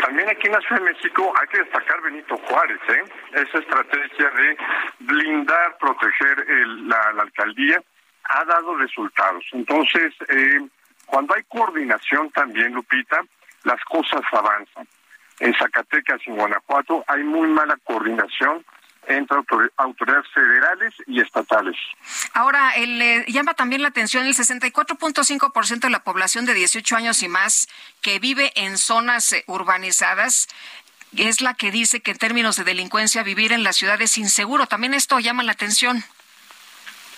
[0.00, 3.02] También aquí en la Ciudad de México hay que destacar Benito Juárez, ¿eh?
[3.32, 4.56] Esa estrategia de
[5.00, 6.44] blindar, proteger
[6.86, 7.82] la, alcaldía
[8.24, 9.44] ha dado resultados.
[9.52, 10.60] Entonces, eh,
[11.06, 13.22] cuando hay coordinación también, Lupita,
[13.64, 14.86] las cosas avanzan.
[15.38, 18.64] En Zacatecas y Guanajuato hay muy mala coordinación
[19.06, 19.38] entre
[19.76, 21.76] autoridades federales y estatales.
[22.32, 27.28] Ahora, el, llama también la atención el 64.5% de la población de 18 años y
[27.28, 27.68] más
[28.02, 30.48] que vive en zonas eh, urbanizadas
[31.16, 34.66] es la que dice que en términos de delincuencia vivir en la ciudad es inseguro.
[34.66, 36.02] También esto llama la atención.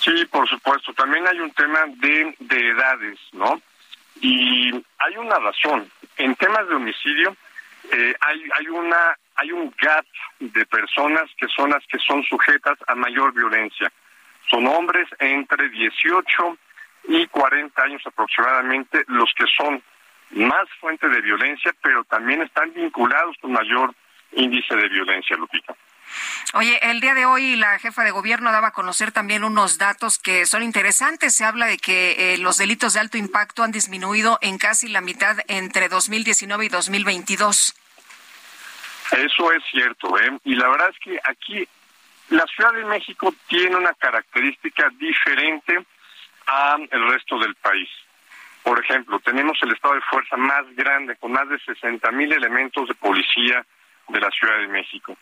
[0.01, 0.93] Sí, por supuesto.
[0.95, 3.61] También hay un tema de, de edades, ¿no?
[4.20, 5.91] Y hay una razón.
[6.16, 7.36] En temas de homicidio
[7.91, 10.05] eh, hay, hay una hay un gap
[10.41, 13.91] de personas que son las que son sujetas a mayor violencia.
[14.51, 16.59] Son hombres entre 18
[17.09, 19.82] y 40 años aproximadamente los que son
[20.30, 23.95] más fuente de violencia, pero también están vinculados con mayor
[24.32, 25.74] índice de violencia, Lupita.
[26.55, 30.18] Oye, el día de hoy la jefa de gobierno daba a conocer también unos datos
[30.18, 31.34] que son interesantes.
[31.34, 35.03] Se habla de que eh, los delitos de alto impacto han disminuido en casi la
[35.03, 37.74] mitad entre 2019 y 2022.
[39.13, 40.39] Eso es cierto, ¿eh?
[40.45, 41.67] Y la verdad es que aquí
[42.31, 45.79] la Ciudad de México tiene una característica diferente
[46.47, 47.89] al resto del país.
[48.63, 52.87] Por ejemplo, tenemos el estado de fuerza más grande, con más de 60 mil elementos
[52.89, 53.65] de policía
[54.09, 55.17] de la Ciudad de México.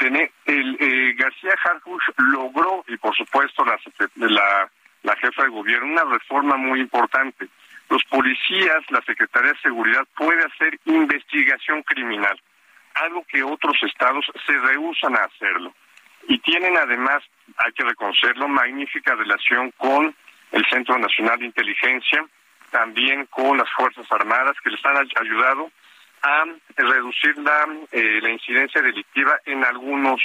[0.00, 3.78] el, eh, García Harfuch logró, y por supuesto la,
[4.16, 4.70] la,
[5.02, 7.48] la jefa de gobierno, una reforma muy importante.
[7.88, 12.40] Los policías, la Secretaría de Seguridad puede hacer investigación criminal
[12.94, 15.74] algo que otros estados se rehusan a hacerlo.
[16.28, 17.22] Y tienen además,
[17.56, 20.14] hay que reconocerlo, magnífica relación con
[20.52, 22.24] el Centro Nacional de Inteligencia,
[22.70, 25.70] también con las Fuerzas Armadas que les han ayudado
[26.22, 26.44] a
[26.76, 30.22] reducir la, eh, la incidencia delictiva en algunos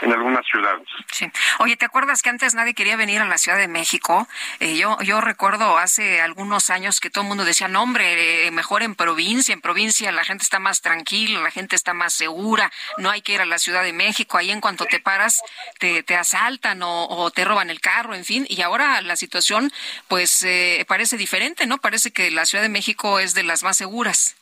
[0.00, 0.88] en algunas ciudades.
[1.10, 1.30] Sí.
[1.58, 4.26] Oye, ¿te acuerdas que antes nadie quería venir a la Ciudad de México?
[4.58, 8.50] Eh, yo, yo recuerdo hace algunos años que todo el mundo decía, no, hombre, eh,
[8.50, 12.72] mejor en provincia, en provincia la gente está más tranquila, la gente está más segura,
[12.98, 15.40] no hay que ir a la Ciudad de México, ahí en cuanto te paras
[15.78, 19.72] te, te asaltan o, o te roban el carro, en fin, y ahora la situación
[20.08, 21.78] pues eh, parece diferente, ¿no?
[21.78, 24.36] Parece que la Ciudad de México es de las más seguras.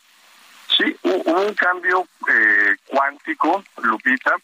[0.77, 2.07] Sí, hubo un cambio
[2.87, 4.37] cuántico, Lupita,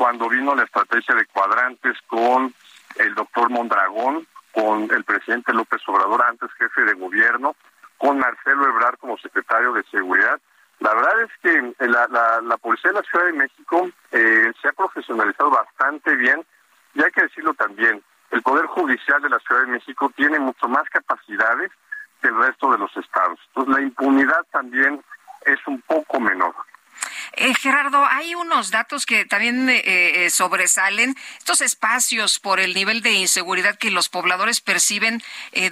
[0.00, 2.54] cuando vino la estrategia de cuadrantes con
[2.96, 7.54] el doctor Mondragón, con el presidente López Obrador, antes jefe de gobierno,
[7.98, 10.40] con Marcelo Ebrard como secretario de Seguridad.
[10.78, 14.72] La verdad es que la, la, Policía de la Ciudad de México eh, se ha
[14.72, 16.46] profesionalizado bastante bien
[16.94, 20.66] y hay que decirlo también, el Poder Judicial de la Ciudad de México tiene mucho
[20.66, 21.70] más capacidades
[22.22, 23.38] que el resto de los estados.
[23.48, 25.04] Entonces la impunidad también
[25.44, 26.54] es un poco menor.
[27.34, 31.16] Eh, Gerardo, hay unos datos que también eh, eh, sobresalen.
[31.38, 35.22] Estos espacios por el nivel de inseguridad que los pobladores perciben,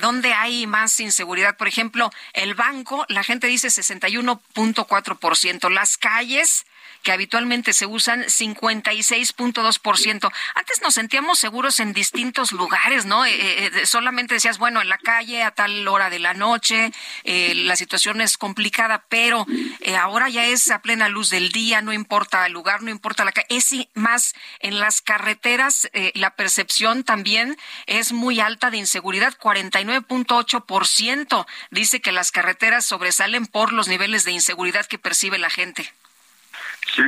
[0.01, 1.57] ¿dónde hay más inseguridad?
[1.57, 5.71] Por ejemplo, el banco, la gente dice 61.4%.
[5.71, 6.67] Las calles,
[7.03, 10.31] que habitualmente se usan 56.2%.
[10.55, 13.25] Antes nos sentíamos seguros en distintos lugares, ¿no?
[13.25, 16.93] Eh, eh, eh, solamente decías, bueno, en la calle a tal hora de la noche,
[17.25, 19.47] la situación es complicada, pero
[20.01, 23.33] ahora ya es a plena luz del día, no importa el lugar, no importa la
[23.33, 31.47] calle, es más en las carreteras, la percepción también es muy alta de inseguridad, 49.8%
[31.71, 35.93] dice que las carreteras sobresalen por los niveles de inseguridad que percibe la gente.
[36.95, 37.03] Sí,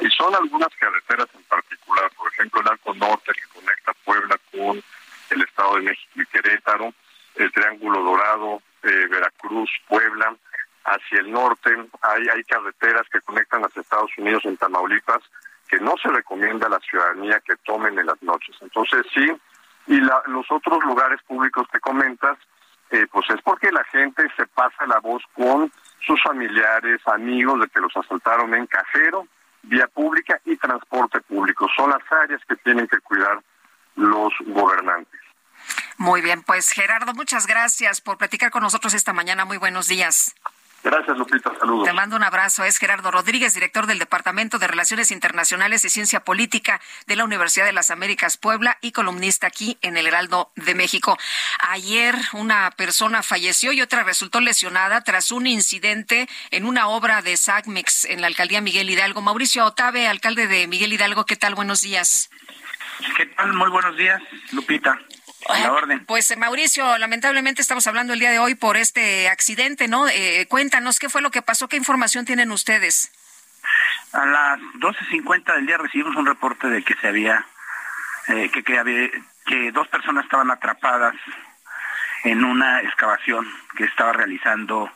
[0.00, 4.82] y son algunas carreteras en particular, por ejemplo, el Arco Norte que conecta Puebla con
[5.30, 6.92] el Estado de México y Querétaro,
[7.36, 10.34] el Triángulo Dorado, eh, Veracruz, Puebla,
[10.84, 11.70] hacia el norte
[12.00, 15.22] hay, hay carreteras que conectan hacia Estados Unidos en Tamaulipas
[15.68, 18.56] que no se recomienda a la ciudadanía que tomen en las noches.
[18.60, 19.30] Entonces sí,
[19.86, 22.38] y los otros lugares públicos que comentas,
[22.90, 25.70] eh, pues es porque la gente se pasa la voz con
[26.06, 29.26] sus familiares, amigos de que los asaltaron en cajero,
[29.62, 31.68] vía pública y transporte público.
[31.76, 33.40] Son las áreas que tienen que cuidar
[33.96, 35.20] los gobernantes.
[35.96, 39.44] Muy bien, pues Gerardo, muchas gracias por platicar con nosotros esta mañana.
[39.44, 40.34] Muy buenos días.
[40.88, 41.52] Gracias, Lupita.
[41.60, 41.86] Saludos.
[41.86, 42.64] Te mando un abrazo.
[42.64, 47.66] Es Gerardo Rodríguez, director del Departamento de Relaciones Internacionales y Ciencia Política de la Universidad
[47.66, 51.18] de las Américas Puebla y columnista aquí en el Heraldo de México.
[51.58, 57.36] Ayer una persona falleció y otra resultó lesionada tras un incidente en una obra de
[57.36, 59.20] SACMEX en la alcaldía Miguel Hidalgo.
[59.20, 61.54] Mauricio Otave, alcalde de Miguel Hidalgo, ¿qué tal?
[61.54, 62.30] Buenos días.
[63.14, 63.52] ¿Qué tal?
[63.52, 64.22] Muy buenos días,
[64.52, 64.98] Lupita.
[66.06, 70.08] Pues eh, Mauricio, lamentablemente estamos hablando el día de hoy por este accidente, ¿no?
[70.08, 73.12] Eh, cuéntanos qué fue lo que pasó, qué información tienen ustedes.
[74.12, 77.46] A las 12.50 del día recibimos un reporte de que se había,
[78.28, 79.10] eh, que, que, había,
[79.46, 81.14] que dos personas estaban atrapadas
[82.24, 84.90] en una excavación que estaba realizando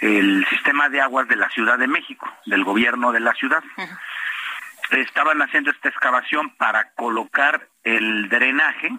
[0.00, 3.62] el sistema de aguas de la Ciudad de México, del gobierno de la ciudad.
[4.90, 8.90] Estaban haciendo esta excavación para colocar el drenaje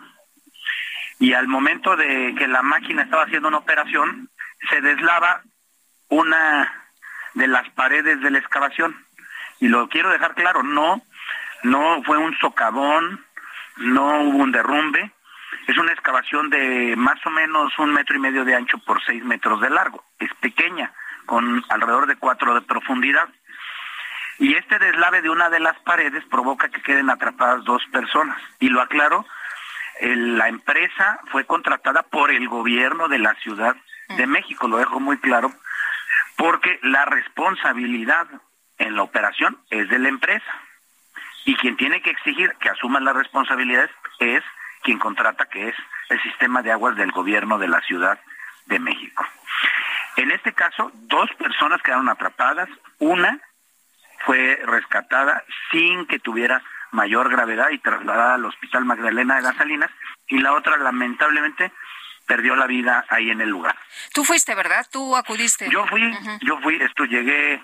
[1.19, 4.29] y al momento de que la máquina estaba haciendo una operación,
[4.69, 5.41] se deslava
[6.07, 6.87] una
[7.33, 8.95] de las paredes de la excavación.
[9.59, 11.01] Y lo quiero dejar claro, no,
[11.63, 13.25] no fue un socavón,
[13.77, 15.11] no hubo un derrumbe,
[15.67, 19.23] es una excavación de más o menos un metro y medio de ancho por seis
[19.23, 20.03] metros de largo.
[20.19, 20.93] Es pequeña,
[21.25, 23.27] con alrededor de cuatro de profundidad.
[24.39, 28.41] Y este deslave de una de las paredes provoca que queden atrapadas dos personas.
[28.59, 29.25] Y lo aclaro
[29.99, 33.75] la empresa fue contratada por el gobierno de la Ciudad
[34.09, 35.51] de México, lo dejo muy claro,
[36.37, 38.27] porque la responsabilidad
[38.77, 40.51] en la operación es de la empresa.
[41.45, 44.43] Y quien tiene que exigir que asuman las responsabilidades es
[44.83, 45.75] quien contrata, que es
[46.09, 48.19] el sistema de aguas del gobierno de la Ciudad
[48.65, 49.25] de México.
[50.15, 52.69] En este caso, dos personas quedaron atrapadas,
[52.99, 53.39] una
[54.25, 56.61] fue rescatada sin que tuviera
[56.91, 59.89] mayor gravedad y trasladada al Hospital Magdalena de las Salinas
[60.27, 61.71] y la otra lamentablemente
[62.25, 63.75] perdió la vida ahí en el lugar.
[64.13, 64.85] Tú fuiste, ¿verdad?
[64.91, 65.69] Tú acudiste.
[65.69, 67.61] Yo fui, yo fui, esto llegué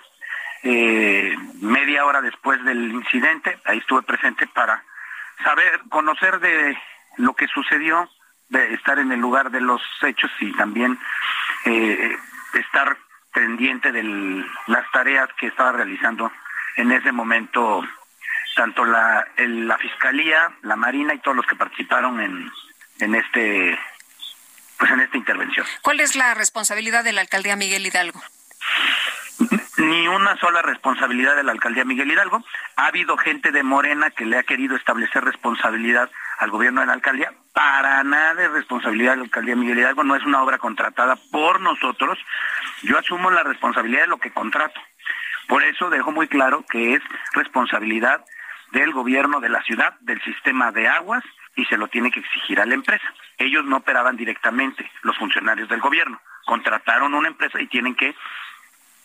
[0.64, 4.82] eh, media hora después del incidente, ahí estuve presente para
[5.44, 6.76] saber, conocer de
[7.18, 8.10] lo que sucedió,
[8.48, 10.98] de estar en el lugar de los hechos y también
[11.64, 12.16] eh,
[12.54, 12.96] estar
[13.32, 14.02] pendiente de
[14.66, 16.32] las tareas que estaba realizando
[16.76, 17.86] en ese momento
[18.56, 22.50] tanto la, la Fiscalía, la Marina y todos los que participaron en,
[22.98, 23.78] en este
[24.78, 25.64] pues en esta intervención.
[25.82, 28.20] ¿Cuál es la responsabilidad de la alcaldía Miguel Hidalgo?
[29.78, 32.42] Ni una sola responsabilidad de la alcaldía Miguel Hidalgo.
[32.76, 36.94] Ha habido gente de Morena que le ha querido establecer responsabilidad al gobierno de la
[36.94, 37.32] alcaldía.
[37.52, 40.04] Para nada es responsabilidad de la alcaldía Miguel Hidalgo.
[40.04, 42.18] No es una obra contratada por nosotros.
[42.82, 44.80] Yo asumo la responsabilidad de lo que contrato.
[45.48, 47.02] Por eso dejo muy claro que es
[47.32, 48.24] responsabilidad
[48.76, 51.24] del gobierno de la ciudad, del sistema de aguas,
[51.54, 53.06] y se lo tiene que exigir a la empresa.
[53.38, 56.20] Ellos no operaban directamente, los funcionarios del gobierno.
[56.44, 58.14] Contrataron una empresa y tienen que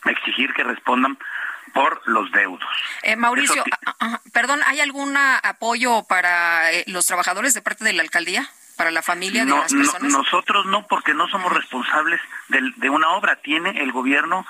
[0.05, 1.17] exigir que respondan
[1.73, 2.69] por los deudos.
[3.03, 7.93] Eh, Mauricio, ah, ah, perdón, ¿hay algún apoyo para eh, los trabajadores de parte de
[7.93, 8.49] la alcaldía?
[8.75, 10.11] ¿Para la familia de las personas?
[10.11, 12.19] nosotros no, porque no somos responsables
[12.49, 13.37] de, de una obra.
[13.37, 14.45] Tiene el gobierno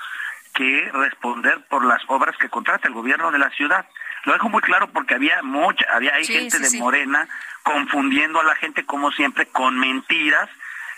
[0.54, 3.86] que responder por las obras que contrata el gobierno de la ciudad.
[4.24, 7.28] Lo dejo muy claro porque había mucha, había hay gente de Morena
[7.62, 10.48] confundiendo a la gente como siempre con mentiras,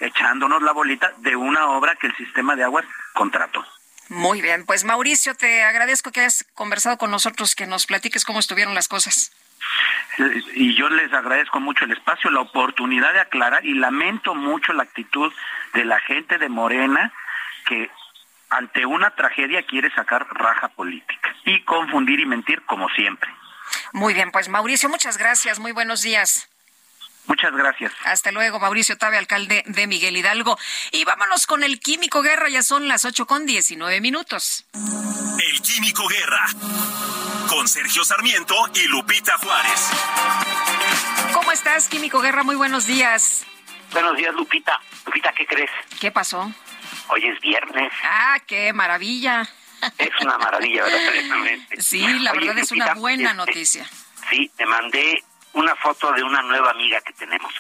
[0.01, 3.65] echándonos la bolita de una obra que el sistema de aguas contrató.
[4.09, 8.39] Muy bien, pues Mauricio, te agradezco que hayas conversado con nosotros, que nos platiques cómo
[8.39, 9.33] estuvieron las cosas.
[10.55, 14.83] Y yo les agradezco mucho el espacio, la oportunidad de aclarar y lamento mucho la
[14.83, 15.33] actitud
[15.73, 17.13] de la gente de Morena
[17.67, 17.91] que
[18.57, 23.31] ante una tragedia quiere sacar raja política y confundir y mentir como siempre.
[23.93, 26.49] Muy bien, pues Mauricio, muchas gracias, muy buenos días.
[27.27, 27.93] Muchas gracias.
[28.05, 30.59] Hasta luego, Mauricio Tabe, alcalde de Miguel Hidalgo.
[30.93, 34.67] Y vámonos con el Químico Guerra, ya son las ocho con diecinueve minutos.
[34.75, 36.47] El Químico Guerra,
[37.49, 39.91] con Sergio Sarmiento y Lupita Juárez.
[41.33, 42.43] ¿Cómo estás, Químico Guerra?
[42.43, 43.47] Muy buenos días.
[43.93, 44.79] Buenos días, Lupita.
[45.07, 45.71] Lupita, ¿qué crees?
[46.01, 46.53] ¿Qué pasó?
[47.09, 47.93] Hoy es viernes.
[48.03, 49.49] Ah, qué maravilla.
[49.99, 51.59] Es una maravilla, ¿verdad?
[51.79, 53.91] Sí, la verdad es una buena este, noticia.
[54.31, 55.23] Sí, te mandé
[55.53, 57.53] una foto de una nueva amiga que tenemos.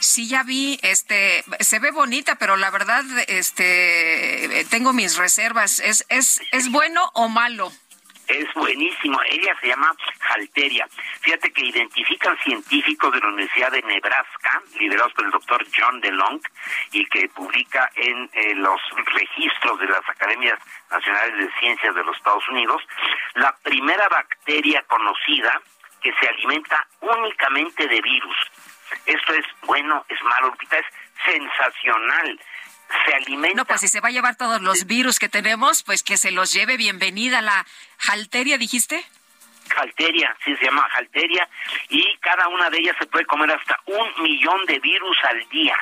[0.00, 5.80] Sí, ya vi, este, se ve bonita, pero la verdad, este, tengo mis reservas.
[5.80, 7.72] ¿Es, es, es bueno o malo?
[8.28, 9.18] Es buenísimo.
[9.30, 9.90] Ella se llama
[10.30, 10.86] Halteria.
[11.20, 16.40] Fíjate que identifican científicos de la Universidad de Nebraska, liderados por el doctor John DeLong,
[16.92, 20.58] y que publica en eh, los registros de las Academias
[20.90, 22.82] Nacionales de Ciencias de los Estados Unidos,
[23.34, 25.60] la primera bacteria conocida
[26.02, 28.36] que se alimenta únicamente de virus.
[29.06, 30.86] Esto es bueno, es malo, es
[31.24, 32.40] sensacional
[33.06, 33.56] se alimenta.
[33.56, 36.30] No, pues si se va a llevar todos los virus que tenemos, pues que se
[36.30, 36.76] los lleve.
[36.76, 37.66] Bienvenida la
[38.08, 39.04] halteria, dijiste.
[39.76, 41.46] Halteria, sí se llama halteria,
[41.90, 45.76] y cada una de ellas se puede comer hasta un millón de virus al día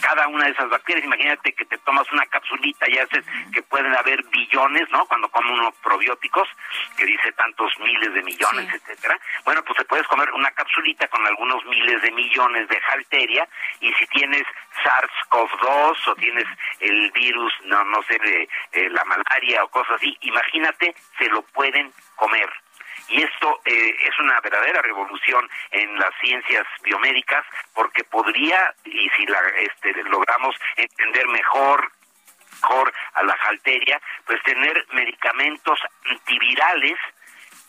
[0.00, 1.04] cada una de esas bacterias.
[1.04, 5.06] Imagínate que te tomas una capsulita y haces que pueden haber billones, ¿no?
[5.06, 6.48] Cuando comen unos probióticos,
[6.96, 9.18] que dice tantos miles de millones, etcétera.
[9.44, 13.48] Bueno, pues te puedes comer una capsulita con algunos miles de millones de halteria
[13.80, 14.44] y si tienes
[14.84, 16.46] SARS-CoV-2 o tienes
[16.80, 21.42] el virus, no, no sé, de eh, la malaria o cosas así, imagínate, se lo
[21.42, 22.50] pueden comer.
[23.10, 29.26] Y esto eh, es una verdadera revolución en las ciencias biomédicas porque podría, y si
[29.26, 31.90] la, este, logramos entender mejor
[32.62, 35.78] mejor a la jalteria, pues tener medicamentos
[36.10, 36.98] antivirales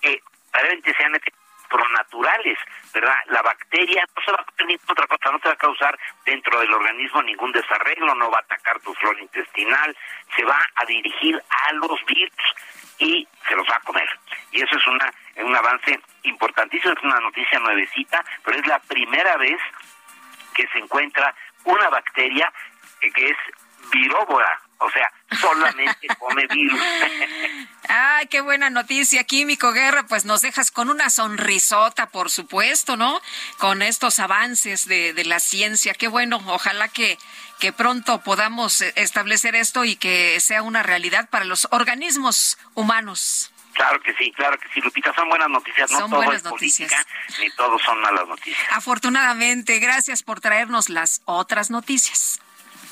[0.02, 1.14] que realmente sean
[1.70, 2.58] pronaturales,
[2.94, 3.16] ¿verdad?
[3.28, 6.60] La bacteria no se va a tener otra cosa, no se va a causar dentro
[6.60, 9.96] del organismo ningún desarreglo, no va a atacar tu flora intestinal,
[10.36, 12.56] se va a dirigir a los virus
[13.00, 14.08] y se los va a comer.
[14.52, 19.38] Y eso es una un avance importantísimo, es una noticia nuevecita, pero es la primera
[19.38, 19.60] vez
[20.54, 21.34] que se encuentra
[21.64, 22.52] una bacteria
[23.00, 23.38] que, es
[23.92, 26.80] viróbora, o sea, solamente come virus.
[27.88, 33.20] Ay, qué buena noticia, Químico Guerra, pues nos dejas con una sonrisota, por supuesto, ¿no?
[33.58, 37.18] Con estos avances de, de la ciencia, qué bueno, ojalá que,
[37.60, 43.51] que pronto podamos establecer esto y que sea una realidad para los organismos humanos.
[43.74, 46.92] Claro que sí, claro que sí, Lupita, son buenas noticias, no todo es noticias.
[47.40, 48.68] ni todos son malas noticias.
[48.72, 52.40] Afortunadamente, gracias por traernos las otras noticias.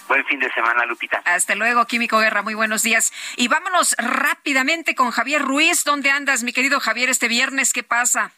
[0.07, 1.21] Buen fin de semana, Lupita.
[1.25, 3.13] Hasta luego, Químico Guerra, muy buenos días.
[3.35, 5.83] Y vámonos rápidamente con Javier Ruiz.
[5.83, 7.73] ¿Dónde andas, mi querido Javier, este viernes?
[7.73, 8.31] ¿Qué pasa?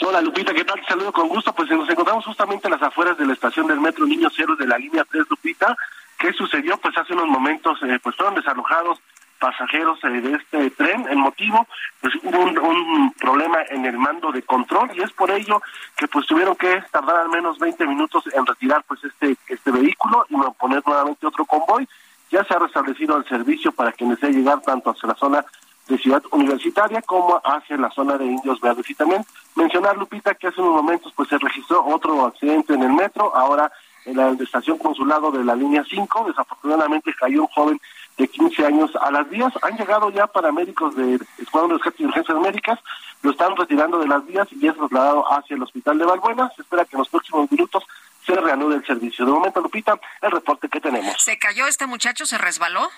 [0.00, 0.80] Hola Lupita, ¿qué tal?
[0.80, 1.52] Te saludo con gusto.
[1.52, 4.66] Pues nos encontramos justamente en las afueras de la estación del Metro Niño Cero de
[4.66, 5.76] la línea 3, Lupita.
[6.18, 6.78] ¿Qué sucedió?
[6.78, 8.98] Pues hace unos momentos eh, pues fueron desalojados
[9.38, 11.06] pasajeros de este tren.
[11.08, 11.66] El motivo,
[12.00, 15.60] pues hubo un, problema en el mando de control y es por ello
[15.96, 20.26] que pues tuvieron que tardar al menos 20 minutos en retirar pues este este vehículo
[20.28, 21.88] y poner nuevamente otro convoy.
[22.30, 25.44] Ya se ha restablecido el servicio para que desee llegar tanto hacia la zona
[25.88, 28.88] de Ciudad Universitaria como hacia la zona de Indios Verdes.
[28.90, 29.24] Y también
[29.54, 33.72] mencionar, Lupita, que hace unos momentos pues se registró otro accidente en el metro, ahora
[34.04, 36.24] en la estación consulado de la línea 5.
[36.28, 37.80] Desafortunadamente cayó un joven
[38.18, 39.52] de 15 años a las vías.
[39.62, 42.78] Han llegado ya paramédicos de Escuadrón de Rescate y Urgencias Médicas,
[43.22, 46.50] lo están retirando de las vías y es trasladado hacia el hospital de Valbuena.
[46.54, 47.84] Se espera que en los próximos minutos
[48.26, 49.24] se reanude el servicio.
[49.24, 51.14] De momento, Lupita, el reporte que tenemos.
[51.18, 52.26] ¿Se cayó este muchacho?
[52.26, 52.88] ¿Se resbaló?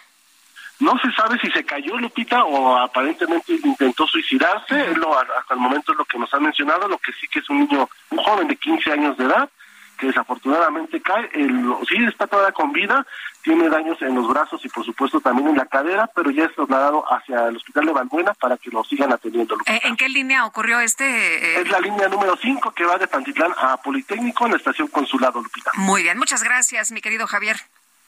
[0.80, 4.74] No se sabe si se cayó Lupita o aparentemente intentó suicidarse.
[4.80, 6.88] hasta el momento es lo que nos han mencionado.
[6.88, 9.50] Lo que sí que es un niño, un joven de 15 años de edad
[10.00, 11.28] que desafortunadamente cae.
[11.34, 13.06] El, sí está todavía con vida,
[13.42, 16.54] tiene daños en los brazos y por supuesto también en la cadera, pero ya es
[16.54, 19.56] trasladado hacia el hospital de Valbuena para que lo sigan atendiendo.
[19.66, 21.04] Eh, ¿En qué línea ocurrió este?
[21.04, 21.60] Eh?
[21.60, 25.42] Es la línea número 5 que va de Pantitlán a Politécnico en la estación Consulado,
[25.42, 25.70] Lupita.
[25.74, 27.56] Muy bien, muchas gracias, mi querido Javier.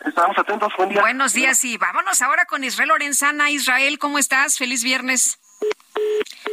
[0.05, 1.01] Estamos atentos, buen día.
[1.01, 3.51] Buenos días y vámonos ahora con Israel Lorenzana.
[3.51, 4.59] Israel, ¿cómo estás?
[4.59, 5.39] Feliz viernes.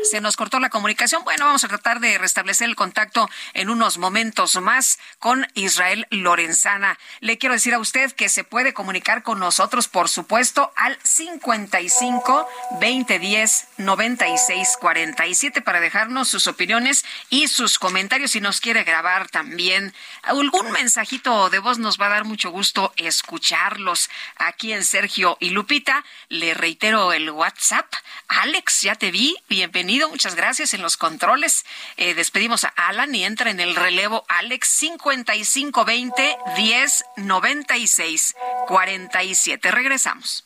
[0.04, 1.24] Se nos cortó la comunicación.
[1.24, 6.98] Bueno, vamos a tratar de restablecer el contacto en unos momentos más con Israel Lorenzana.
[7.20, 12.48] Le quiero decir a usted que se puede comunicar con nosotros, por supuesto, al 55
[12.80, 18.32] 2010 96 47 para dejarnos sus opiniones y sus comentarios.
[18.32, 19.94] Si nos quiere grabar también
[20.24, 25.50] algún mensajito de voz, nos va a dar mucho gusto escucharlos aquí en Sergio y
[25.50, 26.04] Lupita.
[26.30, 27.94] Le reitero el WhatsApp.
[28.28, 29.38] Alex, ya te vi.
[29.48, 30.10] Bienvenido.
[30.10, 31.66] Muchas gracias en los controles.
[31.98, 38.36] Eh, despedimos a Alan y entra en el relevo Alex 5520 10 96
[38.68, 39.72] 47.
[39.72, 40.46] Regresamos.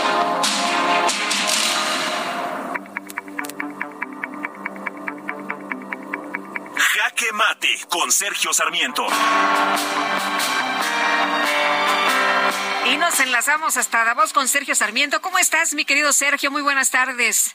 [7.89, 9.05] Con Sergio Sarmiento.
[12.85, 15.21] Y nos enlazamos hasta Davos con Sergio Sarmiento.
[15.21, 16.51] ¿Cómo estás, mi querido Sergio?
[16.51, 17.51] Muy buenas tardes.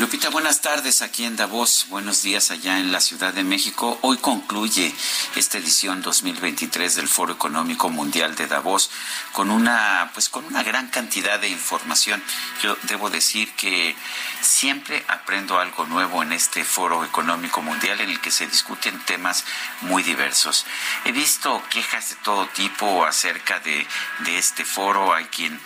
[0.00, 1.84] Lupita, buenas tardes aquí en Davos.
[1.90, 3.98] Buenos días allá en la Ciudad de México.
[4.00, 4.94] Hoy concluye
[5.36, 8.90] esta edición 2023 del Foro Económico Mundial de Davos
[9.32, 12.22] con una pues con una gran cantidad de información.
[12.62, 13.94] Yo debo decir que
[14.40, 19.44] siempre aprendo algo nuevo en este Foro Económico Mundial en el que se discuten temas
[19.82, 20.64] muy diversos.
[21.04, 23.86] He visto quejas de todo tipo acerca de,
[24.20, 25.12] de este foro.
[25.12, 25.60] Hay quien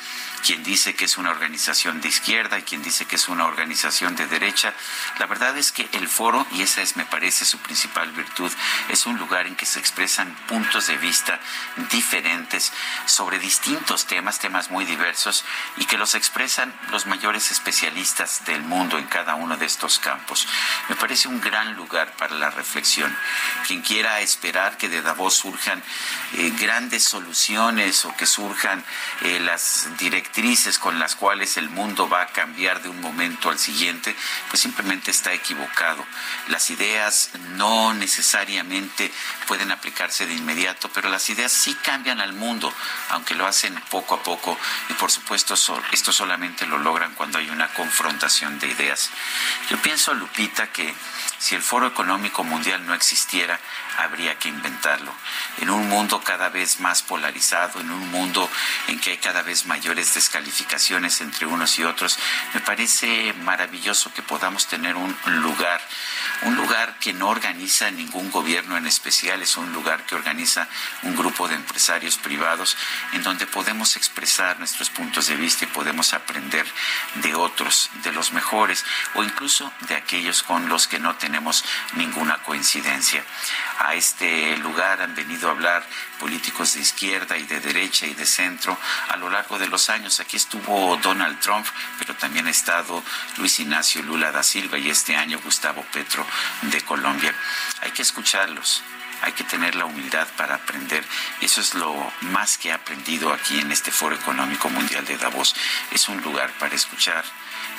[0.44, 4.14] quien dice que es una organización de izquierda y quien dice que es una organización
[4.14, 4.74] de derecha.
[5.18, 8.52] La verdad es que el foro, y esa es, me parece, su principal virtud,
[8.90, 11.40] es un lugar en que se expresan puntos de vista
[11.90, 12.72] diferentes
[13.06, 15.44] sobre distintos temas, temas muy diversos,
[15.78, 20.46] y que los expresan los mayores especialistas del mundo en cada uno de estos campos.
[20.88, 23.16] Me parece un gran lugar para la reflexión.
[23.66, 25.82] Quien quiera esperar que de Davos surjan
[26.34, 28.84] eh, grandes soluciones o que surjan
[29.22, 29.88] eh, las
[30.80, 34.16] con las cuales el mundo va a cambiar de un momento al siguiente,
[34.50, 36.04] pues simplemente está equivocado.
[36.48, 39.12] Las ideas no necesariamente
[39.46, 42.74] pueden aplicarse de inmediato, pero las ideas sí cambian al mundo,
[43.10, 44.58] aunque lo hacen poco a poco
[44.88, 45.54] y por supuesto
[45.92, 49.10] esto solamente lo logran cuando hay una confrontación de ideas.
[49.70, 50.94] Yo pienso, Lupita, que
[51.38, 53.60] si el Foro Económico Mundial no existiera,
[53.98, 55.12] habría que inventarlo.
[55.58, 58.48] En un mundo cada vez más polarizado, en un mundo
[58.88, 62.18] en que hay cada vez mayores descalificaciones entre unos y otros,
[62.52, 65.80] me parece maravilloso que podamos tener un lugar,
[66.42, 70.68] un lugar que no organiza ningún gobierno en especial, es un lugar que organiza
[71.02, 72.76] un grupo de empresarios privados
[73.12, 76.66] en donde podemos expresar nuestros puntos de vista y podemos aprender
[77.16, 78.84] de otros, de los mejores
[79.14, 81.64] o incluso de aquellos con los que no tenemos
[81.94, 83.24] ninguna coincidencia
[83.78, 85.86] a este lugar han venido a hablar
[86.18, 88.76] políticos de izquierda y de derecha y de centro
[89.08, 90.20] a lo largo de los años.
[90.20, 91.66] Aquí estuvo Donald Trump,
[91.98, 93.02] pero también ha estado
[93.36, 96.26] Luis Ignacio Lula da Silva y este año Gustavo Petro
[96.62, 97.34] de Colombia.
[97.82, 98.82] Hay que escucharlos
[99.24, 101.02] hay que tener la humildad para aprender.
[101.40, 105.54] Eso es lo más que he aprendido aquí en este Foro Económico Mundial de Davos.
[105.90, 107.24] Es un lugar para escuchar,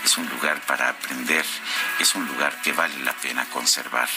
[0.04, 1.46] es un lugar para aprender,
[2.00, 4.10] es un lugar que vale la pena conservar.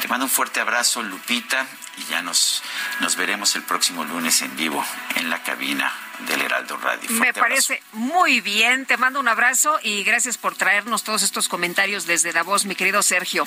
[0.00, 1.66] Te mando un fuerte abrazo, Lupita,
[1.96, 2.62] y ya nos,
[3.00, 4.84] nos veremos el próximo lunes en vivo
[5.16, 5.92] en la cabina
[6.26, 7.10] del Heraldo Radio.
[7.10, 8.86] Me parece muy bien.
[8.86, 13.02] Te mando un abrazo y gracias por traernos todos estos comentarios desde Davos, mi querido
[13.02, 13.46] Sergio.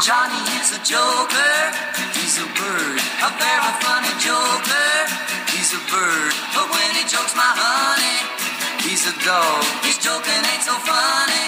[0.00, 1.56] Johnny is a joker,
[2.16, 4.92] he's a bird, a very funny joker,
[5.52, 6.32] he's a bird.
[6.56, 8.18] But when he jokes my honey,
[8.80, 9.60] he's a dog.
[9.84, 11.44] His joking ain't so funny,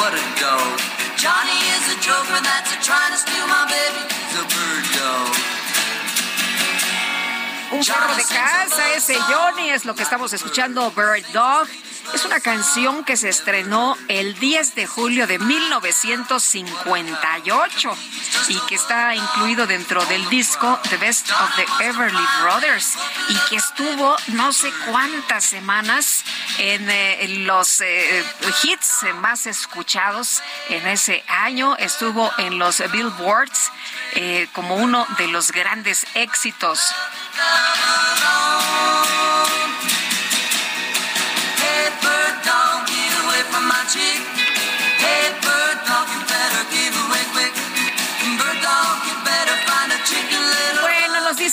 [0.00, 0.80] what a dog.
[1.20, 5.36] Johnny is a joker that's a trying to steal my baby, he's a bird dog.
[7.76, 11.68] Un perro de casa, ese Johnny es lo que estamos escuchando, Bird Dog.
[12.14, 17.96] Es una canción que se estrenó el 10 de julio de 1958
[18.48, 22.94] y que está incluido dentro del disco The Best of the Everly Brothers
[23.28, 26.24] y que estuvo no sé cuántas semanas
[26.58, 28.24] en, eh, los eh,
[28.62, 31.76] hits más escuchados en ese año.
[31.76, 33.70] Estuvo en los Billboards
[34.14, 36.80] eh, como uno de los grandes éxitos.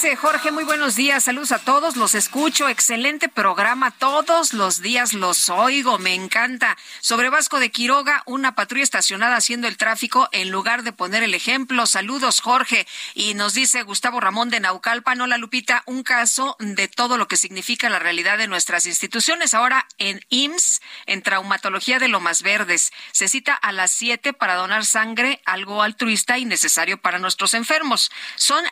[0.03, 5.49] Jorge, muy buenos días, saludos a todos, los escucho, excelente programa, todos los días los
[5.49, 6.77] oigo, me encanta.
[6.99, 11.33] Sobre Vasco de Quiroga, una patrulla estacionada haciendo el tráfico en lugar de poner el
[11.33, 11.87] ejemplo.
[11.87, 12.85] Saludos, Jorge.
[13.13, 17.37] Y nos dice Gustavo Ramón de Naucalpan, hola Lupita, un caso de todo lo que
[17.37, 19.53] significa la realidad de nuestras instituciones.
[19.53, 24.85] Ahora en IMSS, en traumatología de Lomas Verdes, se cita a las 7 para donar
[24.85, 28.11] sangre, algo altruista y necesario para nuestros enfermos.
[28.35, 28.63] Son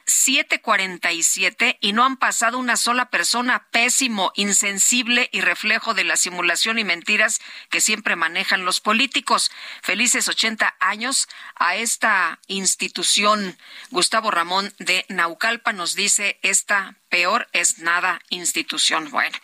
[1.22, 6.80] 7:47 y no han pasado una sola persona pésimo, insensible y reflejo de la simulación
[6.80, 7.40] y mentiras
[7.70, 9.52] que siempre manejan los políticos.
[9.82, 13.58] Felices 80 años a esta institución.
[13.90, 19.12] Gustavo Ramón de Naucalpa nos dice esta peor es nada institución.
[19.12, 19.38] Bueno,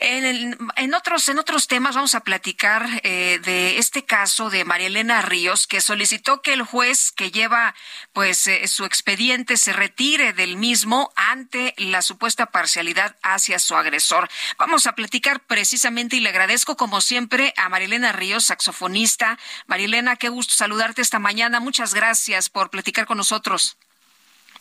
[0.00, 4.64] en, el- en otros en otros temas vamos a platicar eh, de este caso de
[4.64, 7.74] María Elena Ríos que solicitó que el juez que lleva
[8.12, 14.28] pues eh, su expediente se retire del mismo ante la supuesta parcialidad hacia su agresor.
[14.58, 19.38] Vamos a platicar precisamente y le agradezco como siempre a María Elena Ríos, saxofonista.
[19.66, 21.60] María Elena, qué gusto saludarte esta mañana.
[21.60, 23.76] Muchas gracias por platicar con nosotros.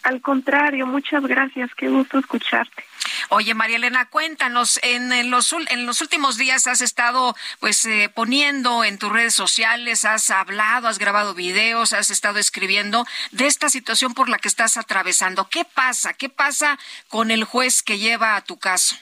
[0.03, 2.83] Al contrario, muchas gracias, qué gusto escucharte.
[3.29, 8.09] Oye, María Elena, cuéntanos, en, en los, en los últimos días has estado pues eh,
[8.13, 13.69] poniendo en tus redes sociales, has hablado, has grabado videos, has estado escribiendo de esta
[13.69, 15.49] situación por la que estás atravesando.
[15.49, 16.13] ¿Qué pasa?
[16.13, 18.95] ¿Qué pasa con el juez que lleva a tu caso?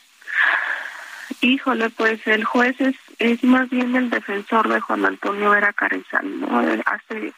[1.41, 6.39] Híjole, pues el juez es, es más bien el defensor de Juan Antonio Vera Carrizal,
[6.39, 6.61] ¿no?
[6.61, 7.33] Él hace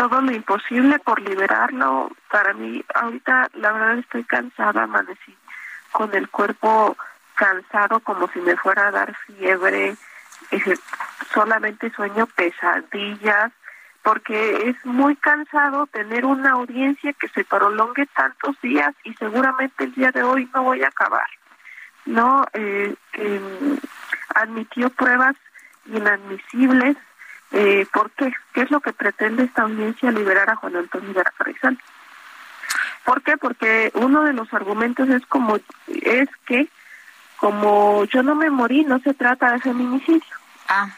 [0.00, 2.10] todo lo imposible por liberarlo.
[2.30, 5.36] Para mí, ahorita la verdad estoy cansada, amanecí
[5.92, 6.96] con el cuerpo
[7.34, 9.96] cansado como si me fuera a dar fiebre,
[11.34, 13.52] solamente sueño pesadillas,
[14.02, 19.94] porque es muy cansado tener una audiencia que se prolongue tantos días y seguramente el
[19.94, 21.26] día de hoy no voy a acabar.
[22.06, 23.78] No, eh, eh,
[24.34, 25.36] admitió pruebas
[25.84, 26.96] inadmisibles.
[27.52, 28.32] Eh, ¿Por qué?
[28.52, 31.78] ¿Qué es lo que pretende esta audiencia liberar a Juan Antonio Vera Carrizal?
[33.04, 33.36] ¿Por qué?
[33.36, 35.58] Porque uno de los argumentos es como
[35.88, 36.68] es que
[37.36, 40.36] como yo no me morí, no se trata de feminicidio.
[40.68, 40.90] Ah.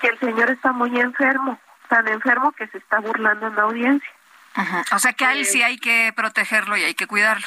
[0.00, 1.58] Que el señor está muy enfermo,
[1.88, 4.10] tan enfermo que se está burlando en la audiencia.
[4.54, 4.84] Ajá.
[4.92, 7.46] O sea que a él sí hay que protegerlo y hay que cuidarlo.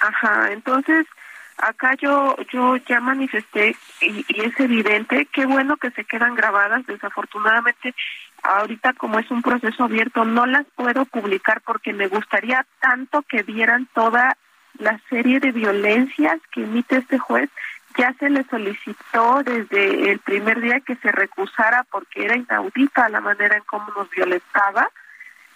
[0.00, 1.06] Ajá, entonces
[1.62, 6.84] acá yo yo ya manifesté y, y es evidente, qué bueno que se quedan grabadas,
[6.86, 7.94] desafortunadamente
[8.42, 13.42] ahorita como es un proceso abierto no las puedo publicar porque me gustaría tanto que
[13.44, 14.36] vieran toda
[14.78, 17.48] la serie de violencias que emite este juez.
[17.96, 23.20] Ya se le solicitó desde el primer día que se recusara porque era inaudita la
[23.20, 24.88] manera en cómo nos violentaba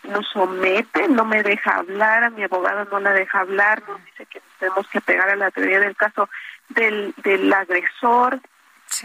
[0.06, 4.26] nos somete, no me deja hablar, a mi abogado no la deja hablar, nos dice
[4.26, 6.28] que nos tenemos que pegar a la teoría del caso
[6.68, 8.40] del, del agresor,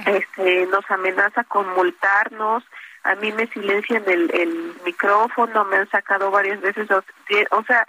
[0.05, 2.63] este, nos amenaza con multarnos,
[3.03, 7.87] a mí me silencian el, el micrófono, me han sacado varias veces, o sea,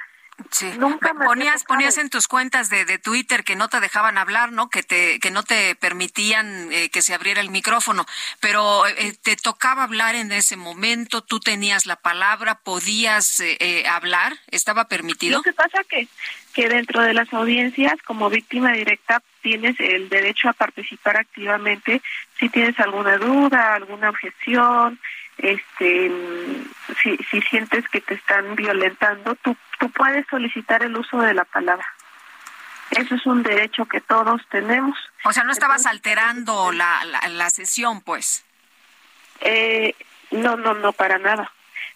[0.51, 0.73] Sí.
[0.78, 4.52] Nunca me ponías ponías en tus cuentas de, de, Twitter que no te dejaban hablar,
[4.52, 4.69] ¿no?
[4.69, 8.06] Que te que no te permitían eh, que se abriera el micrófono,
[8.40, 14.35] pero eh, te tocaba hablar en ese momento, tú tenías la palabra, podías eh, hablar,
[14.48, 15.39] estaba permitido.
[15.39, 16.09] Lo que pasa que
[16.52, 22.02] que dentro de las audiencias como víctima directa tienes el derecho a participar activamente
[22.39, 25.01] si tienes alguna duda, alguna objeción,
[25.43, 26.10] este
[27.02, 31.44] si, si sientes que te están violentando, tú, tú puedes solicitar el uso de la
[31.44, 31.86] palabra.
[32.90, 34.97] Eso es un derecho que todos tenemos.
[35.24, 38.44] O sea, no estabas alterando la, la, la, sesión, pues.
[39.40, 39.94] Eh,
[40.31, 41.51] no, no, no, para nada.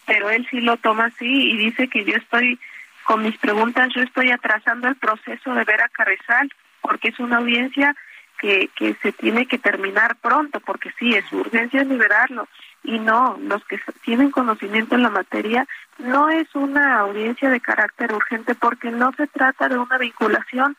[0.07, 2.59] Pero él sí lo toma así y dice que yo estoy,
[3.05, 6.51] con mis preguntas, yo estoy atrasando el proceso de ver a Carrizal,
[6.81, 7.95] porque es una audiencia
[8.39, 12.49] que, que se tiene que terminar pronto, porque sí, es urgencia liberarlo
[12.87, 15.67] y no, los que tienen conocimiento en la materia,
[15.99, 20.77] no es una audiencia de carácter urgente porque no se trata de una vinculación.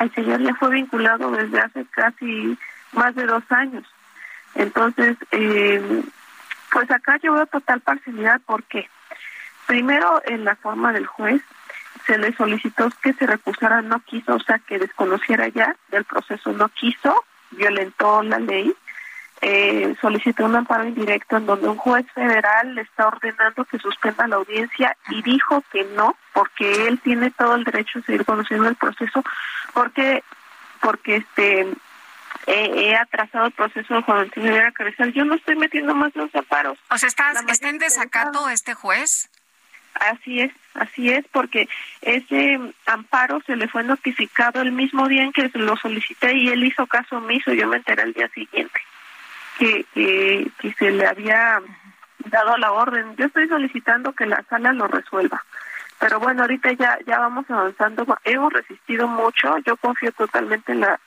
[0.00, 2.58] El señor ya fue vinculado desde hace casi
[2.92, 3.84] más de dos años.
[4.56, 6.02] Entonces, eh,
[6.72, 8.88] pues acá yo veo total parcialidad porque,
[9.66, 11.40] primero, en la forma del juez,
[12.04, 16.52] se le solicitó que se recusara, no quiso, o sea, que desconociera ya del proceso,
[16.52, 18.74] no quiso, violentó la ley
[19.40, 24.26] eh, solicitó un amparo indirecto en donde un juez federal le está ordenando que suspenda
[24.26, 28.68] la audiencia y dijo que no, porque él tiene todo el derecho a seguir conociendo
[28.68, 29.22] el proceso,
[29.72, 30.24] porque
[30.80, 31.66] porque este
[32.46, 35.12] he atrasado el proceso de Juan Antonio Vera Carrizal.
[35.12, 36.78] Yo no estoy metiendo más los amparos.
[36.90, 39.28] O sea, ¿estás, ¿está en desacato este juez?
[39.94, 41.68] Así es, así es, porque
[42.02, 46.64] ese amparo se le fue notificado el mismo día en que lo solicité y él
[46.64, 47.52] hizo caso omiso.
[47.52, 48.80] Yo me enteré el día siguiente
[49.58, 51.60] que, que, se le había
[52.30, 53.16] dado la orden.
[53.16, 55.44] Yo estoy solicitando que la sala lo resuelva.
[55.98, 58.06] Pero bueno, ahorita ya ya vamos avanzando.
[58.24, 59.58] Hemos resistido mucho.
[59.66, 61.00] Yo confío totalmente en la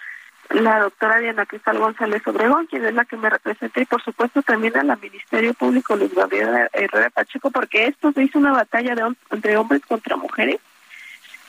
[0.49, 4.41] la doctora Diana Cristal González Obregón, quien es la que me representa, y por supuesto
[4.41, 8.95] también a la Ministerio Público Luis Gabriel Herrera Pacheco, porque esto se hizo una batalla
[8.95, 10.60] de, de hombres contra mujeres,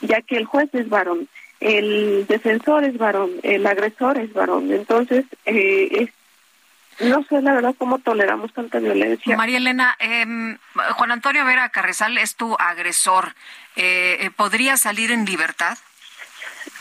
[0.03, 1.29] ya que el juez es varón,
[1.61, 4.71] el defensor es varón, el agresor es varón.
[4.73, 6.11] Entonces, eh, es
[7.03, 9.37] no sé la verdad cómo toleramos tanta violencia.
[9.37, 10.25] María Elena, eh,
[10.95, 13.35] Juan Antonio Vera Carrizal es tu agresor.
[13.77, 15.79] Eh, eh, ¿Podría salir en libertad?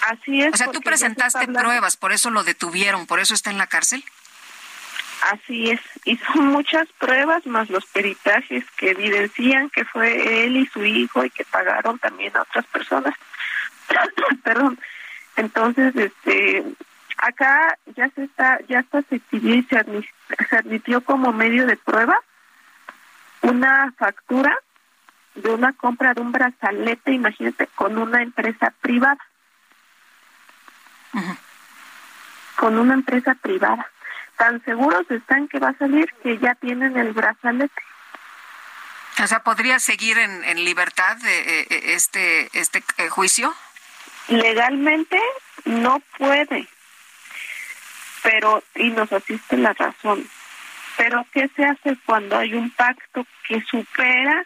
[0.02, 0.54] Así es.
[0.54, 4.04] O sea, tú presentaste pruebas, por eso lo detuvieron, por eso está en la cárcel.
[5.32, 10.66] Así es, y son muchas pruebas más los peritajes que evidencian que fue él y
[10.66, 13.14] su hijo y que pagaron también a otras personas.
[14.44, 14.80] Perdón.
[15.36, 16.64] Entonces, este,
[17.22, 22.20] acá ya se está, ya está se y se admitió, como medio de prueba
[23.42, 24.58] una factura
[25.36, 29.20] de una compra de un brazalete, imagínate, con una empresa privada.
[32.58, 33.86] Con una empresa privada.
[34.38, 37.82] Tan seguros están que va a salir que ya tienen el brazalete.
[39.22, 43.54] O sea, ¿podría seguir en, en libertad de, eh, este, este eh, juicio?
[44.28, 45.20] Legalmente
[45.66, 46.68] no puede,
[48.24, 50.24] pero y nos asiste la razón.
[50.98, 54.46] Pero ¿qué se hace cuando hay un pacto que supera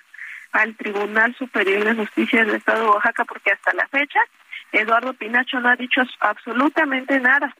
[0.52, 3.26] al Tribunal Superior de Justicia del Estado de Oaxaca?
[3.26, 4.20] Porque hasta la fecha
[4.72, 7.56] Eduardo Pinacho no ha dicho absolutamente nada.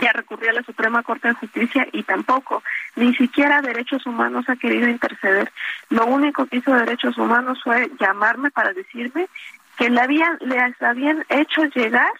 [0.00, 2.62] Ya recurrió a la Suprema Corte de Justicia y tampoco,
[2.96, 5.52] ni siquiera Derechos Humanos ha querido interceder.
[5.90, 9.28] Lo único que hizo Derechos Humanos fue llamarme para decirme
[9.76, 12.10] que le habían, les habían hecho llegar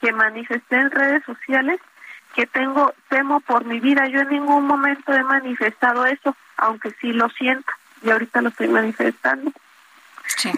[0.00, 1.80] que manifesté en redes sociales
[2.34, 4.06] que tengo, temo por mi vida.
[4.06, 8.68] Yo en ningún momento he manifestado eso, aunque sí lo siento, y ahorita lo estoy
[8.68, 9.52] manifestando.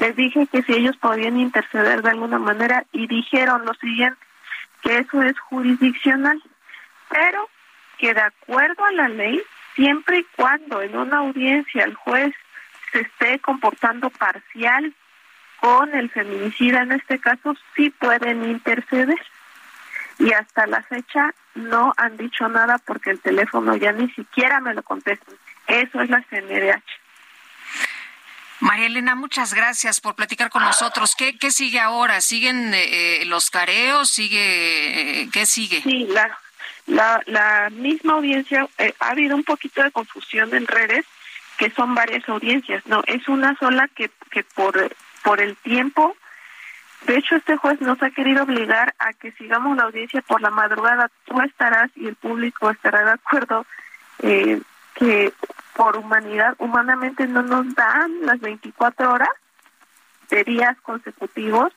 [0.00, 4.20] Les dije que si ellos podían interceder de alguna manera y dijeron lo siguiente,
[4.82, 6.42] que eso es jurisdiccional,
[7.08, 7.48] pero
[7.98, 9.40] que de acuerdo a la ley,
[9.74, 12.34] siempre y cuando en una audiencia el juez
[12.92, 14.92] se esté comportando parcial
[15.60, 19.18] con el feminicida en este caso, sí pueden interceder
[20.18, 24.74] y hasta la fecha no han dicho nada porque el teléfono ya ni siquiera me
[24.74, 25.34] lo contestan.
[25.66, 26.82] Eso es la CNDH.
[28.60, 31.16] María Elena, muchas gracias por platicar con nosotros.
[31.16, 32.20] ¿Qué, qué sigue ahora?
[32.20, 34.08] ¿Siguen eh, los careos?
[34.08, 35.82] ¿Sigue, eh, ¿Qué sigue?
[35.82, 36.38] Sí, la,
[36.86, 41.04] la, la misma audiencia, eh, ha habido un poquito de confusión en redes,
[41.58, 42.86] que son varias audiencias.
[42.86, 44.94] No, es una sola que, que por,
[45.24, 46.16] por el tiempo
[47.06, 50.50] de hecho, este juez nos ha querido obligar a que sigamos la audiencia por la
[50.50, 51.10] madrugada.
[51.24, 53.66] Tú estarás y el público estará de acuerdo
[54.20, 54.60] eh,
[54.94, 55.32] que
[55.74, 59.30] por humanidad, humanamente no nos dan las 24 horas.
[60.30, 61.74] de días consecutivos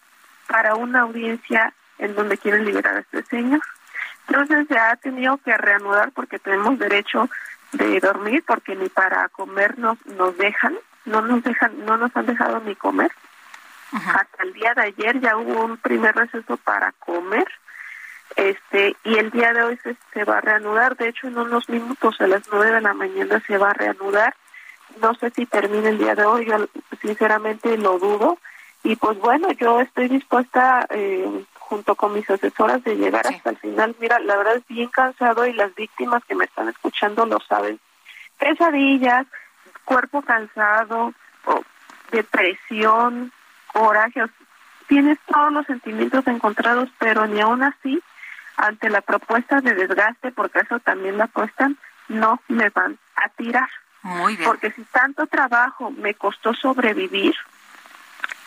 [0.48, 3.60] para una audiencia en donde quieren liberar a este señor.
[4.28, 7.30] Entonces se ha tenido que reanudar porque tenemos derecho
[7.74, 10.74] de dormir porque ni para comer nos, nos dejan,
[11.04, 13.12] no nos dejan, no nos han dejado ni comer.
[13.96, 17.48] Hasta el día de ayer ya hubo un primer receso para comer.
[18.36, 20.98] Este y el día de hoy se, se va a reanudar.
[20.98, 24.36] De hecho en unos minutos a las nueve de la mañana se va a reanudar.
[25.02, 26.68] No sé si termine el día de hoy yo
[27.02, 28.38] sinceramente lo dudo.
[28.84, 33.58] Y pues bueno yo estoy dispuesta eh, junto con mis asesoras de llegar hasta el
[33.58, 33.96] final.
[34.00, 37.80] Mira la verdad es bien cansado y las víctimas que me están escuchando lo saben.
[38.38, 39.26] Pesadillas
[39.86, 41.14] cuerpo cansado
[42.12, 43.32] depresión
[43.76, 44.24] coraje
[44.88, 48.02] tienes todos los sentimientos encontrados pero ni aún así
[48.58, 51.78] ante la propuesta de desgaste, porque eso también la apuestan,
[52.08, 53.70] no me van a tirar.
[54.02, 54.48] Muy bien.
[54.48, 57.36] Porque si tanto trabajo me costó sobrevivir,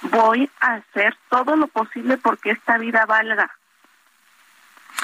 [0.03, 3.51] voy a hacer todo lo posible porque esta vida valga.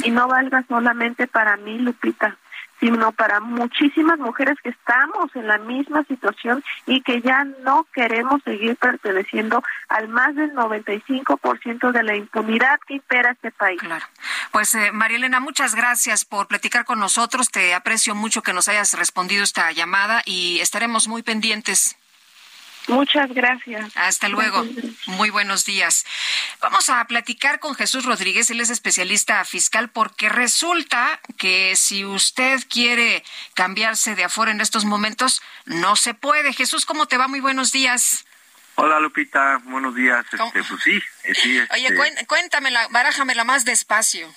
[0.05, 2.37] Y no valga solamente para mí, Lupita,
[2.85, 8.43] sino para muchísimas mujeres que estamos en la misma situación y que ya no queremos
[8.45, 13.81] seguir perteneciendo al más del 95% de la impunidad que impera este país.
[13.81, 14.05] Claro.
[14.53, 17.51] Pues eh, María Elena, muchas gracias por platicar con nosotros.
[17.51, 21.97] Te aprecio mucho que nos hayas respondido esta llamada y estaremos muy pendientes.
[22.89, 23.97] Muchas gracias.
[23.97, 24.65] Hasta luego.
[25.07, 26.05] Muy buenos días.
[26.61, 32.61] Vamos a platicar con Jesús Rodríguez, él es especialista fiscal, porque resulta que si usted
[32.69, 33.25] quiere
[33.55, 36.53] cambiarse de afuera en estos momentos, no se puede.
[36.53, 37.27] Jesús, ¿cómo te va?
[37.27, 38.27] Muy buenos días.
[38.77, 40.27] Hola Lupita, buenos días.
[40.33, 44.29] Este, pues sí, eh, sí Oye, este, cuéntamela, barájamela más despacio.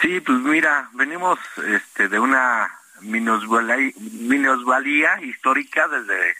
[0.00, 6.36] Sí, pues mira, venimos este, de una minusvalía histórica desde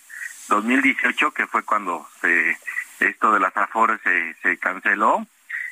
[0.49, 2.57] 2018, que fue cuando se,
[3.01, 5.27] esto de las afores se, se canceló.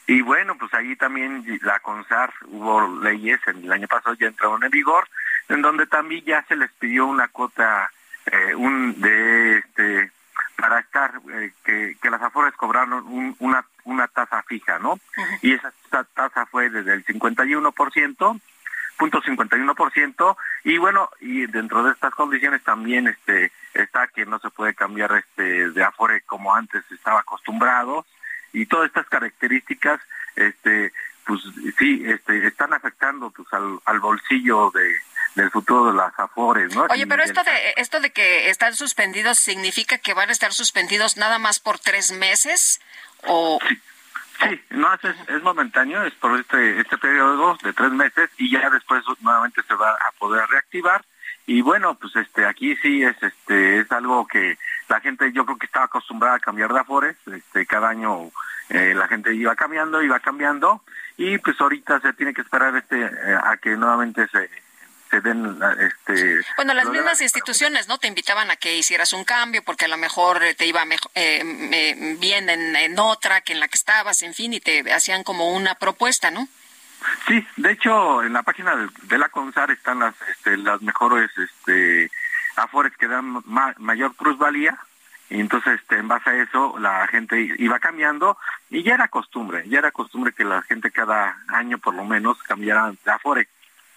[0.06, 4.64] Y bueno, pues allí también la CONSAR hubo leyes, en el año pasado ya entraron
[4.64, 5.08] en vigor,
[5.48, 7.90] en donde también ya se les pidió una cuota
[8.26, 10.10] eh, un de este
[10.56, 14.98] para estar eh, que, que las afores cobraron una una tasa fija, ¿no?
[15.42, 15.72] Y esa
[16.14, 18.40] tasa fue desde el 51%
[19.00, 24.50] punto 51% y bueno y dentro de estas condiciones también este está que no se
[24.50, 28.04] puede cambiar este de afore como antes estaba acostumbrado.
[28.52, 30.00] Y todas estas características
[30.36, 30.92] este
[31.24, 31.40] pues
[31.78, 34.94] sí este están afectando pues al, al bolsillo de
[35.34, 36.86] del futuro de las afores, ¿no?
[36.90, 41.16] Oye, pero esto de esto de que están suspendidos significa que van a estar suspendidos
[41.16, 42.80] nada más por tres meses
[43.26, 43.80] o Sí,
[44.70, 49.02] no, es, es momentáneo, es por este, este periodo de tres meses y ya después
[49.20, 51.04] nuevamente se va a poder reactivar.
[51.46, 54.56] Y bueno, pues este aquí sí es este es algo que
[54.88, 58.30] la gente yo creo que estaba acostumbrada a cambiar de afores, este cada año
[58.68, 60.82] eh, la gente iba cambiando, iba cambiando
[61.16, 64.48] y pues ahorita se tiene que esperar este eh, a que nuevamente se
[65.10, 69.62] se den este bueno las mismas instituciones no te invitaban a que hicieras un cambio
[69.64, 73.68] porque a lo mejor te iba mejor, eh, bien en, en, otra que en la
[73.68, 76.48] que estabas en fin y te hacían como una propuesta no
[77.26, 81.30] sí de hecho en la página de, de la CONSAR están las este, las mejores
[81.36, 82.10] este
[82.56, 84.78] afores que dan ma mayor plusvalía.
[85.28, 88.36] Y entonces este, en base a eso la gente iba cambiando.
[88.68, 92.38] Y ya era costumbre ya era costumbre que la gente cada año por lo menos
[92.42, 93.48] cambiara de afore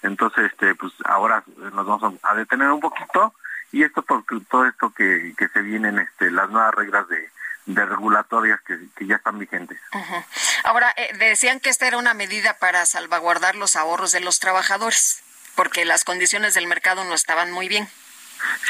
[0.03, 3.33] entonces, este, pues ahora nos vamos a detener un poquito
[3.71, 7.29] y esto porque todo esto que, que se vienen, este, las nuevas reglas de,
[7.65, 9.79] de regulatorias que, que, ya están vigentes.
[9.93, 10.25] Uh -huh.
[10.65, 15.23] Ahora, eh, decían que esta era una medida para salvaguardar los ahorros de los trabajadores,
[15.55, 17.87] porque las condiciones del mercado no estaban muy bien.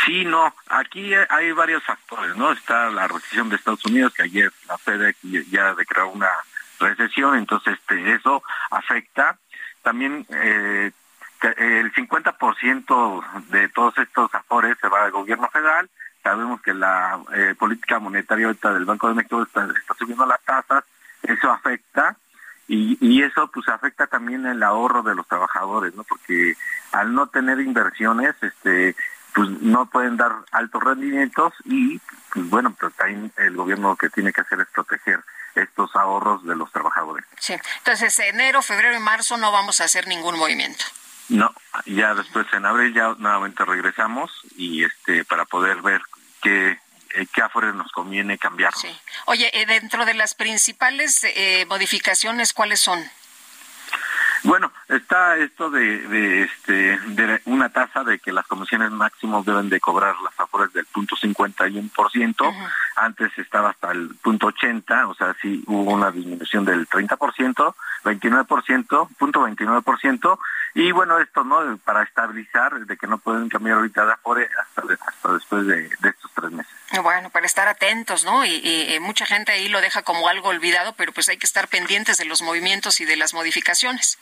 [0.06, 2.52] Sí, no, aquí hay varios factores, ¿no?
[2.52, 5.16] Está la recesión de Estados Unidos, que ayer la FED
[5.50, 6.30] ya declaró una
[6.80, 9.38] recesión, entonces este, eso afecta.
[9.82, 10.92] También eh,
[11.58, 15.90] el 50% de todos estos afores se va al gobierno federal.
[16.22, 19.68] Sabemos que la eh, política monetaria ahorita del Banco de México está,
[19.98, 20.84] subiendo las tasas,
[21.22, 22.16] eso afecta
[22.68, 26.04] y, eso pues afecta también el ahorro de los trabajadores, ¿no?
[26.04, 26.56] Porque
[26.92, 28.96] al no tener inversiones, este
[29.34, 32.00] pues no pueden dar altos rendimientos y
[32.32, 35.20] pues bueno, pues ahí el gobierno lo que tiene que hacer es proteger
[35.56, 37.26] estos ahorros de los trabajadores.
[37.40, 37.56] Sí.
[37.80, 40.86] Entonces, enero, febrero y marzo no vamos a hacer ningún movimiento.
[41.30, 41.54] No,
[41.86, 46.02] ya después en abril ya nuevamente regresamos y este para poder ver
[46.42, 46.78] qué
[47.32, 48.74] qué afores nos conviene cambiar.
[48.74, 48.90] Sí.
[49.26, 53.04] Oye, dentro de las principales eh, modificaciones, ¿cuáles son?
[54.44, 59.70] Bueno, está esto de, de, este, de una tasa de que las comisiones máximos deben
[59.70, 62.42] de cobrar las afores del punto 51%.
[62.42, 62.72] Uh -huh.
[62.98, 69.08] antes estaba hasta el punto 80, o sea, sí hubo una disminución del 30%, 29%,
[69.18, 70.40] punto 29%,
[70.76, 71.78] y bueno, esto, ¿no?
[71.78, 76.32] Para estabilizar, de que no pueden cambiar ahorita de Afore hasta, hasta después de, estos
[76.34, 76.74] tres meses.
[77.04, 78.44] Bueno, para estar atentos, ¿no?
[78.46, 81.68] Y, y, mucha gente ahí lo deja como algo olvidado, pero pues hay que estar
[81.68, 84.18] pendientes de los movimientos y de las modificaciones.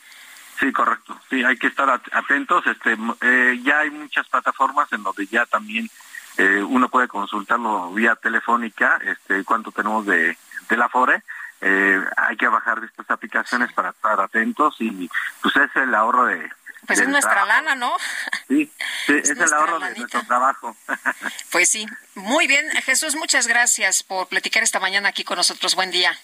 [0.60, 1.19] Sí, correcto.
[1.30, 2.65] Sí, hay que estar atentos.
[2.68, 5.90] Este, eh, ya hay muchas plataformas en donde ya también
[6.38, 10.38] eh, uno puede consultarlo vía telefónica, este, cuánto tenemos de,
[10.69, 11.23] de la FORE.
[11.61, 15.09] Eh, hay que bajar de estas aplicaciones para estar atentos y
[15.41, 16.49] pues es el ahorro de...
[16.88, 17.95] Pues es nuestra lana, ¿no?
[18.47, 18.71] Sí,
[19.07, 20.75] es, el ahorro de nuestro trabajo.
[21.51, 21.85] Pues sí,
[22.15, 22.67] muy bien.
[22.83, 25.75] Jesús, muchas gracias por platicar esta mañana aquí con nosotros.
[25.75, 26.17] Buen día.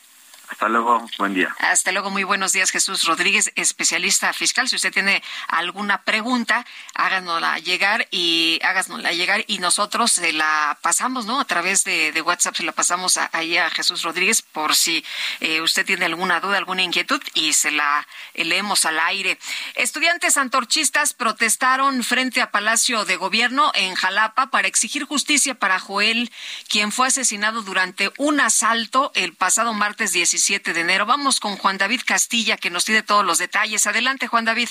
[0.49, 1.53] Hasta luego, buen día.
[1.59, 4.69] Hasta luego, muy buenos días, Jesús Rodríguez, especialista fiscal.
[4.69, 11.25] Si usted tiene alguna pregunta, háganosla llegar y háganosla llegar y nosotros se la pasamos,
[11.25, 11.41] ¿no?
[11.41, 15.03] A través de, WhatsApp se la pasamos ahí a Jesús Rodríguez por si
[15.39, 19.37] eh, usted tiene alguna duda, alguna inquietud y se la leemos al aire.
[19.75, 26.31] Estudiantes antorchistas protestaron frente a Palacio de Gobierno en Jalapa para exigir justicia para Joel,
[26.69, 31.07] quien fue asesinado durante un asalto el pasado martes 17 de enero.
[31.07, 33.87] Vamos con Juan David Castilla, que nos tiene todos los detalles.
[33.87, 34.69] Adelante, Juan David.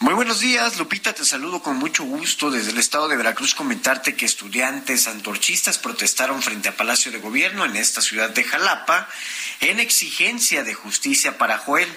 [0.00, 3.54] Muy buenos días, Lupita, te saludo con mucho gusto desde el estado de Veracruz.
[3.54, 9.08] Comentarte que estudiantes antorchistas protestaron frente a Palacio de Gobierno en esta ciudad de Jalapa
[9.60, 11.88] en exigencia de justicia para Joel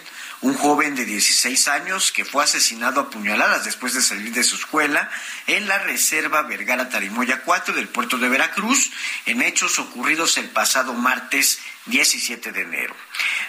[0.42, 4.56] un joven de 16 años que fue asesinado a puñaladas después de salir de su
[4.56, 5.10] escuela
[5.48, 8.92] en la reserva Vergara Tarimoya 4 del puerto de Veracruz,
[9.26, 12.96] en hechos ocurridos el pasado martes 17 de enero.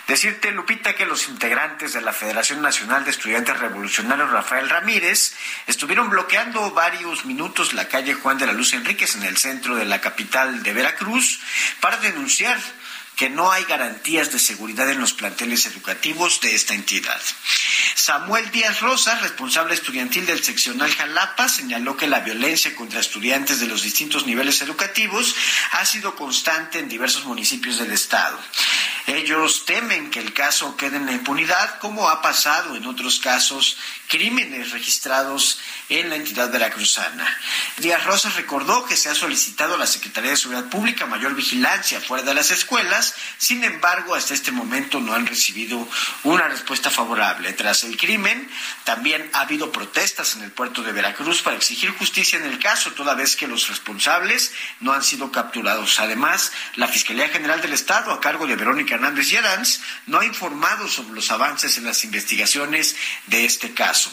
[0.07, 5.35] Decirte, Lupita, que los integrantes de la Federación Nacional de Estudiantes Revolucionarios Rafael Ramírez
[5.67, 9.85] estuvieron bloqueando varios minutos la calle Juan de la Luz Enríquez en el centro de
[9.85, 11.41] la capital de Veracruz
[11.81, 12.59] para denunciar
[13.19, 17.21] que no hay garantías de seguridad en los planteles educativos de esta entidad.
[17.97, 23.67] Samuel Díaz Rosa, responsable estudiantil del seccional Jalapa, señaló que la violencia contra estudiantes de
[23.67, 25.35] los distintos niveles educativos
[25.73, 28.39] ha sido constante en diversos municipios del estado.
[29.09, 33.79] Ellos temen que el caso quede en la impunidad, como ha pasado en otros casos,
[34.07, 35.59] crímenes registrados
[35.89, 37.27] en la entidad veracruzana.
[37.79, 42.03] Díaz Rosa recordó que se ha solicitado a la Secretaría de Seguridad Pública mayor vigilancia
[42.03, 43.08] fuera de las escuelas,
[43.39, 45.89] sin embargo, hasta este momento no han recibido
[46.25, 47.53] una respuesta favorable.
[47.53, 48.49] Tras el crimen,
[48.85, 52.93] también ha habido protestas en el puerto de Veracruz para exigir justicia en el caso,
[52.93, 55.99] toda vez que los responsables no han sido capturados.
[56.01, 60.89] Además, la Fiscalía General del Estado, a cargo de Verónica Hernández Yaranz, no ha informado
[60.89, 64.13] sobre los avances en las investigaciones de este caso.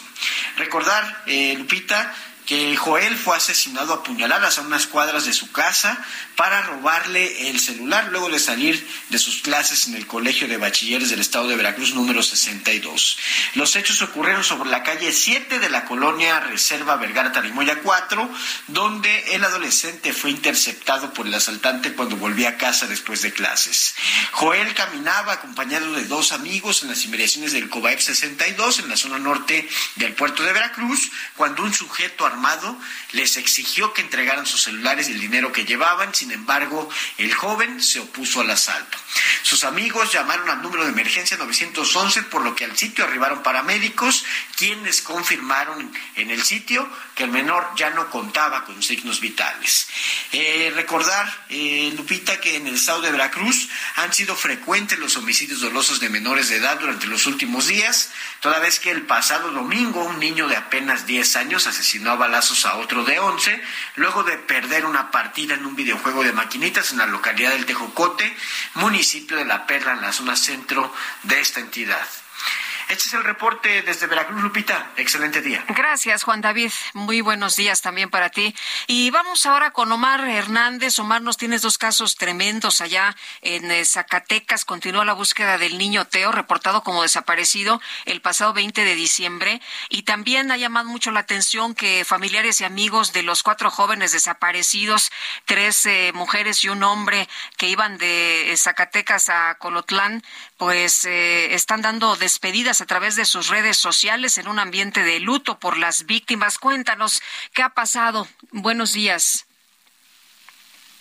[0.56, 2.14] Recordar, eh, Lupita,
[2.46, 6.02] que Joel fue asesinado a puñaladas a unas cuadras de su casa
[6.36, 11.10] para robarle el celular luego de salir de sus clases en el Colegio de Bachilleres
[11.10, 13.18] del Estado de Veracruz número 62.
[13.54, 18.30] Los hechos ocurrieron sobre la calle 7 de la colonia Reserva Vergara Tarimoya 4,
[18.68, 23.96] donde el adolescente fue interceptado por el asaltante cuando volvía a casa después de clases.
[24.32, 29.18] Joel caminaba acompañado de dos amigos en las inmediaciones del Cobaep 62 en la zona
[29.18, 32.24] norte del puerto de Veracruz, cuando un sujeto
[33.12, 36.88] les exigió que entregaran sus celulares y el dinero que llevaban, sin embargo,
[37.18, 38.98] el joven se opuso al asalto.
[39.42, 44.24] Sus amigos llamaron al número de emergencia 911, por lo que al sitio arribaron paramédicos,
[44.56, 49.88] quienes confirmaron en el sitio que el menor ya no contaba con signos vitales.
[50.32, 55.60] Eh, recordar, eh, Lupita, que en el estado de Veracruz han sido frecuentes los homicidios
[55.60, 58.10] dolosos de menores de edad durante los últimos días,
[58.40, 62.66] toda vez que el pasado domingo un niño de apenas 10 años asesinó a balazos
[62.66, 63.62] a otro de 11,
[63.94, 68.36] luego de perder una partida en un videojuego de maquinitas en la localidad del Tejocote,
[68.74, 70.92] municipio de La Perla, en la zona centro
[71.22, 72.04] de esta entidad.
[72.88, 74.92] Este es el reporte desde Veracruz, Lupita.
[74.96, 75.64] Excelente día.
[75.68, 76.70] Gracias, Juan David.
[76.92, 78.54] Muy buenos días también para ti.
[78.86, 81.00] Y vamos ahora con Omar Hernández.
[81.00, 84.64] Omar, nos tienes dos casos tremendos allá en eh, Zacatecas.
[84.64, 89.60] Continúa la búsqueda del niño Teo, reportado como desaparecido el pasado 20 de diciembre.
[89.88, 94.12] Y también ha llamado mucho la atención que familiares y amigos de los cuatro jóvenes
[94.12, 95.10] desaparecidos,
[95.44, 100.22] tres eh, mujeres y un hombre que iban de eh, Zacatecas a Colotlán,
[100.58, 105.58] pues están dando despedidas a través de sus redes sociales en un ambiente de luto
[105.58, 106.58] por las víctimas.
[106.58, 107.22] Cuéntanos
[107.54, 108.26] qué ha pasado.
[108.52, 109.46] Buenos días.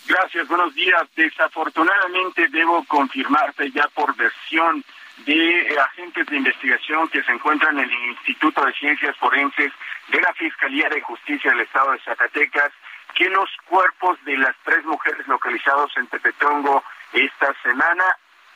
[0.08, 1.04] Gracias, buenos días.
[1.16, 4.84] Desafortunadamente debo confirmarte ya por versión
[5.26, 9.72] de agentes de investigación que se encuentran en el Instituto de Ciencias Forenses
[10.10, 12.72] de la Fiscalía de Justicia del Estado de Zacatecas
[13.16, 16.84] que los cuerpos de las tres mujeres localizados en Tepetongo
[17.14, 18.04] esta semana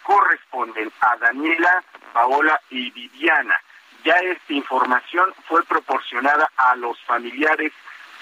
[0.09, 1.83] corresponden a Daniela,
[2.13, 3.55] Paola y Viviana.
[4.03, 7.71] Ya esta información fue proporcionada a los familiares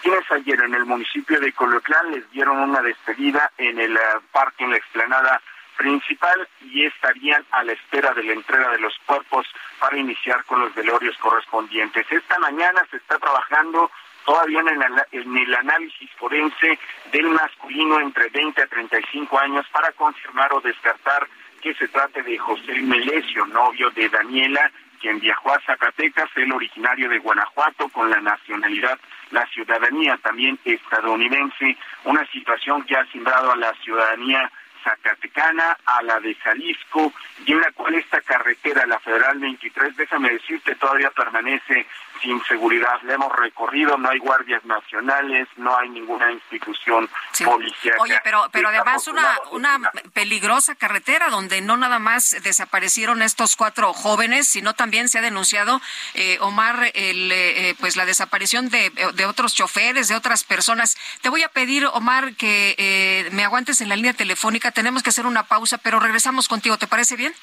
[0.02, 4.02] quienes ayer en el municipio de Colotlán les dieron una despedida en el eh,
[4.34, 5.42] parque, en la explanada
[5.78, 9.48] principal y estarían a la espera de la entrega de los cuerpos
[9.80, 12.06] para iniciar con los velorios correspondientes.
[12.12, 13.90] Esta mañana se está trabajando
[14.26, 14.82] todavía en el,
[15.12, 16.78] en el, análisis forense
[17.14, 21.28] del masculino entre 20 a 35 años para confirmar o descartar
[21.62, 27.10] que se trate de José Melesio, novio de Daniela, quien viajó a Zacatecas, el originario
[27.10, 29.00] de Guanajuato, con la nacionalidad,
[29.32, 34.52] la ciudadanía también estadounidense, una situación que ha simbrado a la ciudadanía
[34.84, 37.12] zacatecana, a la de Jalisco,
[37.46, 41.86] y en la cual esta carretera, la Federal 23, déjame decirte, todavía permanece
[42.22, 43.02] sin seguridad.
[43.04, 47.10] La hemos recorrido, no hay guardias nacionales, no hay ninguna institución
[47.44, 47.96] policial.
[48.00, 49.80] Oye, pero, pero además una, una
[50.14, 55.82] peligrosa carretera donde no nada más desaparecieron estos cuatro jóvenes, sino también se ha denunciado,
[56.14, 60.98] eh, Omar, el, eh, pues la desaparición de, de, otros choferes, de otras personas.
[61.22, 64.72] Te voy a pedir, Omar, que eh, me aguantes en la línea telefónica.
[64.72, 66.78] Tenemos que hacer una pausa, pero regresamos contigo.
[66.78, 67.34] ¿Te parece bien?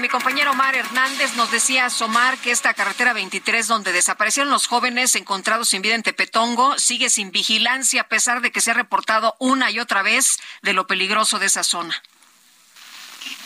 [0.00, 1.36] mi compañero Omar Hernández.
[1.36, 6.02] Nos decía Somar que esta carretera 23 donde desaparecieron los jóvenes encontrados sin vida en
[6.02, 10.38] Tepetongo sigue sin vigilancia a pesar de que se ha reportado una y otra vez
[10.62, 11.94] de lo peligroso de esa zona.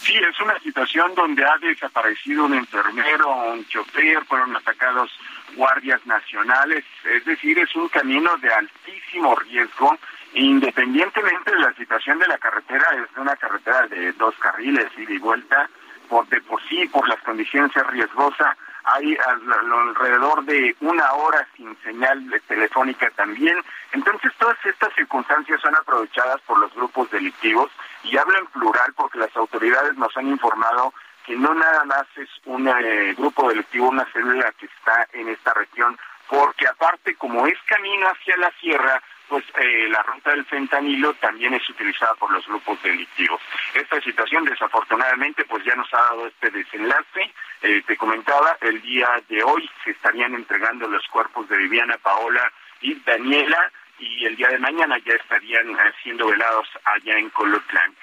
[0.03, 5.11] Sí, es una situación donde ha desaparecido un enfermero, un chofer, fueron atacados
[5.55, 9.99] guardias nacionales, es decir, es un camino de altísimo riesgo,
[10.35, 15.19] independientemente de la situación de la carretera, es una carretera de dos carriles, ida y
[15.19, 15.69] vuelta,
[16.11, 18.57] por de por sí, por las condiciones es riesgosa.
[18.83, 23.57] Hay alrededor de una hora sin señal telefónica también.
[23.93, 27.71] Entonces todas estas circunstancias son aprovechadas por los grupos delictivos
[28.03, 30.93] y hablo en plural porque las autoridades nos han informado
[31.25, 35.55] que no nada más es un eh, grupo delictivo, una célula que está en esta
[35.55, 35.97] región,
[36.29, 39.01] porque aparte como es camino hacia la sierra,
[39.31, 43.41] pues eh, la ruta del fentanilo también es utilizada por los grupos delictivos.
[43.73, 47.33] Esta situación desafortunadamente pues ya nos ha dado este desenlace.
[47.63, 52.53] Eh, te comentaba, el día de hoy se estarían entregando los cuerpos de Viviana, Paola
[52.81, 53.71] y Daniela
[54.01, 57.95] y el día de mañana ya estarían eh, siendo velados allá en Colotlán.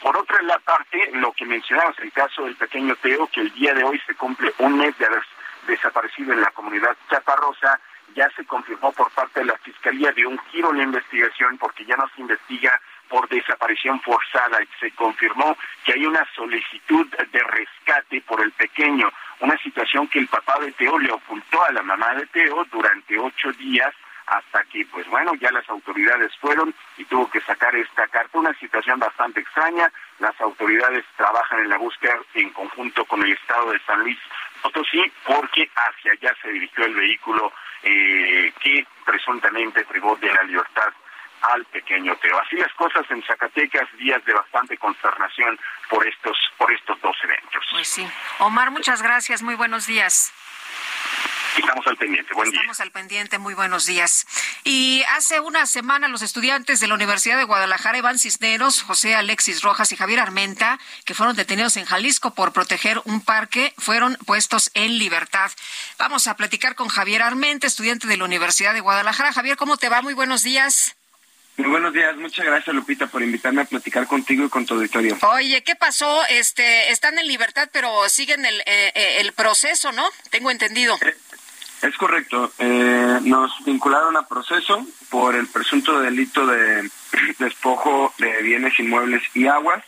[0.00, 3.82] por otra parte, lo que mencionamos, el caso del pequeño Teo, que el día de
[3.82, 5.22] hoy se cumple un mes de haber
[5.66, 7.80] desaparecido en la comunidad chaparrosa,
[8.14, 11.84] ya se confirmó por parte de la Fiscalía de un giro en la investigación porque
[11.84, 12.80] ya no se investiga
[13.10, 19.10] por desaparición forzada se confirmó que hay una solicitud de rescate por el pequeño,
[19.40, 23.18] una situación que el papá de Teo le ocultó a la mamá de Teo durante
[23.18, 23.92] ocho días
[24.26, 28.38] hasta que, pues bueno, ya las autoridades fueron y tuvo que sacar esta carta.
[28.38, 29.90] Una situación bastante extraña.
[30.20, 34.18] Las autoridades trabajan en la búsqueda en conjunto con el Estado de San Luis
[34.62, 37.52] Potosí porque hacia allá se dirigió el vehículo
[37.82, 40.92] eh, que presuntamente privó de la libertad
[41.42, 42.38] al pequeño Teo.
[42.38, 45.58] Así las cosas en Zacatecas, días de bastante consternación
[45.88, 47.64] por estos, por estos dos eventos.
[47.70, 48.06] Pues sí.
[48.40, 49.42] Omar, muchas gracias.
[49.42, 50.32] Muy buenos días.
[51.58, 52.32] Estamos al pendiente.
[52.34, 53.38] Buen Estamos al pendiente.
[53.38, 54.26] Muy buenos días.
[54.64, 59.62] Y hace una semana los estudiantes de la Universidad de Guadalajara, Iván Cisneros, José Alexis
[59.62, 64.70] Rojas y Javier Armenta, que fueron detenidos en Jalisco por proteger un parque, fueron puestos
[64.74, 65.50] en libertad.
[65.98, 69.32] Vamos a platicar con Javier Armenta, estudiante de la Universidad de Guadalajara.
[69.32, 70.02] Javier, ¿cómo te va?
[70.02, 70.96] Muy buenos días.
[71.60, 75.18] Muy buenos días, muchas gracias Lupita por invitarme a platicar contigo y con tu auditorio.
[75.34, 76.22] Oye, ¿qué pasó?
[76.30, 80.08] Este, están en libertad, pero siguen el, eh, eh, el proceso, ¿no?
[80.30, 80.96] Tengo entendido.
[81.82, 82.50] Es correcto.
[82.58, 86.90] Eh, nos vincularon a proceso por el presunto delito de
[87.38, 89.84] despojo de bienes inmuebles y aguas.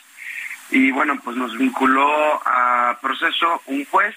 [0.71, 2.07] Y bueno, pues nos vinculó
[2.45, 4.15] a proceso un juez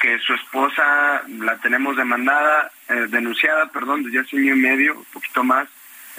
[0.00, 2.72] que su esposa la tenemos demandada,
[3.08, 5.68] denunciada, perdón, desde hace año y medio, un poquito más,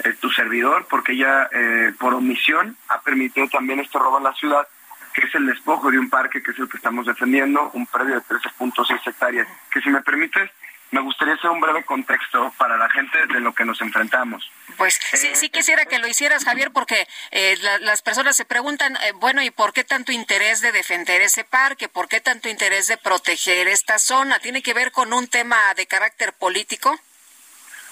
[0.04, 4.34] eh, tu servidor, porque ella eh, por omisión ha permitido también este robo en la
[4.34, 4.66] ciudad,
[5.14, 8.16] que es el despojo de un parque, que es el que estamos defendiendo, un predio
[8.16, 9.48] de 13.6 hectáreas.
[9.70, 10.50] Que si me permites,
[10.90, 14.50] me gustaría hacer un breve contexto para la gente de lo que nos enfrentamos.
[14.76, 19.42] Pues sí, sí quisiera que lo hicieras, Javier, porque eh, las personas se preguntan, bueno,
[19.42, 21.88] ¿y por qué tanto interés de defender ese parque?
[21.88, 24.38] ¿Por qué tanto interés de proteger esta zona?
[24.40, 27.00] ¿Tiene que ver con un tema de carácter político?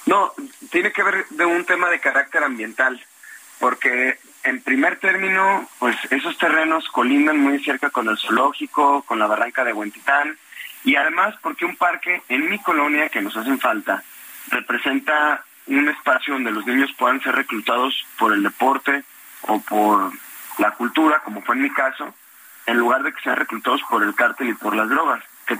[0.07, 0.33] No,
[0.71, 3.03] tiene que ver de un tema de carácter ambiental,
[3.59, 9.27] porque en primer término, pues esos terrenos colindan muy cerca con el zoológico, con la
[9.27, 10.37] barranca de Huentitán,
[10.85, 14.03] y además porque un parque en mi colonia, que nos hacen falta,
[14.51, 19.03] representa un espacio donde los niños puedan ser reclutados por el deporte
[19.43, 20.13] o por
[20.59, 22.15] la cultura, como fue en mi caso,
[22.67, 25.57] en lugar de que sean reclutados por el cártel y por las drogas, que,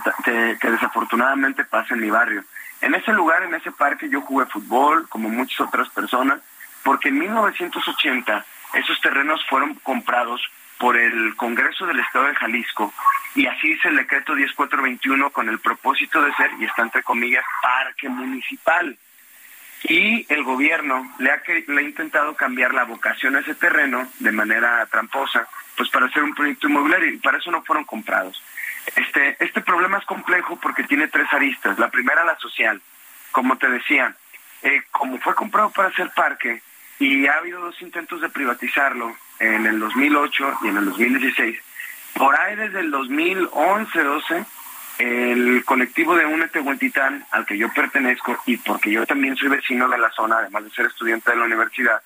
[0.59, 2.43] que desafortunadamente pasa en mi barrio.
[2.85, 6.39] En ese lugar, en ese parque, yo jugué fútbol, como muchas otras personas,
[6.83, 8.45] porque en 1980
[8.75, 10.39] esos terrenos fueron comprados
[10.77, 12.93] por el Congreso del Estado de Jalisco
[13.33, 17.43] y así dice el decreto 10421 con el propósito de ser, y está entre comillas,
[17.59, 18.95] parque municipal.
[19.85, 24.31] Y el gobierno le ha, le ha intentado cambiar la vocación a ese terreno de
[24.31, 28.39] manera tramposa, pues para hacer un proyecto inmobiliario, y para eso no fueron comprados.
[28.95, 31.79] Este, este problema es complejo porque tiene tres aristas.
[31.79, 32.81] La primera, la social.
[33.31, 34.15] Como te decía,
[34.61, 36.61] eh, como fue comprado para hacer parque
[36.99, 41.59] y ha habido dos intentos de privatizarlo en el 2008 y en el 2016,
[42.13, 44.45] por ahí desde el 2011-12,
[44.99, 49.89] el colectivo de UNE Tehuantitán, al que yo pertenezco y porque yo también soy vecino
[49.89, 52.01] de la zona, además de ser estudiante de la universidad,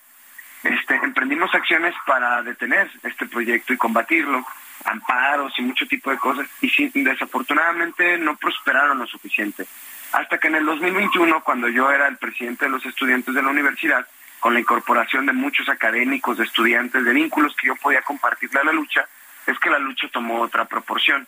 [0.63, 4.43] este, emprendimos acciones para detener este proyecto y combatirlo
[4.85, 9.65] amparos y mucho tipo de cosas, y desafortunadamente no prosperaron lo suficiente.
[10.11, 13.49] Hasta que en el 2021, cuando yo era el presidente de los estudiantes de la
[13.49, 14.07] universidad,
[14.39, 18.63] con la incorporación de muchos académicos, de estudiantes, de vínculos que yo podía compartirle a
[18.63, 19.05] la lucha,
[19.45, 21.27] es que la lucha tomó otra proporción.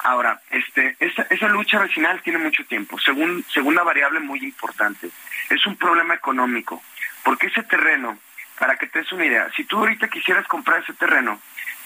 [0.00, 2.98] Ahora, este, esa, esa lucha vecinal tiene mucho tiempo.
[2.98, 5.10] Según, segunda variable muy importante,
[5.50, 6.82] es un problema económico,
[7.22, 8.18] porque ese terreno,
[8.58, 11.40] para que te des una idea, si tú ahorita quisieras comprar ese terreno,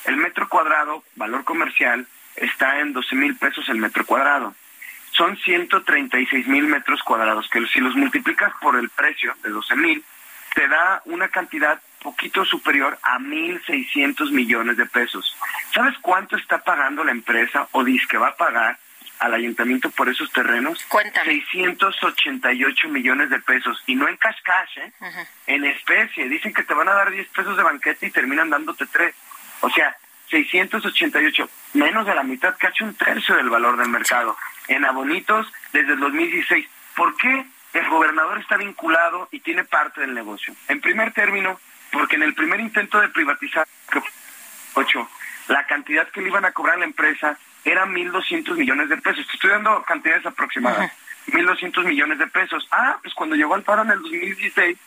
[0.04, 2.06] el metro cuadrado, valor comercial,
[2.36, 4.54] está en 12 mil pesos el metro cuadrado.
[5.12, 10.04] Son 136 mil metros cuadrados, que si los multiplicas por el precio de 12 mil,
[10.54, 15.36] te da una cantidad poquito superior a 1.600 millones de pesos.
[15.74, 18.78] ¿Sabes cuánto está pagando la empresa o dice que va a pagar
[19.18, 20.82] al ayuntamiento por esos terrenos?
[20.88, 21.26] Cuéntame.
[21.26, 23.82] 688 millones de pesos.
[23.86, 24.92] Y no en cash cash, ¿eh?
[25.46, 26.28] en especie.
[26.28, 29.14] Dicen que te van a dar 10 pesos de banquete y terminan dándote 3.
[29.60, 29.96] O sea,
[30.30, 34.36] 688, menos de la mitad, casi un tercio del valor del mercado.
[34.68, 36.66] En abonitos desde el 2016.
[36.94, 40.54] ¿Por qué el gobernador está vinculado y tiene parte del negocio?
[40.68, 41.58] En primer término,
[41.92, 43.66] porque en el primer intento de privatizar,
[44.74, 45.08] ocho,
[45.48, 49.26] la cantidad que le iban a cobrar a la empresa era 1.200 millones de pesos.
[49.32, 50.92] Estoy dando cantidades aproximadas.
[51.26, 52.66] 1.200 millones de pesos.
[52.70, 54.78] Ah, pues cuando llegó al paro en el 2016,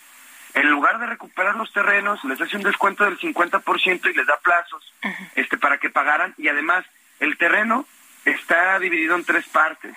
[0.54, 4.38] en lugar de recuperar los terrenos, les hace un descuento del 50% y les da
[4.38, 4.94] plazos
[5.36, 6.34] este, para que pagaran.
[6.38, 6.86] Y además,
[7.20, 7.86] el terreno
[8.26, 9.96] está dividido en tres partes.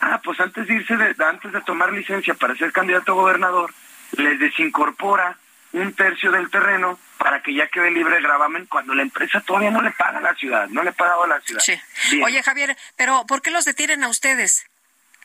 [0.00, 3.72] Ah, pues antes de irse, de, antes de tomar licencia para ser candidato a gobernador,
[4.12, 5.36] les desincorpora
[5.72, 9.70] un tercio del terreno para que ya quede libre de gravamen cuando la empresa todavía
[9.70, 11.60] no le paga a la ciudad, no le pagaba a la ciudad.
[11.60, 12.22] Sí.
[12.22, 14.66] Oye, Javier, pero ¿por qué los detienen a ustedes?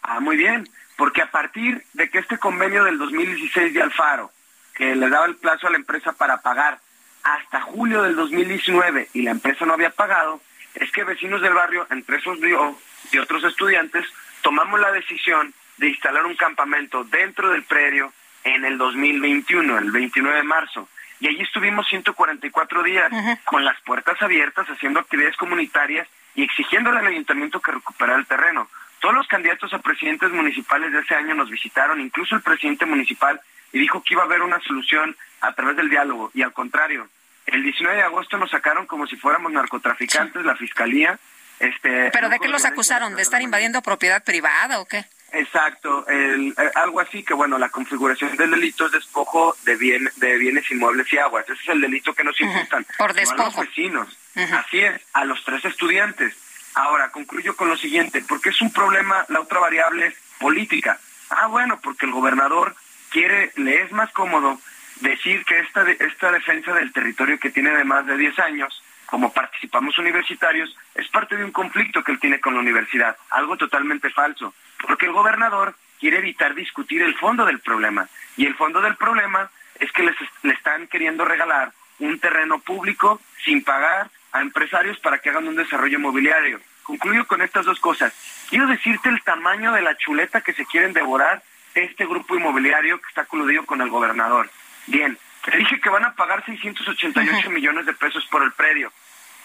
[0.01, 0.67] Ah, muy bien
[1.01, 4.31] porque a partir de que este convenio del 2016 de Alfaro,
[4.75, 6.79] que le daba el plazo a la empresa para pagar
[7.23, 10.41] hasta julio del 2019 y la empresa no había pagado,
[10.75, 12.77] es que vecinos del barrio, entre esos yo
[13.11, 14.05] y otros estudiantes,
[14.41, 20.37] tomamos la decisión de instalar un campamento dentro del predio en el 2021, el 29
[20.37, 20.89] de marzo.
[21.19, 23.11] Y allí estuvimos 144 días
[23.45, 28.67] con las puertas abiertas, haciendo actividades comunitarias y exigiéndole al ayuntamiento que recuperara el terreno.
[28.99, 33.39] Todos los candidatos a presidentes municipales de ese año nos visitaron, incluso el presidente municipal,
[33.71, 36.31] y dijo que iba a haber una solución a través del diálogo.
[36.33, 37.07] Y al contrario,
[37.45, 41.19] el 19 de agosto nos sacaron como si fuéramos narcotraficantes, la fiscalía.
[41.59, 43.15] Este, ¿Pero de qué los acusaron?
[43.15, 45.05] ¿De estar invadiendo propiedad privada o qué?
[45.33, 50.09] Exacto, el, eh, algo así que bueno, la configuración del delito es despojo de, bien,
[50.17, 51.45] de bienes inmuebles y aguas.
[51.45, 52.85] Ese es el delito que nos imputan.
[52.97, 53.43] Por despojo.
[53.61, 54.17] a los vecinos.
[54.35, 56.35] Así es, a los tres estudiantes.
[56.73, 60.99] Ahora, concluyo con lo siguiente, porque es un problema, la otra variable es política.
[61.29, 62.75] Ah, bueno, porque el gobernador
[63.11, 64.59] quiere, le es más cómodo
[65.01, 69.33] decir que esta, esta defensa del territorio que tiene de más de 10 años, como
[69.33, 74.09] participamos universitarios, es parte de un conflicto que él tiene con la universidad, algo totalmente
[74.09, 78.07] falso, porque el gobernador quiere evitar discutir el fondo del problema,
[78.37, 83.21] y el fondo del problema es que les, le están queriendo regalar un terreno público
[83.43, 86.59] sin pagar a empresarios para que hagan un desarrollo inmobiliario.
[86.83, 88.13] Concluyo con estas dos cosas.
[88.49, 91.43] Quiero decirte el tamaño de la chuleta que se quieren devorar
[91.75, 94.49] este grupo inmobiliario que está coludido con el gobernador.
[94.87, 98.91] Bien, te dije que van a pagar 688 millones de pesos por el predio.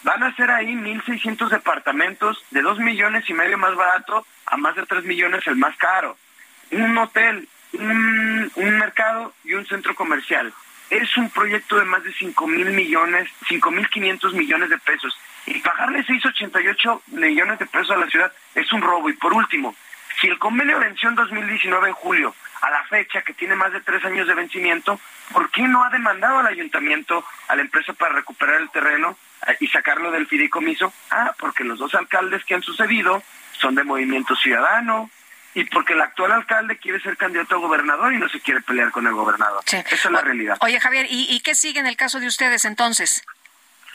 [0.02, 4.76] Van a hacer ahí 1.600 departamentos de 2 millones y medio más barato a más
[4.76, 6.16] de 3 millones el más caro.
[6.70, 10.52] Un hotel, un, un mercado y un centro comercial.
[10.90, 15.16] Es un proyecto de más de 5 mil millones, 5 mil 500 millones de pesos.
[15.46, 19.08] Y pagarle 688 millones de pesos a la ciudad es un robo.
[19.08, 19.74] Y por último,
[20.26, 23.80] si el convenio venció en 2019 en julio, a la fecha que tiene más de
[23.80, 24.98] tres años de vencimiento,
[25.32, 29.16] ¿por qué no ha demandado al ayuntamiento, a la empresa para recuperar el terreno
[29.46, 30.92] eh, y sacarlo del fideicomiso?
[31.12, 33.22] Ah, porque los dos alcaldes que han sucedido
[33.52, 35.10] son de Movimiento Ciudadano
[35.54, 38.90] y porque el actual alcalde quiere ser candidato a gobernador y no se quiere pelear
[38.90, 39.62] con el gobernador.
[39.64, 40.58] Esa es la realidad.
[40.60, 43.24] Oye, Javier, ¿y, ¿y qué sigue en el caso de ustedes entonces?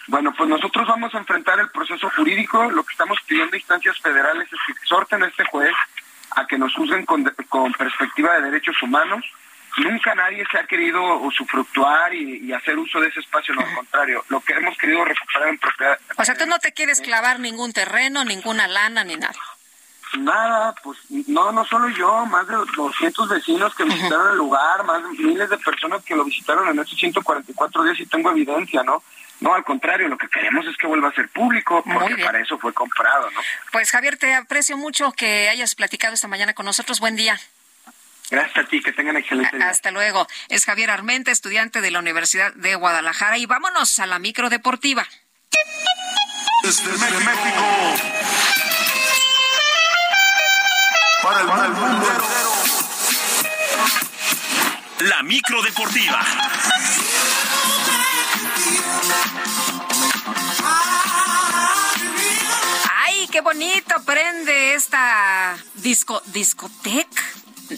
[0.08, 2.72] Bueno, pues nosotros vamos a enfrentar el proceso jurídico.
[2.72, 5.74] Lo que estamos pidiendo a instancias federales es que exhorten a este juez
[6.36, 9.24] a que nos usen con, con perspectiva de derechos humanos.
[9.78, 13.74] Nunca nadie se ha querido usufructuar y, y hacer uso de ese espacio, no, al
[13.74, 15.98] contrario, lo que hemos querido recuperar en propiedad.
[16.18, 19.40] O sea, tú no te quieres clavar ningún terreno, ninguna lana, ni nada.
[20.20, 25.02] Nada, pues no, no solo yo, más de 200 vecinos que visitaron el lugar, más
[25.03, 29.02] de miles de personas que lo visitaron en estos 144 días y tengo evidencia, ¿no?
[29.41, 32.59] No, al contrario, lo que queremos es que vuelva a ser público, porque para eso
[32.59, 33.41] fue comprado, ¿no?
[33.72, 36.99] Pues Javier, te aprecio mucho que hayas platicado esta mañana con nosotros.
[36.99, 37.39] Buen día.
[38.30, 39.68] Gracias a ti, que tengan excelente día.
[39.68, 40.27] Hasta luego.
[40.47, 43.39] Es Javier Armenta, estudiante de la Universidad de Guadalajara.
[43.39, 45.07] Y vámonos a la micro deportiva.
[46.63, 47.95] Desde México.
[51.23, 52.51] Para el, para el mundo entero.
[54.99, 56.22] La micro deportiva.
[63.05, 67.21] ¡Ay, qué bonito prende esta disco, discoteca!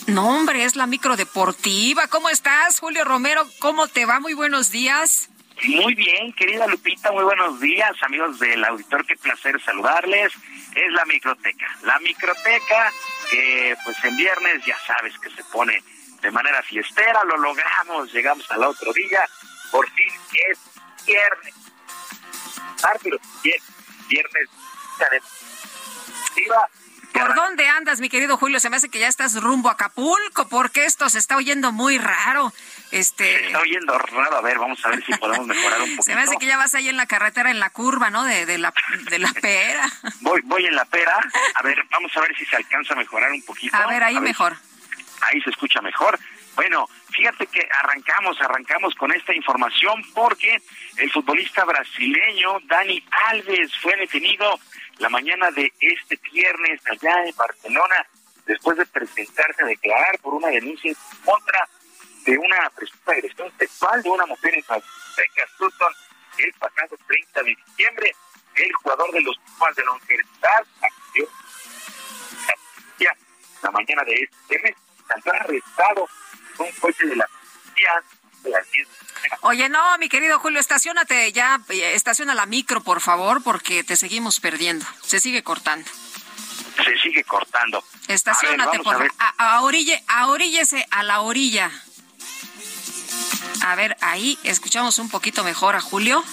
[0.07, 2.07] No, hombre, es la micro deportiva.
[2.07, 3.47] ¿Cómo estás, Julio Romero?
[3.59, 4.19] ¿Cómo te va?
[4.19, 5.29] Muy buenos días.
[5.65, 10.33] Muy bien, querida Lupita, muy buenos días, amigos del auditor, qué placer saludarles.
[10.75, 12.91] Es la microteca, la microteca
[13.29, 15.81] que pues en viernes ya sabes que se pone
[16.21, 19.23] de manera fiestera, lo logramos, llegamos al otro día,
[19.71, 20.11] por fin
[20.49, 20.57] es
[21.05, 21.53] viernes.
[23.43, 23.59] Viernes,
[24.09, 24.49] viernes.
[27.13, 28.59] ¿Por dónde andas, mi querido Julio?
[28.59, 31.99] Se me hace que ya estás rumbo a Acapulco, porque esto se está oyendo muy
[31.99, 32.51] raro.
[32.91, 33.23] Este...
[33.23, 34.37] Se está oyendo raro.
[34.37, 36.03] A ver, vamos a ver si podemos mejorar un poquito.
[36.03, 38.23] Se me hace que ya vas ahí en la carretera, en la curva, ¿no?
[38.23, 38.73] De, de, la,
[39.09, 39.87] de la pera.
[40.21, 41.19] Voy, voy en la pera.
[41.55, 43.75] A ver, vamos a ver si se alcanza a mejorar un poquito.
[43.75, 44.57] A ver, ahí mejor.
[45.21, 46.19] ahí se escucha mejor.
[46.55, 50.61] Bueno, fíjate que arrancamos, arrancamos con esta información porque
[50.97, 54.59] el futbolista brasileño Dani Alves fue detenido
[54.99, 58.05] la mañana de este viernes allá en Barcelona
[58.45, 61.67] después de presentarse a declarar por una denuncia en contra
[62.25, 65.93] de una presunta agresión sexual de una mujer en Houston
[66.37, 68.11] el pasado 30 de diciembre.
[68.55, 70.65] El jugador de los Pumas de la Universidad
[73.63, 74.75] la mañana de este mes,
[75.07, 76.07] salió arrestado
[76.59, 78.03] un coche de la policía
[78.43, 78.87] de las 10
[79.41, 84.39] Oye, no, mi querido Julio, estacionate ya, estaciona la micro, por favor, porque te seguimos
[84.39, 84.85] perdiendo.
[85.01, 85.89] Se sigue cortando.
[86.83, 87.83] Se sigue cortando.
[88.07, 89.11] Estacionate, por favor.
[89.19, 91.71] A, a, orille, a oríllese a la orilla.
[93.65, 96.23] A ver, ahí escuchamos un poquito mejor a Julio.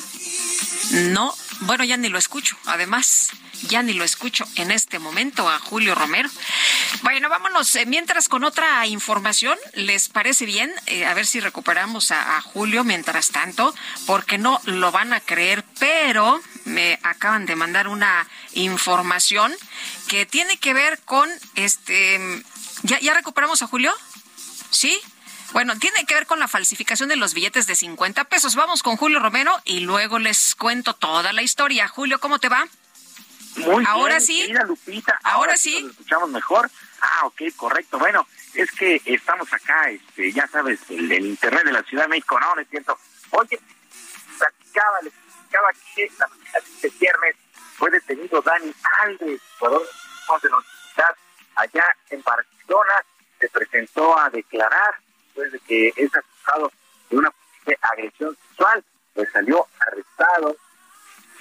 [0.90, 2.56] No, bueno, ya ni lo escucho.
[2.66, 3.30] Además,
[3.68, 6.28] ya ni lo escucho en este momento a Julio Romero.
[7.02, 9.56] Bueno, vámonos eh, mientras con otra información.
[9.74, 10.72] ¿Les parece bien?
[10.86, 13.74] Eh, a ver si recuperamos a, Julio mientras tanto,
[14.06, 19.52] porque no lo van a creer, pero me acaban de mandar una información
[20.08, 22.42] que tiene que ver con este.
[22.82, 23.92] ¿Ya, ya recuperamos a Julio?
[24.70, 24.98] ¿Sí?
[25.52, 28.54] Bueno, tiene que ver con la falsificación de los billetes de 50 pesos.
[28.54, 31.88] Vamos con Julio Romero y luego les cuento toda la historia.
[31.88, 32.68] Julio, ¿cómo te va?
[33.56, 34.52] Muy ahora bien, sí.
[34.66, 35.18] Lupita.
[35.22, 35.82] Ahora, ahora sí.
[35.82, 36.70] Nos escuchamos mejor.
[37.00, 37.98] Ah, ok, correcto.
[37.98, 42.10] Bueno, es que estamos acá, este, ya sabes, el, el internet de la Ciudad de
[42.10, 42.98] México, no, no entiendo.
[43.30, 43.58] Oye,
[44.38, 47.36] platicaba, les platicaba que la este viernes
[47.76, 49.88] fue detenido Dani Alves, jugador
[50.42, 51.16] de la universidad
[51.56, 53.04] allá en Barcelona,
[53.38, 56.72] se presentó a declarar después de que es acusado
[57.08, 60.56] de una posible agresión sexual, pues salió arrestado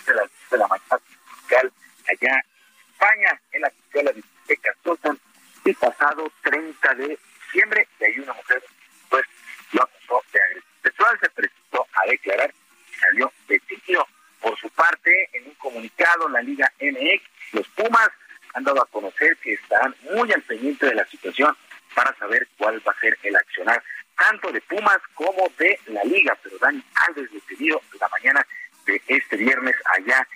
[0.06, 1.00] de la, de la mañana
[1.36, 1.74] fiscal
[2.10, 5.20] allá en España, en la que la discoteca Sotan,
[5.66, 8.64] el pasado 30 de diciembre, y ahí una mujer
[9.10, 9.26] pues
[9.72, 12.54] lo acusó de agresión sexual, se presentó a declarar
[12.92, 14.08] y salió detenido.
[14.42, 18.10] Por su parte, en un comunicado, la Liga MX, los Pumas
[18.54, 21.56] han dado a conocer que estarán muy al pendiente de la situación
[21.94, 23.84] para saber cuál va a ser el accionar
[24.18, 26.38] tanto de Pumas como de la Liga.
[26.42, 28.46] Pero Dani Alves detenido la mañana
[28.86, 30.28] de este viernes allá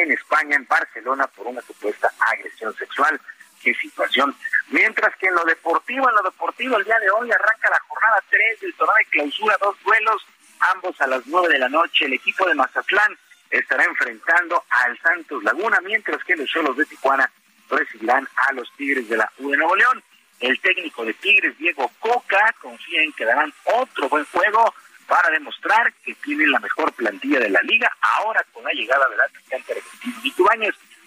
[0.00, 3.20] en España, en Barcelona, por una supuesta agresión sexual.
[3.62, 4.34] Qué situación.
[4.70, 8.22] Mientras que en lo deportivo, en lo deportivo, el día de hoy arranca la jornada
[8.30, 10.26] 3 del torneo de clausura, dos duelos,
[10.74, 12.06] ambos a las 9 de la noche.
[12.06, 13.16] El equipo de Mazatlán
[13.50, 17.30] estará enfrentando al Santos Laguna, mientras que los Cholos de Tijuana
[17.70, 20.02] recibirán a los Tigres de la U de Nuevo León.
[20.40, 24.74] El técnico de Tigres, Diego Coca, confía en que darán otro buen juego
[25.06, 27.90] para demostrar que tienen la mejor plantilla de la liga.
[28.00, 30.48] Ahora, con la llegada del atacante argentino Nico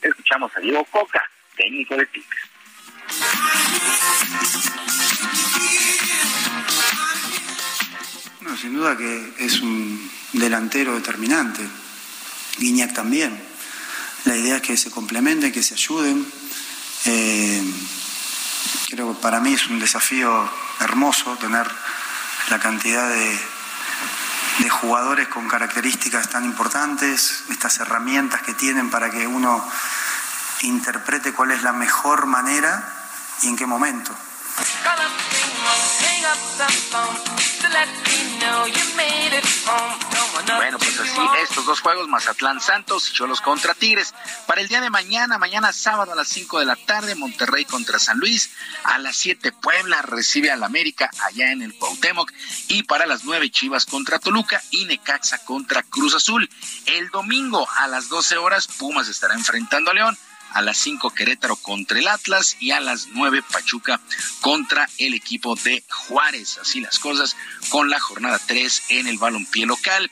[0.01, 1.21] escuchamos a Diego Coca,
[1.55, 2.49] técnico de Tigres.
[8.41, 11.61] No, sin duda que es un delantero determinante.
[12.57, 13.41] Guiñac también.
[14.25, 16.25] La idea es que se complementen, que se ayuden.
[17.05, 17.63] Eh,
[18.89, 20.49] creo que para mí es un desafío
[20.79, 21.67] hermoso tener
[22.49, 23.39] la cantidad de,
[24.59, 29.63] de, jugadores con características tan importantes, estas herramientas que tienen para que uno
[30.61, 32.83] interprete cuál es la mejor manera
[33.41, 34.15] y en qué momento.
[40.57, 44.13] Bueno, pues así, estos dos juegos, Mazatlán Santos y Cholos contra Tigres.
[44.45, 47.99] Para el día de mañana, mañana sábado a las 5 de la tarde, Monterrey contra
[47.99, 48.51] San Luis.
[48.83, 52.31] A las 7, Puebla recibe al América allá en el Cuauhtémoc.
[52.67, 56.49] Y para las 9, Chivas contra Toluca y Necaxa contra Cruz Azul.
[56.85, 60.17] El domingo a las 12 horas, Pumas estará enfrentando a León
[60.55, 63.99] a las 5 Querétaro contra el Atlas y a las 9 Pachuca
[64.39, 66.57] contra el equipo de Juárez.
[66.59, 67.35] Así las cosas
[67.69, 70.09] con la jornada 3 en el balompié local.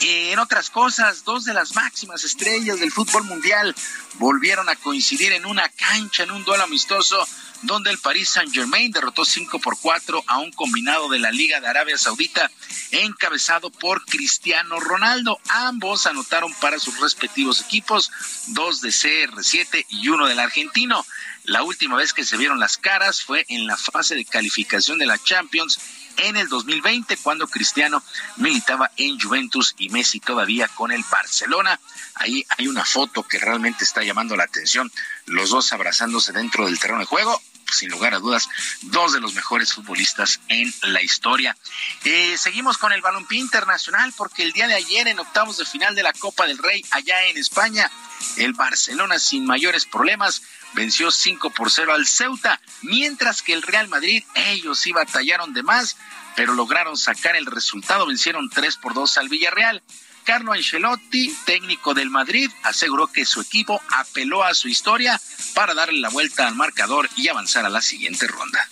[0.00, 3.74] En otras cosas, dos de las máximas estrellas del fútbol mundial
[4.14, 7.26] volvieron a coincidir en una cancha en un duelo amistoso
[7.62, 11.68] donde el Paris Saint-Germain derrotó 5 por 4 a un combinado de la Liga de
[11.68, 12.50] Arabia Saudita
[12.90, 15.38] encabezado por Cristiano Ronaldo.
[15.48, 18.10] Ambos anotaron para sus respectivos equipos,
[18.48, 21.06] dos de CR7 y uno del argentino.
[21.44, 25.06] La última vez que se vieron las caras fue en la fase de calificación de
[25.06, 25.78] la Champions
[26.18, 28.02] en el 2020 cuando Cristiano
[28.36, 31.80] militaba en Juventus y Messi todavía con el Barcelona.
[32.14, 34.92] Ahí hay una foto que realmente está llamando la atención,
[35.26, 37.40] los dos abrazándose dentro del terreno de juego
[37.72, 38.48] sin lugar a dudas,
[38.82, 41.56] dos de los mejores futbolistas en la historia.
[42.04, 45.94] Eh, seguimos con el balompié internacional porque el día de ayer en octavos de final
[45.94, 47.90] de la Copa del Rey allá en España,
[48.36, 50.42] el Barcelona sin mayores problemas
[50.74, 55.62] venció 5 por 0 al Ceuta, mientras que el Real Madrid, ellos sí batallaron de
[55.62, 55.96] más,
[56.36, 59.82] pero lograron sacar el resultado, vencieron 3 por 2 al Villarreal.
[60.24, 65.20] Carlo Ancelotti, técnico del Madrid, aseguró que su equipo apeló a su historia
[65.54, 68.68] para darle la vuelta al marcador y avanzar a la siguiente ronda.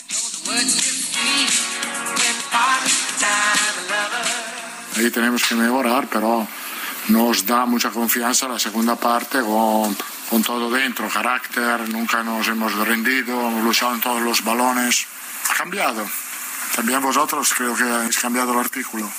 [4.96, 6.46] Ahí tenemos que mejorar, pero
[7.08, 9.96] nos da mucha confianza la segunda parte con,
[10.30, 15.06] con todo dentro, carácter, nunca nos hemos rendido, hemos luchado en todos los balones.
[15.50, 16.08] Ha cambiado.
[16.76, 19.10] También vosotros creo que habéis cambiado el artículo.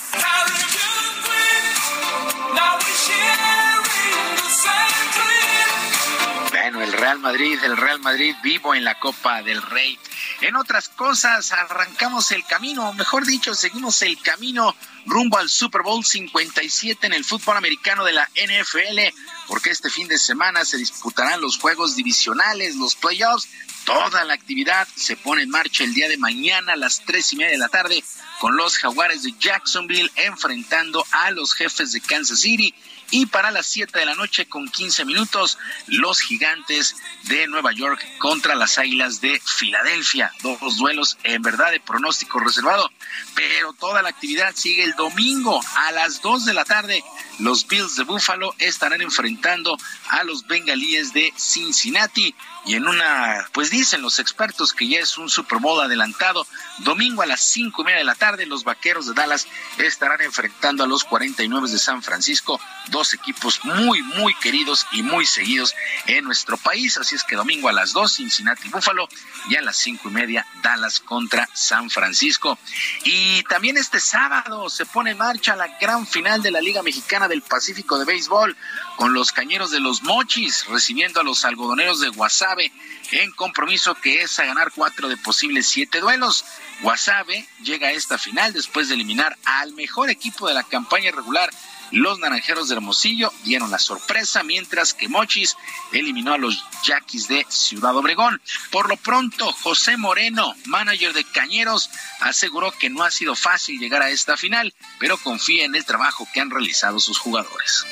[6.50, 10.00] Bueno, el Real Madrid, el Real Madrid vivo en la Copa del Rey.
[10.42, 15.84] En otras cosas, arrancamos el camino, o mejor dicho, seguimos el camino rumbo al Super
[15.84, 19.16] Bowl 57 en el fútbol americano de la NFL,
[19.48, 23.50] porque este fin de semana se disputarán los juegos divisionales, los playoffs.
[23.86, 27.36] Toda la actividad se pone en marcha el día de mañana a las tres y
[27.36, 28.04] media de la tarde
[28.40, 32.74] con los Jaguares de Jacksonville enfrentando a los jefes de Kansas City
[33.12, 35.58] y para las 7 de la noche con 15 minutos,
[35.88, 40.32] los gigantes de Nueva York contra las águilas de Filadelfia.
[40.42, 42.90] Dos duelos en verdad de pronóstico reservado,
[43.36, 47.04] pero toda la actividad sigue el domingo a las 2 de la tarde.
[47.40, 49.78] Los Bills de Buffalo estarán enfrentando
[50.10, 52.34] a los bengalíes de Cincinnati
[52.66, 56.46] y en una, pues dicen los expertos que ya es un Super Bowl adelantado.
[56.80, 59.48] Domingo a las cinco y media de la tarde, los vaqueros de Dallas
[59.78, 65.26] estarán enfrentando a los 49 de San Francisco, dos equipos muy, muy queridos y muy
[65.26, 65.74] seguidos
[66.06, 66.98] en nuestro país.
[66.98, 69.08] Así es que domingo a las dos, Cincinnati Buffalo,
[69.50, 72.60] y a las cinco y media, Dallas contra San Francisco.
[73.04, 77.28] Y también este sábado se pone en marcha la gran final de la Liga Mexicana
[77.28, 78.56] del Pacífico de Béisbol,
[79.02, 82.72] con los cañeros de los Mochis recibiendo a los algodoneros de Guasave
[83.10, 86.46] en compromiso que es a ganar cuatro de posibles siete duelos.
[86.82, 91.50] Guasave llega a esta final después de eliminar al mejor equipo de la campaña regular.
[91.90, 95.58] Los naranjeros de Hermosillo dieron la sorpresa, mientras que Mochis
[95.92, 98.40] eliminó a los Yaquis de Ciudad Obregón.
[98.70, 104.04] Por lo pronto, José Moreno, manager de Cañeros, aseguró que no ha sido fácil llegar
[104.04, 107.84] a esta final, pero confía en el trabajo que han realizado sus jugadores.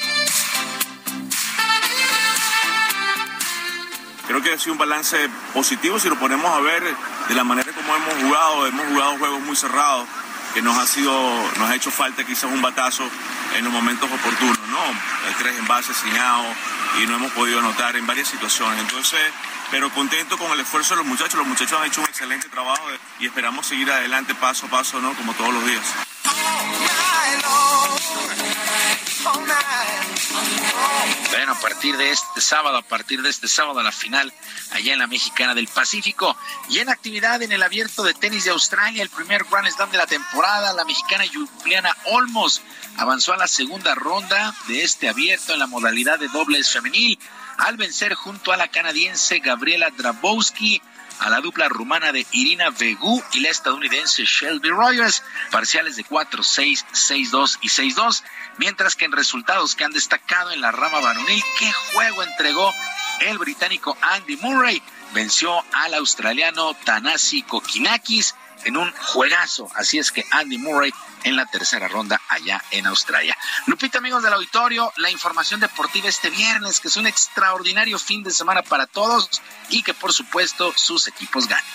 [4.29, 5.17] Creo que ha sido un balance
[5.55, 8.67] positivo si lo ponemos a ver de la manera como hemos jugado.
[8.67, 10.07] Hemos jugado juegos muy cerrados,
[10.53, 11.11] que nos ha sido,
[11.57, 13.09] nos ha hecho falta quizás un batazo
[13.57, 14.77] en los momentos oportunos, ¿no?
[15.39, 16.11] Tres envases sin
[17.01, 18.79] y no hemos podido anotar en varias situaciones.
[18.81, 19.19] Entonces,
[19.71, 21.35] pero contento con el esfuerzo de los muchachos.
[21.35, 22.83] Los muchachos han hecho un excelente trabajo
[23.19, 25.13] y esperamos seguir adelante paso a paso, ¿no?
[25.13, 25.85] Como todos los días.
[31.31, 34.33] Bueno, a partir de este sábado, a partir de este sábado, la final
[34.71, 36.35] allá en la Mexicana del Pacífico.
[36.69, 39.97] Y en actividad en el abierto de tenis de Australia, el primer Grand Slam de
[39.97, 42.61] la temporada, la mexicana Juliana Olmos
[42.97, 47.19] avanzó a la segunda ronda de este abierto en la modalidad de dobles femenil
[47.59, 50.81] al vencer junto a la canadiense Gabriela Drabowski
[51.19, 55.21] a la dupla rumana de Irina Vegu y la estadounidense Shelby Rogers,
[55.51, 58.23] parciales de 4-6, 6-2 y 6-2,
[58.57, 62.73] mientras que en resultados que han destacado en la rama varonil, ¿qué juego entregó
[63.21, 64.81] el británico Andy Murray?
[65.13, 69.69] Venció al australiano Tanasi Kokinakis en un juegazo.
[69.75, 73.37] Así es que Andy Murray en la tercera ronda allá en Australia.
[73.65, 78.31] Lupita, amigos del auditorio, la información deportiva este viernes, que es un extraordinario fin de
[78.31, 81.65] semana para todos y que por supuesto sus equipos ganen.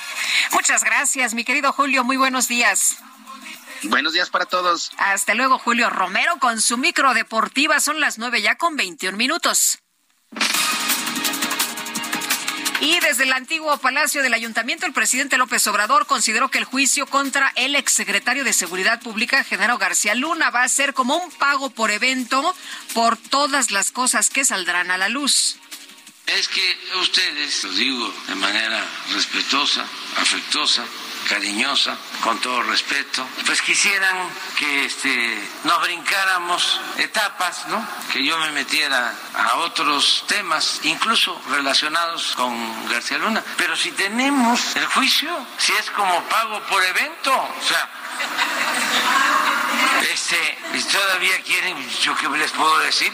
[0.53, 2.05] Muchas gracias, mi querido Julio.
[2.05, 2.99] Muy buenos días.
[3.85, 4.93] Buenos días para todos.
[4.97, 7.81] Hasta luego, Julio Romero, con su micro deportiva.
[7.81, 9.79] Son las nueve ya con 21 minutos.
[12.85, 17.07] Y desde el antiguo Palacio del Ayuntamiento, el presidente López Obrador consideró que el juicio
[17.07, 21.71] contra el exsecretario de Seguridad Pública, Genaro García Luna, va a ser como un pago
[21.71, 22.55] por evento
[22.93, 25.57] por todas las cosas que saldrán a la luz.
[26.27, 29.87] Es que ustedes, lo digo de manera respetuosa,
[30.19, 30.85] afectuosa,
[31.25, 34.17] cariñosa, con todo respeto, pues quisieran
[34.59, 37.87] que este, nos brincáramos etapas, ¿no?
[38.13, 43.43] Que yo me metiera a otros temas, incluso relacionados con García Luna.
[43.57, 47.89] Pero si tenemos el juicio, si es como pago por evento, o sea,
[50.13, 50.37] este,
[50.93, 53.13] todavía quieren, yo qué les puedo decir,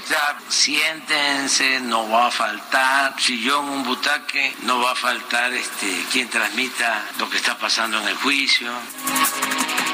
[0.48, 7.04] siéntense, no va a faltar sillón, un butaque, no va a faltar este quien transmita
[7.18, 8.70] lo que está pasando en el juicio.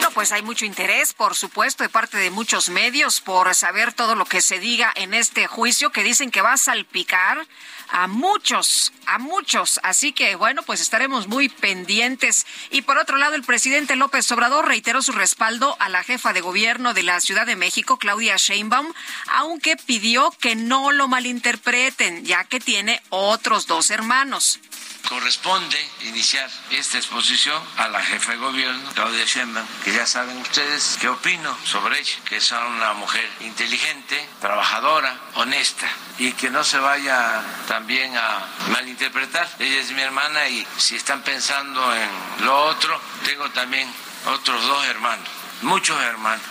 [0.00, 4.14] No, pues hay mucho interés, por supuesto, de parte de muchos medios por saber todo
[4.14, 7.46] lo que se diga en este juicio que dicen que va a salpicar
[7.88, 9.80] a muchos, a muchos.
[9.82, 12.46] Así que bueno, pues estaremos muy pendientes.
[12.70, 16.40] Y por otro lado, el presidente López Obrador reiteró su respaldo a la jefa de
[16.40, 18.92] gobierno de la Ciudad de México, Claudia Sheinbaum,
[19.28, 24.60] aunque pidió que no lo malinterpreten, ya que tiene otros dos hermanos
[25.09, 30.99] corresponde iniciar esta exposición a la jefa de gobierno, Claudia Sheinbaum, que ya saben ustedes
[31.01, 35.89] qué opino sobre ella, que es una mujer inteligente, trabajadora, honesta
[36.19, 39.49] y que no se vaya también a malinterpretar.
[39.59, 43.89] Ella es mi hermana y si están pensando en lo otro, tengo también
[44.27, 45.28] otros dos hermanos,
[45.62, 46.45] muchos hermanos.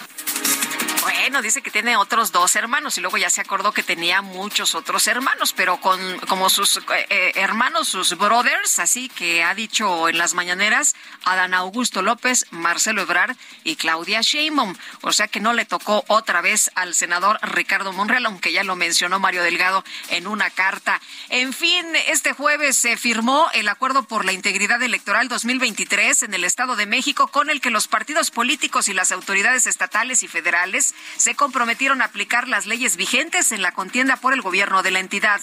[1.06, 4.74] Bueno, dice que tiene otros dos hermanos y luego ya se acordó que tenía muchos
[4.74, 10.10] otros hermanos, pero con como sus eh, eh, hermanos, sus brothers, así que ha dicho
[10.10, 14.76] en las mañaneras Adán Augusto López, Marcelo Ebrard y Claudia Sheinbaum.
[15.02, 18.76] O sea que no le tocó otra vez al senador Ricardo Monreal, aunque ya lo
[18.76, 21.00] mencionó Mario Delgado en una carta.
[21.30, 26.44] En fin, este jueves se firmó el acuerdo por la integridad electoral 2023 en el
[26.44, 30.95] Estado de México con el que los partidos políticos y las autoridades estatales y federales
[31.18, 35.00] se comprometieron a aplicar las leyes vigentes en la contienda por el gobierno de la
[35.00, 35.42] entidad.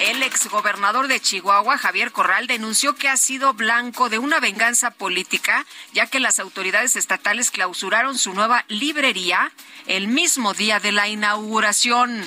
[0.00, 5.66] El exgobernador de Chihuahua, Javier Corral, denunció que ha sido blanco de una venganza política,
[5.92, 9.50] ya que las autoridades estatales clausuraron su nueva librería
[9.86, 12.24] el mismo día de la inauguración.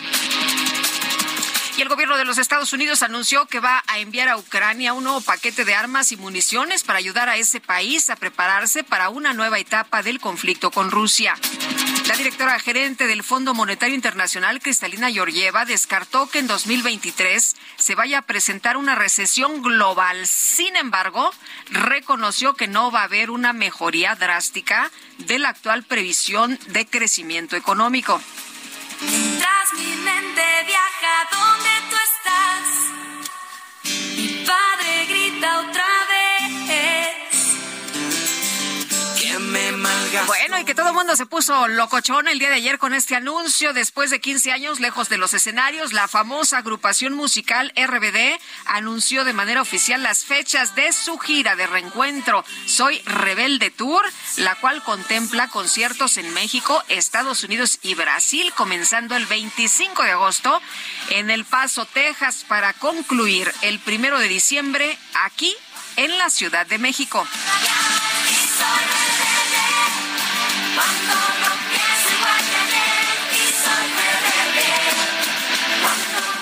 [1.77, 5.05] Y el gobierno de los Estados Unidos anunció que va a enviar a Ucrania un
[5.05, 9.33] nuevo paquete de armas y municiones para ayudar a ese país a prepararse para una
[9.33, 11.35] nueva etapa del conflicto con Rusia.
[12.07, 18.19] La directora gerente del Fondo Monetario Internacional, Cristalina Georgieva, descartó que en 2023 se vaya
[18.19, 20.27] a presentar una recesión global.
[20.27, 21.31] Sin embargo,
[21.69, 27.55] reconoció que no va a haber una mejoría drástica de la actual previsión de crecimiento
[27.55, 28.21] económico.
[29.77, 31.70] Mi mente viaja donde
[40.71, 43.73] que todo el mundo se puso locochón el día de ayer con este anuncio.
[43.73, 49.33] Después de 15 años lejos de los escenarios, la famosa agrupación musical RBD anunció de
[49.33, 54.05] manera oficial las fechas de su gira de reencuentro Soy Rebelde Tour,
[54.37, 60.61] la cual contempla conciertos en México, Estados Unidos y Brasil, comenzando el 25 de agosto
[61.09, 65.53] en El Paso, Texas, para concluir el primero de diciembre aquí
[65.97, 67.27] en la Ciudad de México.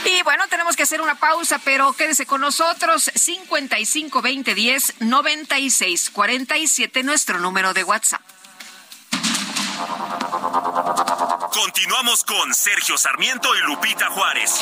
[0.06, 3.12] Y bueno, tenemos que hacer una pausa, pero quédese con nosotros.
[3.14, 8.22] 55 20 10 96 47, nuestro número de WhatsApp.
[11.54, 14.62] Continuamos con Sergio Sarmiento y Lupita Juárez.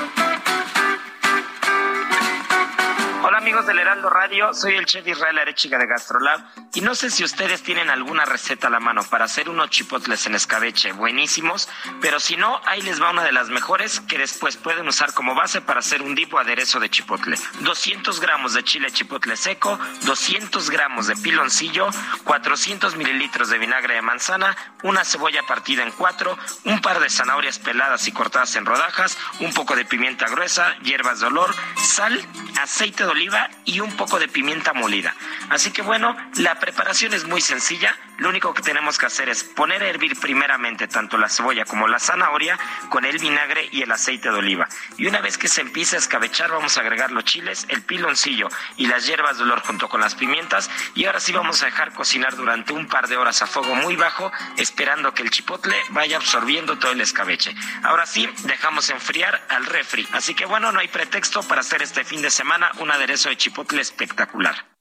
[3.51, 6.39] Amigos del Heraldo Radio, soy el chef Israel Arechiga de Gastrolab
[6.73, 10.25] y no sé si ustedes tienen alguna receta a la mano para hacer unos chipotles
[10.25, 11.67] en escabeche buenísimos,
[11.99, 15.35] pero si no, ahí les va una de las mejores que después pueden usar como
[15.35, 17.35] base para hacer un dip o aderezo de chipotle.
[17.59, 21.89] 200 gramos de chile chipotle seco, 200 gramos de piloncillo,
[22.23, 27.59] 400 mililitros de vinagre de manzana, una cebolla partida en cuatro, un par de zanahorias
[27.59, 32.17] peladas y cortadas en rodajas, un poco de pimienta gruesa, hierbas de olor, sal,
[32.57, 35.15] aceite de oliva y un poco de pimienta molida.
[35.49, 37.95] Así que bueno, la preparación es muy sencilla.
[38.17, 41.87] Lo único que tenemos que hacer es poner a hervir primeramente tanto la cebolla como
[41.87, 42.59] la zanahoria
[42.89, 44.67] con el vinagre y el aceite de oliva.
[44.97, 48.47] Y una vez que se empiece a escabechar, vamos a agregar los chiles, el piloncillo
[48.77, 50.69] y las hierbas de olor junto con las pimientas.
[50.93, 53.95] Y ahora sí vamos a dejar cocinar durante un par de horas a fuego muy
[53.95, 57.55] bajo, esperando que el chipotle vaya absorbiendo todo el escabeche.
[57.83, 60.07] Ahora sí, dejamos enfriar al refri.
[60.11, 63.37] Así que bueno, no hay pretexto para hacer este fin de semana un aderezo de
[63.37, 64.71] chipotle espectacular.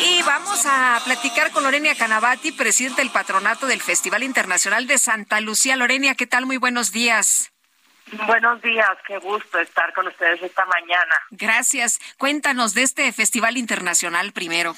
[0.00, 5.40] Y vamos a platicar con Lorenia Canavati, presidenta del patronato del Festival Internacional de Santa
[5.40, 5.76] Lucía.
[5.76, 6.46] Lorenia, ¿qué tal?
[6.46, 7.52] Muy buenos días.
[8.26, 11.14] Buenos días, qué gusto estar con ustedes esta mañana.
[11.30, 11.98] Gracias.
[12.18, 14.74] Cuéntanos de este Festival Internacional primero.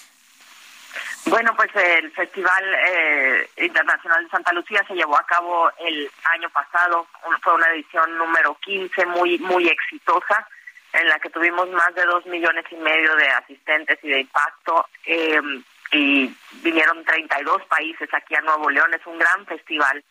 [1.27, 6.49] Bueno, pues el Festival eh, Internacional de Santa Lucía se llevó a cabo el año
[6.51, 7.09] pasado,
[7.43, 10.47] fue una edición número 15 muy muy exitosa
[10.95, 14.87] en la que tuvimos más de dos millones y medio de asistentes y de impacto
[15.05, 15.63] em,
[15.93, 20.03] y vinieron 32 países aquí a Nuevo León, es un gran festival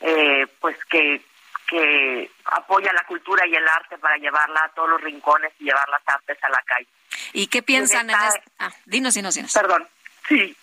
[0.00, 1.22] eh, pues que
[1.70, 5.88] que apoya la cultura y el arte para llevarla a todos los rincones y llevar
[5.88, 6.88] las artes a la calle.
[7.32, 8.42] ¿Y qué piensan en, este?
[8.58, 9.52] Ah, dinos, dinos, dinos.
[9.52, 9.86] Perdón.
[10.28, 10.56] Sí,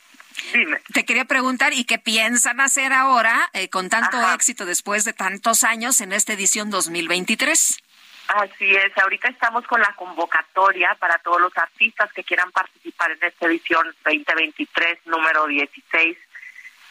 [0.52, 0.82] dime.
[0.94, 5.64] Te quería preguntar, ¿y qué piensan hacer ahora eh, con tanto éxito después de tantos
[5.64, 7.82] años en esta edición 2023?
[8.28, 13.24] Así es, ahorita estamos con la convocatoria para todos los artistas que quieran participar en
[13.24, 16.18] esta edición 2023, número 16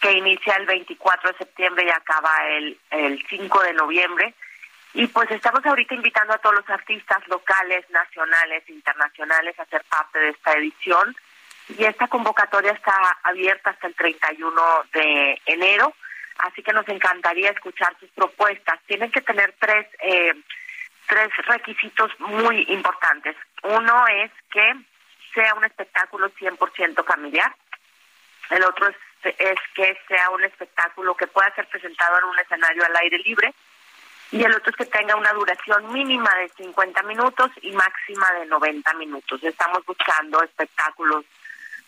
[0.01, 4.35] que inicia el 24 de septiembre y acaba el, el 5 de noviembre.
[4.95, 10.19] Y pues estamos ahorita invitando a todos los artistas locales, nacionales, internacionales a ser parte
[10.19, 11.15] de esta edición.
[11.69, 12.95] Y esta convocatoria está
[13.25, 15.93] abierta hasta el 31 de enero,
[16.39, 18.79] así que nos encantaría escuchar sus propuestas.
[18.87, 20.33] Tienen que tener tres, eh,
[21.07, 23.37] tres requisitos muy importantes.
[23.63, 24.75] Uno es que
[25.35, 27.55] sea un espectáculo 100% familiar.
[28.51, 28.97] El otro es
[29.39, 33.53] es que sea un espectáculo que pueda ser presentado en un escenario al aire libre
[34.31, 38.47] y el otro es que tenga una duración mínima de 50 minutos y máxima de
[38.47, 39.43] 90 minutos.
[39.43, 41.25] Estamos buscando espectáculos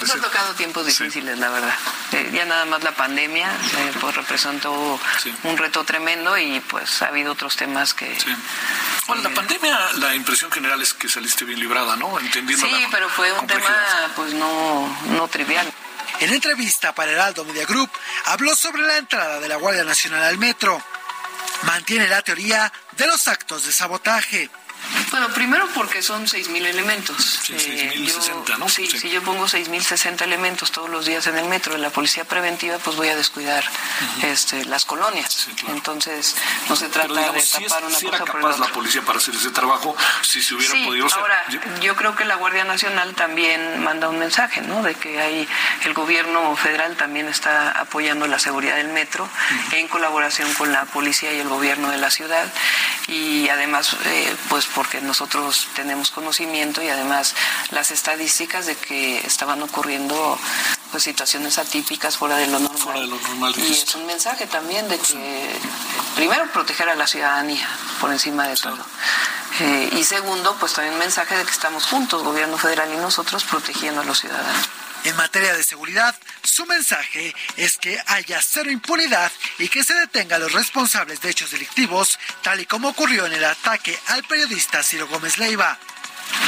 [0.00, 1.74] Nos ha tocado tiempos difíciles, la verdad.
[2.12, 5.00] Eh, ya nada más la pandemia eh, pues representó
[5.44, 8.16] un reto tremendo y pues ha habido otros temas que...
[9.06, 12.18] Bueno, la pandemia, la impresión general es que saliste bien librada, ¿no?
[12.18, 15.72] Entendiendo Sí, pero fue un tema pues no, no trivial.
[16.20, 17.90] En entrevista para Heraldo Media Group,
[18.26, 20.82] habló sobre la entrada de la Guardia Nacional al metro.
[21.62, 24.50] Mantiene la teoría de los actos de sabotaje.
[25.10, 27.40] Bueno, primero porque son 6.000 elementos.
[27.42, 28.68] Sí, 6.060, eh, ¿no?
[28.68, 32.24] Sí, si yo pongo 6.060 elementos todos los días en el metro de la policía
[32.24, 33.64] preventiva, pues voy a descuidar
[34.22, 35.48] este, las colonias.
[35.68, 36.36] Entonces,
[36.68, 39.18] no se trata de tapar una si cosa era por capaz la la policía para
[39.18, 41.18] hacer ese trabajo si se hubiera Sí, podido hacer.
[41.18, 41.44] ahora,
[41.80, 44.82] yo creo que la Guardia Nacional también manda un mensaje, ¿no?
[44.82, 45.48] De que hay,
[45.84, 49.28] el gobierno federal también está apoyando la seguridad del metro
[49.72, 52.52] en colaboración con la policía y el gobierno de la ciudad.
[53.06, 57.34] Y además, eh, pues porque nosotros tenemos conocimiento y además
[57.70, 60.38] las estadísticas de que estaban ocurriendo
[60.90, 62.78] pues situaciones atípicas fuera de lo normal.
[62.78, 65.60] Fuera de lo normal, y es un mensaje también de que
[66.16, 67.68] primero proteger a la ciudadanía
[68.00, 68.78] por encima de todo.
[69.60, 73.44] Eh, y segundo, pues también un mensaje de que estamos juntos, gobierno federal y nosotros,
[73.44, 74.68] protegiendo a los ciudadanos.
[75.04, 80.36] En materia de seguridad, su mensaje es que haya cero impunidad y que se detenga
[80.36, 84.82] a los responsables de hechos delictivos, tal y como ocurrió en el ataque al periodista
[84.82, 85.78] Ciro Gómez Leiva.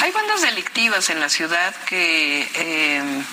[0.03, 3.25] Hay bandas delictivas en la ciudad que eh,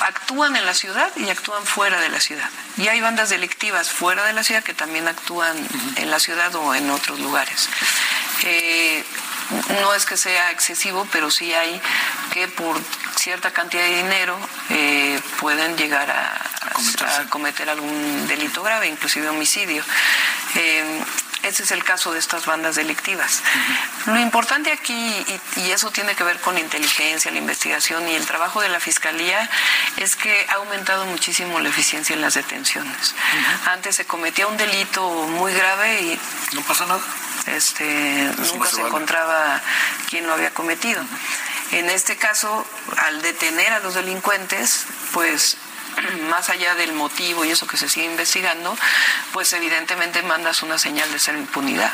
[0.00, 2.48] actúan en la ciudad y actúan fuera de la ciudad.
[2.76, 5.56] Y hay bandas delictivas fuera de la ciudad que también actúan
[5.96, 7.68] en la ciudad o en otros lugares.
[8.44, 9.04] Eh,
[9.80, 11.80] no es que sea excesivo, pero sí hay
[12.32, 12.76] que por
[13.16, 14.38] cierta cantidad de dinero
[14.70, 16.34] eh, pueden llegar a,
[17.20, 19.84] a cometer algún delito grave, inclusive homicidio.
[20.56, 21.02] Eh,
[21.42, 23.42] Ese es el caso de estas bandas delictivas.
[24.06, 28.60] Lo importante aquí, y, eso tiene que ver con inteligencia, la investigación y el trabajo
[28.60, 29.48] de la Fiscalía,
[29.96, 33.14] es que ha aumentado muchísimo la eficiencia en las detenciones.
[33.66, 36.20] Antes se cometía un delito muy grave y...
[36.52, 37.00] No pasa nada.
[37.46, 39.60] Este, nunca se, encontraba
[40.08, 41.02] quién lo había cometido.
[41.72, 42.66] En este caso,
[42.98, 45.56] al detener a los delincuentes, pues
[46.28, 48.76] más allá del motivo y eso que se sigue investigando,
[49.32, 51.92] pues evidentemente mandas una señal de ser impunidad.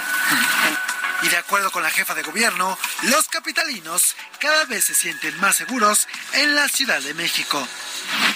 [1.23, 5.57] Y de acuerdo con la jefa de gobierno, los capitalinos cada vez se sienten más
[5.57, 7.67] seguros en la Ciudad de México.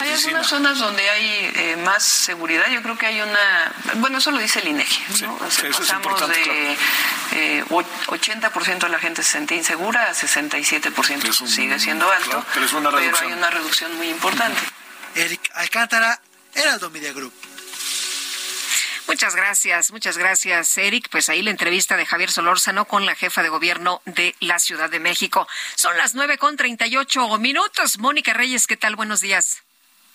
[0.00, 2.68] Hay algunas zonas donde hay eh, más seguridad.
[2.70, 3.72] Yo creo que hay una.
[3.94, 5.04] Bueno, eso lo dice el INEGI.
[5.22, 5.38] ¿no?
[5.38, 6.76] pasamos de
[7.32, 11.46] eh, 80% de la gente se sentía insegura a 67%.
[11.46, 14.60] Sigue siendo alto, pero, pero hay una reducción muy importante.
[15.14, 16.20] Eric Alcántara,
[16.54, 17.32] Heraldo Media Group.
[19.08, 21.08] Muchas gracias, muchas gracias, Eric.
[21.10, 24.88] Pues ahí la entrevista de Javier Solórzano con la jefa de gobierno de la Ciudad
[24.88, 25.46] de México.
[25.74, 27.98] Son las nueve con treinta y ocho minutos.
[27.98, 28.96] Mónica Reyes, ¿qué tal?
[28.96, 29.62] Buenos días.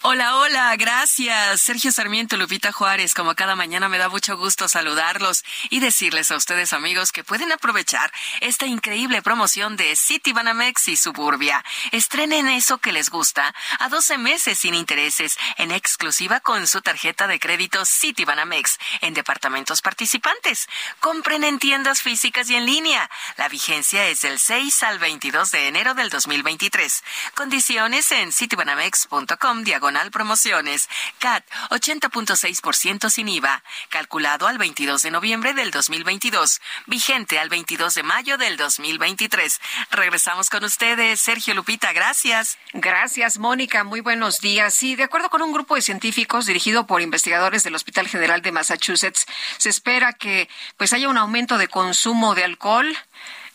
[0.04, 1.60] Hola, hola, gracias.
[1.60, 6.36] Sergio Sarmiento, Lupita Juárez, como cada mañana me da mucho gusto saludarlos y decirles a
[6.36, 11.66] ustedes amigos que pueden aprovechar esta increíble promoción de City Banamex y Suburbia.
[11.92, 17.26] Estrenen eso que les gusta a 12 meses sin intereses en exclusiva con su tarjeta
[17.26, 20.68] de crédito City Banamex en departamentos participantes.
[21.00, 23.10] Compren en tiendas físicas y en línea.
[23.36, 27.04] La vigencia es del 6 al 22 de enero del 2023.
[27.34, 30.90] Condiciones en citybanamex.com diagonal promociones.
[31.20, 33.64] CAT 80.6% sin IVA.
[33.90, 36.62] Calculado al 22 de noviembre del 2022.
[36.86, 39.62] Vigente al 22 de mayo del 2023.
[39.92, 41.22] Regresamos con ustedes.
[41.22, 42.58] Sergio Lupita, gracias.
[42.74, 43.84] Gracias, Mónica.
[43.84, 44.74] Muy buenos días.
[44.74, 48.52] Sí, de acuerdo con un grupo de científicos dirigido por investigadores del Hospital General de
[48.52, 49.26] Massachusetts,
[49.58, 52.98] se espera que pues haya un aumento de consumo de alcohol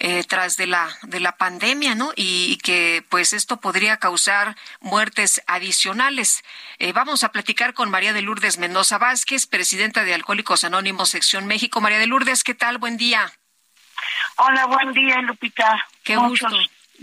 [0.04, 2.10] eh, tras de la de la pandemia, ¿no?
[2.16, 6.42] Y, que pues esto podría causar muertes adicionales.
[6.80, 11.46] Eh, vamos a platicar con María de Lourdes Mendoza Vázquez, presidenta de Alcohólicos Anónimos Sección
[11.46, 11.80] México.
[11.80, 12.78] María de Lourdes, ¿qué tal?
[12.78, 13.30] Buen día.
[14.38, 15.86] Hola, buen día, Lupita.
[16.02, 16.48] Qué gusto.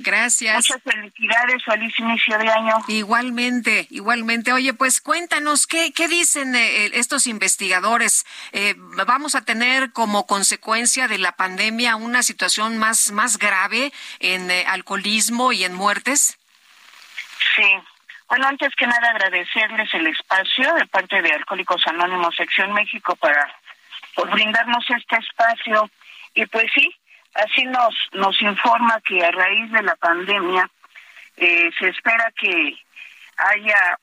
[0.01, 0.55] Gracias.
[0.55, 2.75] Muchas felicidades, feliz inicio de año.
[2.87, 4.53] Igualmente, igualmente.
[4.53, 8.25] Oye, pues cuéntanos, ¿qué, qué dicen eh, estos investigadores?
[8.51, 14.49] Eh, ¿Vamos a tener como consecuencia de la pandemia una situación más, más grave en
[14.51, 16.37] eh, alcoholismo y en muertes?
[17.55, 17.75] Sí.
[18.27, 23.53] Bueno, antes que nada agradecerles el espacio de parte de Alcohólicos Anónimos Sección México para
[24.15, 25.89] por brindarnos este espacio.
[26.35, 26.95] Y pues sí,
[27.35, 30.69] Así nos, nos informa que a raíz de la pandemia
[31.37, 32.75] eh, se espera que
[33.37, 33.97] haya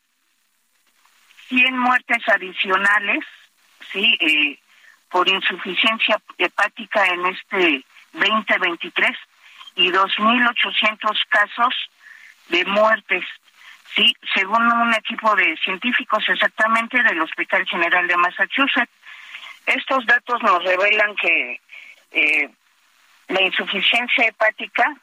[1.49, 3.25] 100 muertes adicionales,
[3.93, 4.59] sí, eh,
[5.11, 9.11] por insuficiencia hepática en este 2023
[9.77, 11.75] y 2.800 casos
[12.49, 13.25] de muertes,
[13.95, 18.93] sí, según un equipo de científicos exactamente del Hospital General de Massachusetts.
[19.67, 21.61] Estos datos nos revelan que
[22.13, 22.49] eh,
[23.29, 24.95] la insuficiencia hepática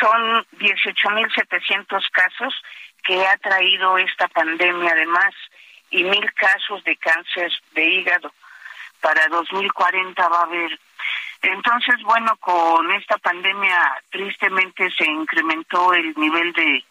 [0.00, 2.54] son 18.700 casos
[3.04, 5.34] que ha traído esta pandemia además
[5.90, 8.32] y mil casos de cáncer de hígado.
[9.00, 10.80] Para 2040 va a haber.
[11.42, 16.84] Entonces, bueno, con esta pandemia tristemente se incrementó el nivel de,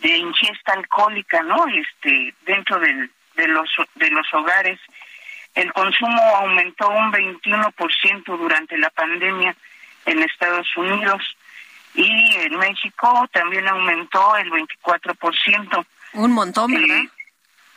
[0.00, 1.66] de ingesta alcohólica, ¿no?
[1.66, 4.78] Este, dentro de los de los hogares.
[5.54, 9.56] El consumo aumentó un 21% durante la pandemia
[10.06, 11.22] en Estados Unidos
[11.94, 15.86] y en México también aumentó el 24%.
[16.14, 16.98] Un montón, ¿verdad?
[16.98, 17.10] Eh,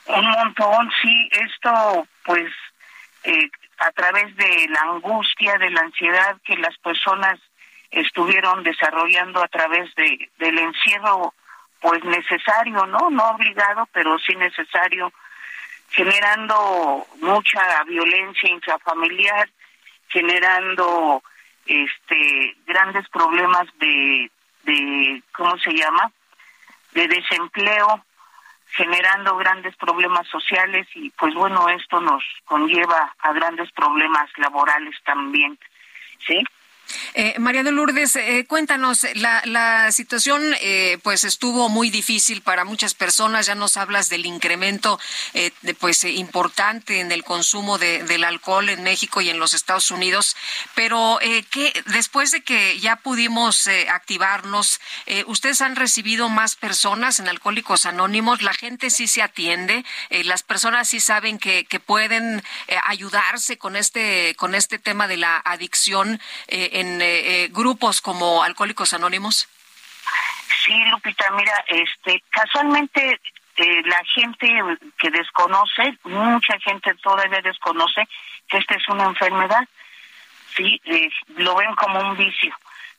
[0.08, 1.30] un montón, sí.
[1.32, 2.52] Esto, pues,
[3.24, 7.40] eh, a través de la angustia, de la ansiedad que las personas
[7.92, 11.34] estuvieron desarrollando a través de del encierro,
[11.80, 13.10] pues necesario, ¿no?
[13.10, 15.12] No obligado, pero sí necesario,
[15.90, 19.50] generando mucha violencia intrafamiliar,
[20.08, 21.24] generando
[21.66, 24.30] este grandes problemas de
[24.64, 26.12] de cómo se llama
[26.94, 28.04] de desempleo
[28.68, 35.58] generando grandes problemas sociales y pues bueno esto nos conlleva a grandes problemas laborales también
[36.26, 36.44] sí
[37.16, 42.66] Eh, María de Lourdes, eh, cuéntanos, la, la situación eh, pues estuvo muy difícil para
[42.66, 45.00] muchas personas, ya nos hablas del incremento
[45.34, 49.92] eh, pues importante en el consumo de, del alcohol en México y en los Estados
[49.92, 50.36] Unidos,
[50.76, 56.56] pero eh, que después de que ya pudimos eh, activarnos, eh, ustedes han recibido más
[56.56, 61.66] personas en Alcohólicos Anónimos, la gente sí se atiende, eh, las personas sí saben que,
[61.66, 67.06] que pueden eh, ayudarse con este con este tema de la adicción eh, en eh,
[67.44, 69.48] eh, grupos como Alcohólicos Anónimos?
[70.66, 73.22] Sí, Lupita, mira, este, casualmente
[73.58, 74.48] eh, la gente
[74.98, 78.08] que desconoce, mucha gente todavía desconoce
[78.48, 79.68] que esta es una enfermedad,
[80.56, 80.82] sí,
[81.36, 82.56] lo ven como un vicio.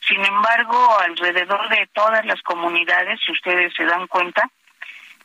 [0.07, 4.49] Sin embargo, alrededor de todas las comunidades, si ustedes se dan cuenta,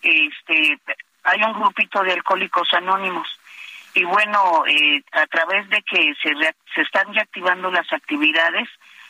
[0.01, 0.79] este,
[1.23, 3.38] hay un grupito de alcohólicos anónimos.
[3.93, 6.33] Y bueno, eh, a través de que se,
[6.73, 8.69] se están reactivando las actividades,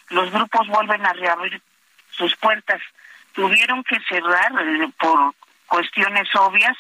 [0.10, 1.62] los grupos vuelven a reabrir
[2.12, 2.82] sus puertas.
[3.34, 5.34] Tuvieron que cerrar eh, por
[5.68, 6.76] cuestiones obvias,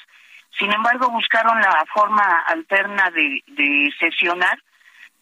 [0.58, 4.58] sin embargo buscaron la forma alterna de, de sesionar,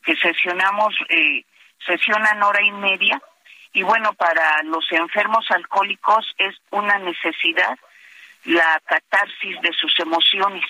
[0.03, 1.43] que sesionamos, eh,
[1.85, 3.21] sesionan hora y media,
[3.73, 7.77] y bueno, para los enfermos alcohólicos es una necesidad
[8.45, 10.63] la catarsis de sus emociones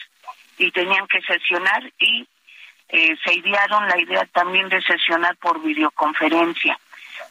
[0.58, 2.27] y tenían que sesionar y
[2.90, 6.80] eh, se idearon la idea también de sesionar por videoconferencia.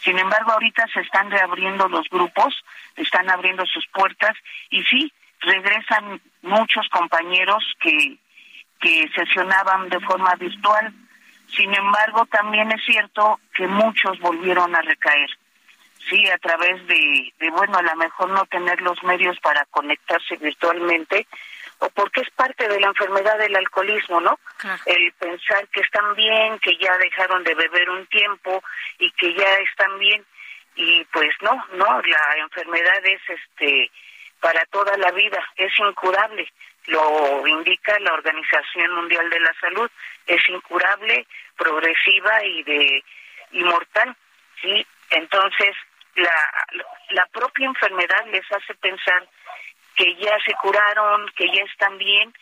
[0.00, 2.54] Sin embargo, ahorita se están reabriendo los grupos,
[2.96, 4.36] están abriendo sus puertas
[4.70, 8.18] y sí, regresan muchos compañeros que,
[8.80, 10.92] que sesionaban de forma virtual.
[11.48, 15.30] Sin embargo, también es cierto que muchos volvieron a recaer.
[16.10, 20.36] Sí, a través de, de, bueno, a lo mejor no tener los medios para conectarse
[20.36, 21.26] virtualmente,
[21.78, 24.38] o porque es parte de la enfermedad del alcoholismo, ¿no?
[24.86, 28.62] El pensar que están bien, que ya dejaron de beber un tiempo
[28.98, 30.24] y que ya están bien
[30.76, 33.90] y pues no, no, la enfermedad es este
[34.40, 36.52] para toda la vida, es incurable,
[36.86, 39.90] lo indica la Organización Mundial de la Salud,
[40.26, 43.04] es incurable, progresiva y de
[43.52, 44.14] inmortal,
[44.60, 44.86] ¿sí?
[45.10, 45.74] Entonces,
[46.16, 46.52] la,
[47.10, 49.26] la propia enfermedad les hace pensar
[49.96, 52.32] que ya se curaron, que ya están bien,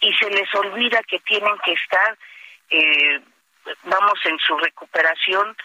[0.00, 2.18] y se les olvida que tienen que estar,
[2.70, 3.20] eh,
[3.84, 5.56] vamos, en su recuperación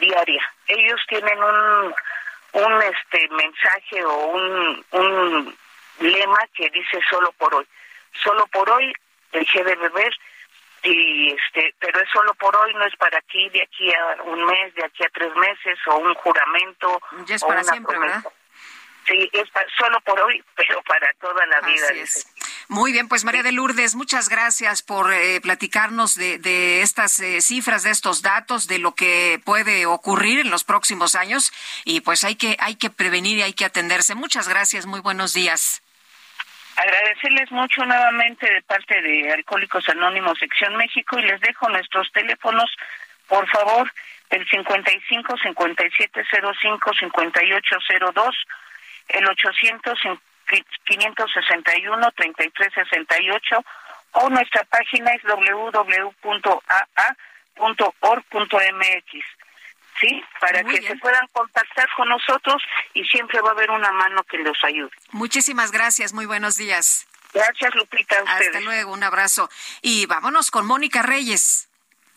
[0.00, 0.42] diaria.
[0.66, 1.94] Ellos tienen un,
[2.52, 5.58] un este mensaje o un, un
[6.00, 7.66] lema que dice solo por hoy.
[8.22, 8.92] Solo por hoy
[9.32, 10.12] dejé de beber
[10.82, 14.44] y este pero es solo por hoy no es para aquí de aquí a un
[14.44, 17.96] mes de aquí a tres meses o un juramento Ya es o para una siempre,
[17.96, 18.16] promesa.
[18.16, 18.32] ¿verdad?
[19.08, 22.26] Sí es solo por hoy pero para toda la vida Así es.
[22.68, 27.40] Muy bien, pues María de Lourdes, muchas gracias por eh, platicarnos de, de estas eh,
[27.40, 31.50] cifras, de estos datos, de lo que puede ocurrir en los próximos años
[31.84, 34.14] y pues hay que hay que prevenir y hay que atenderse.
[34.14, 35.82] Muchas gracias, muy buenos días.
[36.78, 42.70] Agradecerles mucho nuevamente de parte de Alcohólicos Anónimos Sección México y les dejo nuestros teléfonos,
[43.26, 43.90] por favor,
[44.30, 48.36] el 55 5705 5802,
[49.08, 49.98] el 800
[50.84, 53.64] 561 3368
[54.12, 56.04] o nuestra página es www.aa.org.mx.
[60.00, 60.24] ¿Sí?
[60.40, 60.92] Para Muy que bien.
[60.92, 62.62] se puedan contactar con nosotros
[62.94, 64.90] y siempre va a haber una mano que los ayude.
[65.10, 67.06] Muchísimas gracias, muy buenos días.
[67.34, 68.16] Gracias, Lupita.
[68.16, 68.64] a Hasta ustedes.
[68.64, 69.50] luego, un abrazo.
[69.82, 71.67] Y vámonos con Mónica Reyes.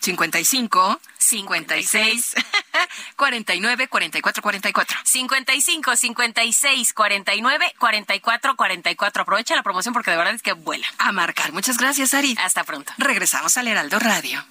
[0.00, 2.34] 55, 56,
[3.16, 4.98] 49, 44, 44.
[5.04, 9.22] 55 56 49 44 44.
[9.22, 10.86] Aprovecha la promoción porque de verdad es que vuela.
[10.98, 11.52] A marcar.
[11.52, 12.36] Muchas gracias, Ari.
[12.38, 12.92] Hasta pronto.
[12.98, 14.44] Regresamos al Heraldo Radio.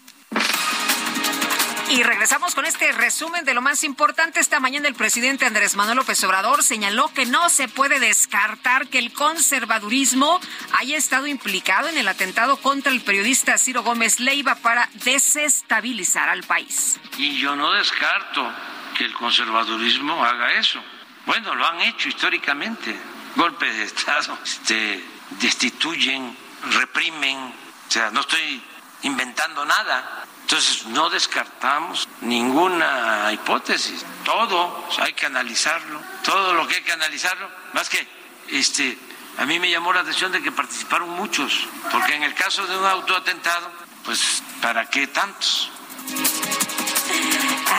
[1.90, 4.42] Y regresamos con este resumen de lo más importante.
[4.42, 9.00] Esta mañana el presidente Andrés Manuel López Obrador señaló que no se puede descartar que
[9.00, 10.42] el conservadurismo
[10.74, 16.44] haya estado implicado en el atentado contra el periodista Ciro Gómez Leiva para desestabilizar al
[16.44, 17.00] país.
[17.18, 18.52] Y yo no descarto
[18.98, 20.84] que el conservadurismo haga eso.
[21.26, 22.94] Bueno, lo han hecho históricamente.
[23.38, 25.04] Golpes de Estado, este,
[25.40, 26.36] destituyen,
[26.70, 27.38] reprimen.
[27.38, 28.62] O sea, no estoy
[29.04, 30.26] inventando nada.
[30.50, 34.06] Entonces, no descartamos ninguna hipótesis.
[34.24, 36.02] Todo hay que analizarlo.
[36.24, 37.50] Todo lo que hay que analizarlo.
[37.74, 38.08] Más que,
[38.48, 38.98] este,
[39.40, 41.68] a mí me llamó la atención de que participaron muchos.
[41.92, 43.70] Porque en el caso de un autoatentado,
[44.06, 45.70] pues, ¿para qué tantos?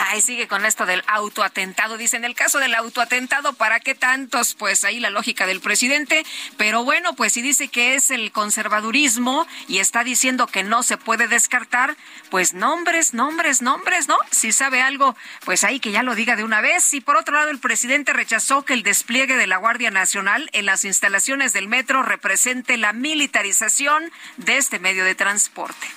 [0.01, 1.97] Ay, sigue con esto del autoatentado.
[1.97, 4.55] Dice, en el caso del autoatentado, ¿para qué tantos?
[4.55, 6.25] Pues ahí la lógica del presidente.
[6.55, 10.95] Pero bueno, pues si dice que es el conservadurismo y está diciendo que no se
[10.95, 11.97] puede descartar,
[12.29, 14.15] pues nombres, nombres, nombres, ¿no?
[14.31, 16.93] Si sabe algo, pues ahí que ya lo diga de una vez.
[16.93, 20.65] Y por otro lado, el presidente rechazó que el despliegue de la Guardia Nacional en
[20.65, 25.87] las instalaciones del metro represente la militarización de este medio de transporte.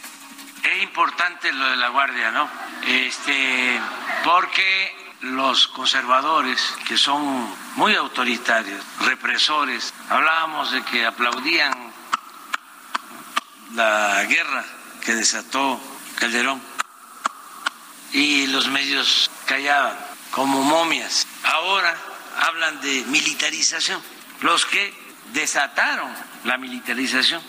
[0.62, 2.48] Es importante lo de la Guardia, ¿no?
[2.86, 3.80] Este,
[4.24, 11.72] porque los conservadores, que son muy autoritarios, represores, hablábamos de que aplaudían
[13.74, 14.64] la guerra
[15.04, 15.80] que desató
[16.16, 16.60] Calderón
[18.12, 19.96] y los medios callaban
[20.30, 21.26] como momias.
[21.44, 21.96] Ahora
[22.46, 24.00] hablan de militarización,
[24.42, 24.94] los que
[25.32, 26.12] desataron
[26.44, 27.42] la militarización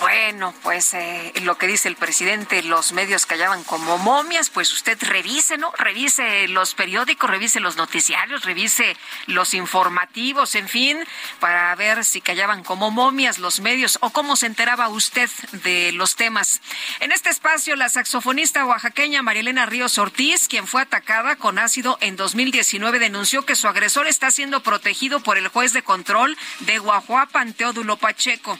[0.00, 4.98] bueno, pues eh, lo que dice el presidente, los medios callaban como momias, pues usted
[5.02, 5.72] revise, ¿no?
[5.78, 10.98] Revise los periódicos, revise los noticiarios, revise los informativos, en fin,
[11.40, 15.30] para ver si callaban como momias los medios o cómo se enteraba usted
[15.64, 16.60] de los temas.
[17.00, 22.16] En este espacio, la saxofonista oaxaqueña Marielena Ríos Ortiz, quien fue atacada con ácido en
[22.16, 27.54] 2019, denunció que su agresor está siendo protegido por el juez de control de Guajuapan,
[27.54, 28.58] Teodulo Pacheco.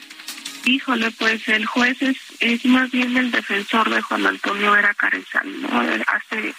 [0.68, 5.62] Híjole, pues el juez es, es más bien el defensor de Juan Antonio Vera Carezal,
[5.62, 5.80] ¿no?
[5.80, 6.54] Hace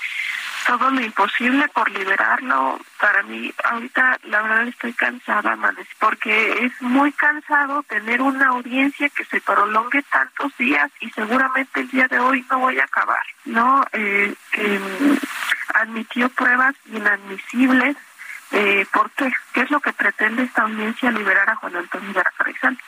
[0.65, 2.79] todo lo imposible por liberarlo.
[2.99, 9.09] Para mí, ahorita la verdad estoy cansada, Manes, porque es muy cansado tener una audiencia
[9.09, 13.23] que se prolongue tantos días y seguramente el día de hoy no voy a acabar,
[13.45, 13.85] ¿no?
[13.93, 14.33] Eh,
[15.75, 17.95] admitió pruebas inadmisibles
[18.51, 19.31] eh, ¿Por qué?
[19.53, 22.33] ¿Qué es lo que pretende esta audiencia liberar a Juan Antonio Vera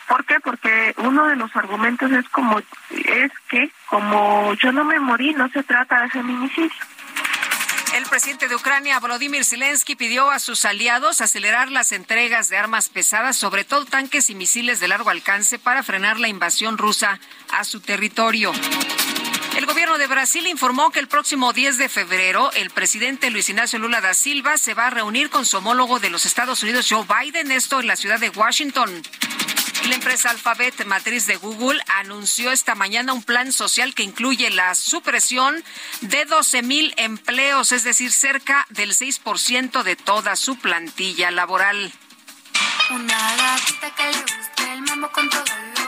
[0.07, 0.39] ¿Por qué?
[0.39, 2.59] Porque uno de los argumentos es como
[2.89, 6.71] es que como yo no me morí, no se trata de feminicidio.
[7.95, 12.87] El presidente de Ucrania, Volodymyr Zelensky, pidió a sus aliados acelerar las entregas de armas
[12.87, 17.19] pesadas, sobre todo tanques y misiles de largo alcance, para frenar la invasión rusa
[17.51, 18.53] a su territorio.
[19.61, 23.77] El gobierno de Brasil informó que el próximo 10 de febrero el presidente Luis Ignacio
[23.77, 27.05] Lula da Silva se va a reunir con su homólogo de los Estados Unidos, Joe
[27.05, 28.89] Biden, esto en la ciudad de Washington.
[29.87, 34.73] La empresa Alphabet, matriz de Google, anunció esta mañana un plan social que incluye la
[34.73, 35.63] supresión
[36.01, 41.93] de 12 mil empleos, es decir, cerca del 6% de toda su plantilla laboral.
[42.89, 43.37] Una
[43.95, 44.11] que
[44.65, 45.80] le el mambo con malos sale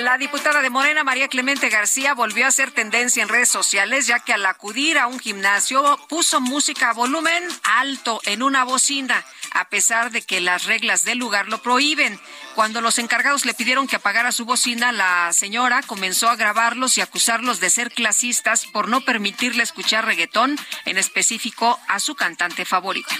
[0.00, 4.20] La diputada de Morena, María Clemente García, volvió a hacer tendencia en redes sociales, ya
[4.20, 9.68] que al acudir a un gimnasio puso música a volumen alto en una bocina a
[9.68, 12.18] pesar de que las reglas del lugar lo prohíben.
[12.54, 17.00] Cuando los encargados le pidieron que apagara su bocina, la señora comenzó a grabarlos y
[17.00, 23.14] acusarlos de ser clasistas por no permitirle escuchar reggaetón, en específico a su cantante favorita.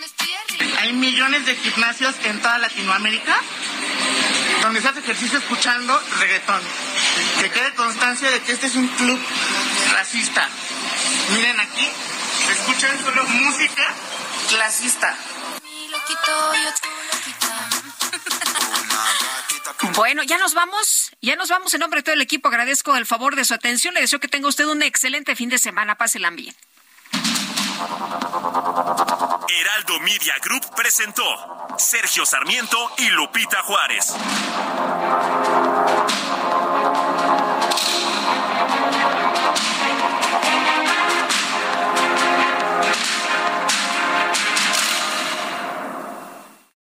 [0.81, 3.41] Hay millones de gimnasios en toda Latinoamérica
[4.63, 6.61] donde se hace ejercicio escuchando reggaetón.
[7.41, 9.19] Que quede constancia de que este es un club
[9.93, 10.49] racista.
[11.35, 11.89] Miren aquí,
[12.51, 13.95] escuchan solo música
[14.49, 15.17] clasista.
[19.95, 22.49] Bueno, ya nos vamos, ya nos vamos en nombre de todo el equipo.
[22.49, 23.95] Agradezco el favor de su atención.
[23.95, 25.97] Le deseo que tenga usted un excelente fin de semana.
[25.97, 26.55] Pásela bien.
[29.49, 31.25] Heraldo Media Group presentó
[31.79, 34.15] Sergio Sarmiento y Lupita Juárez.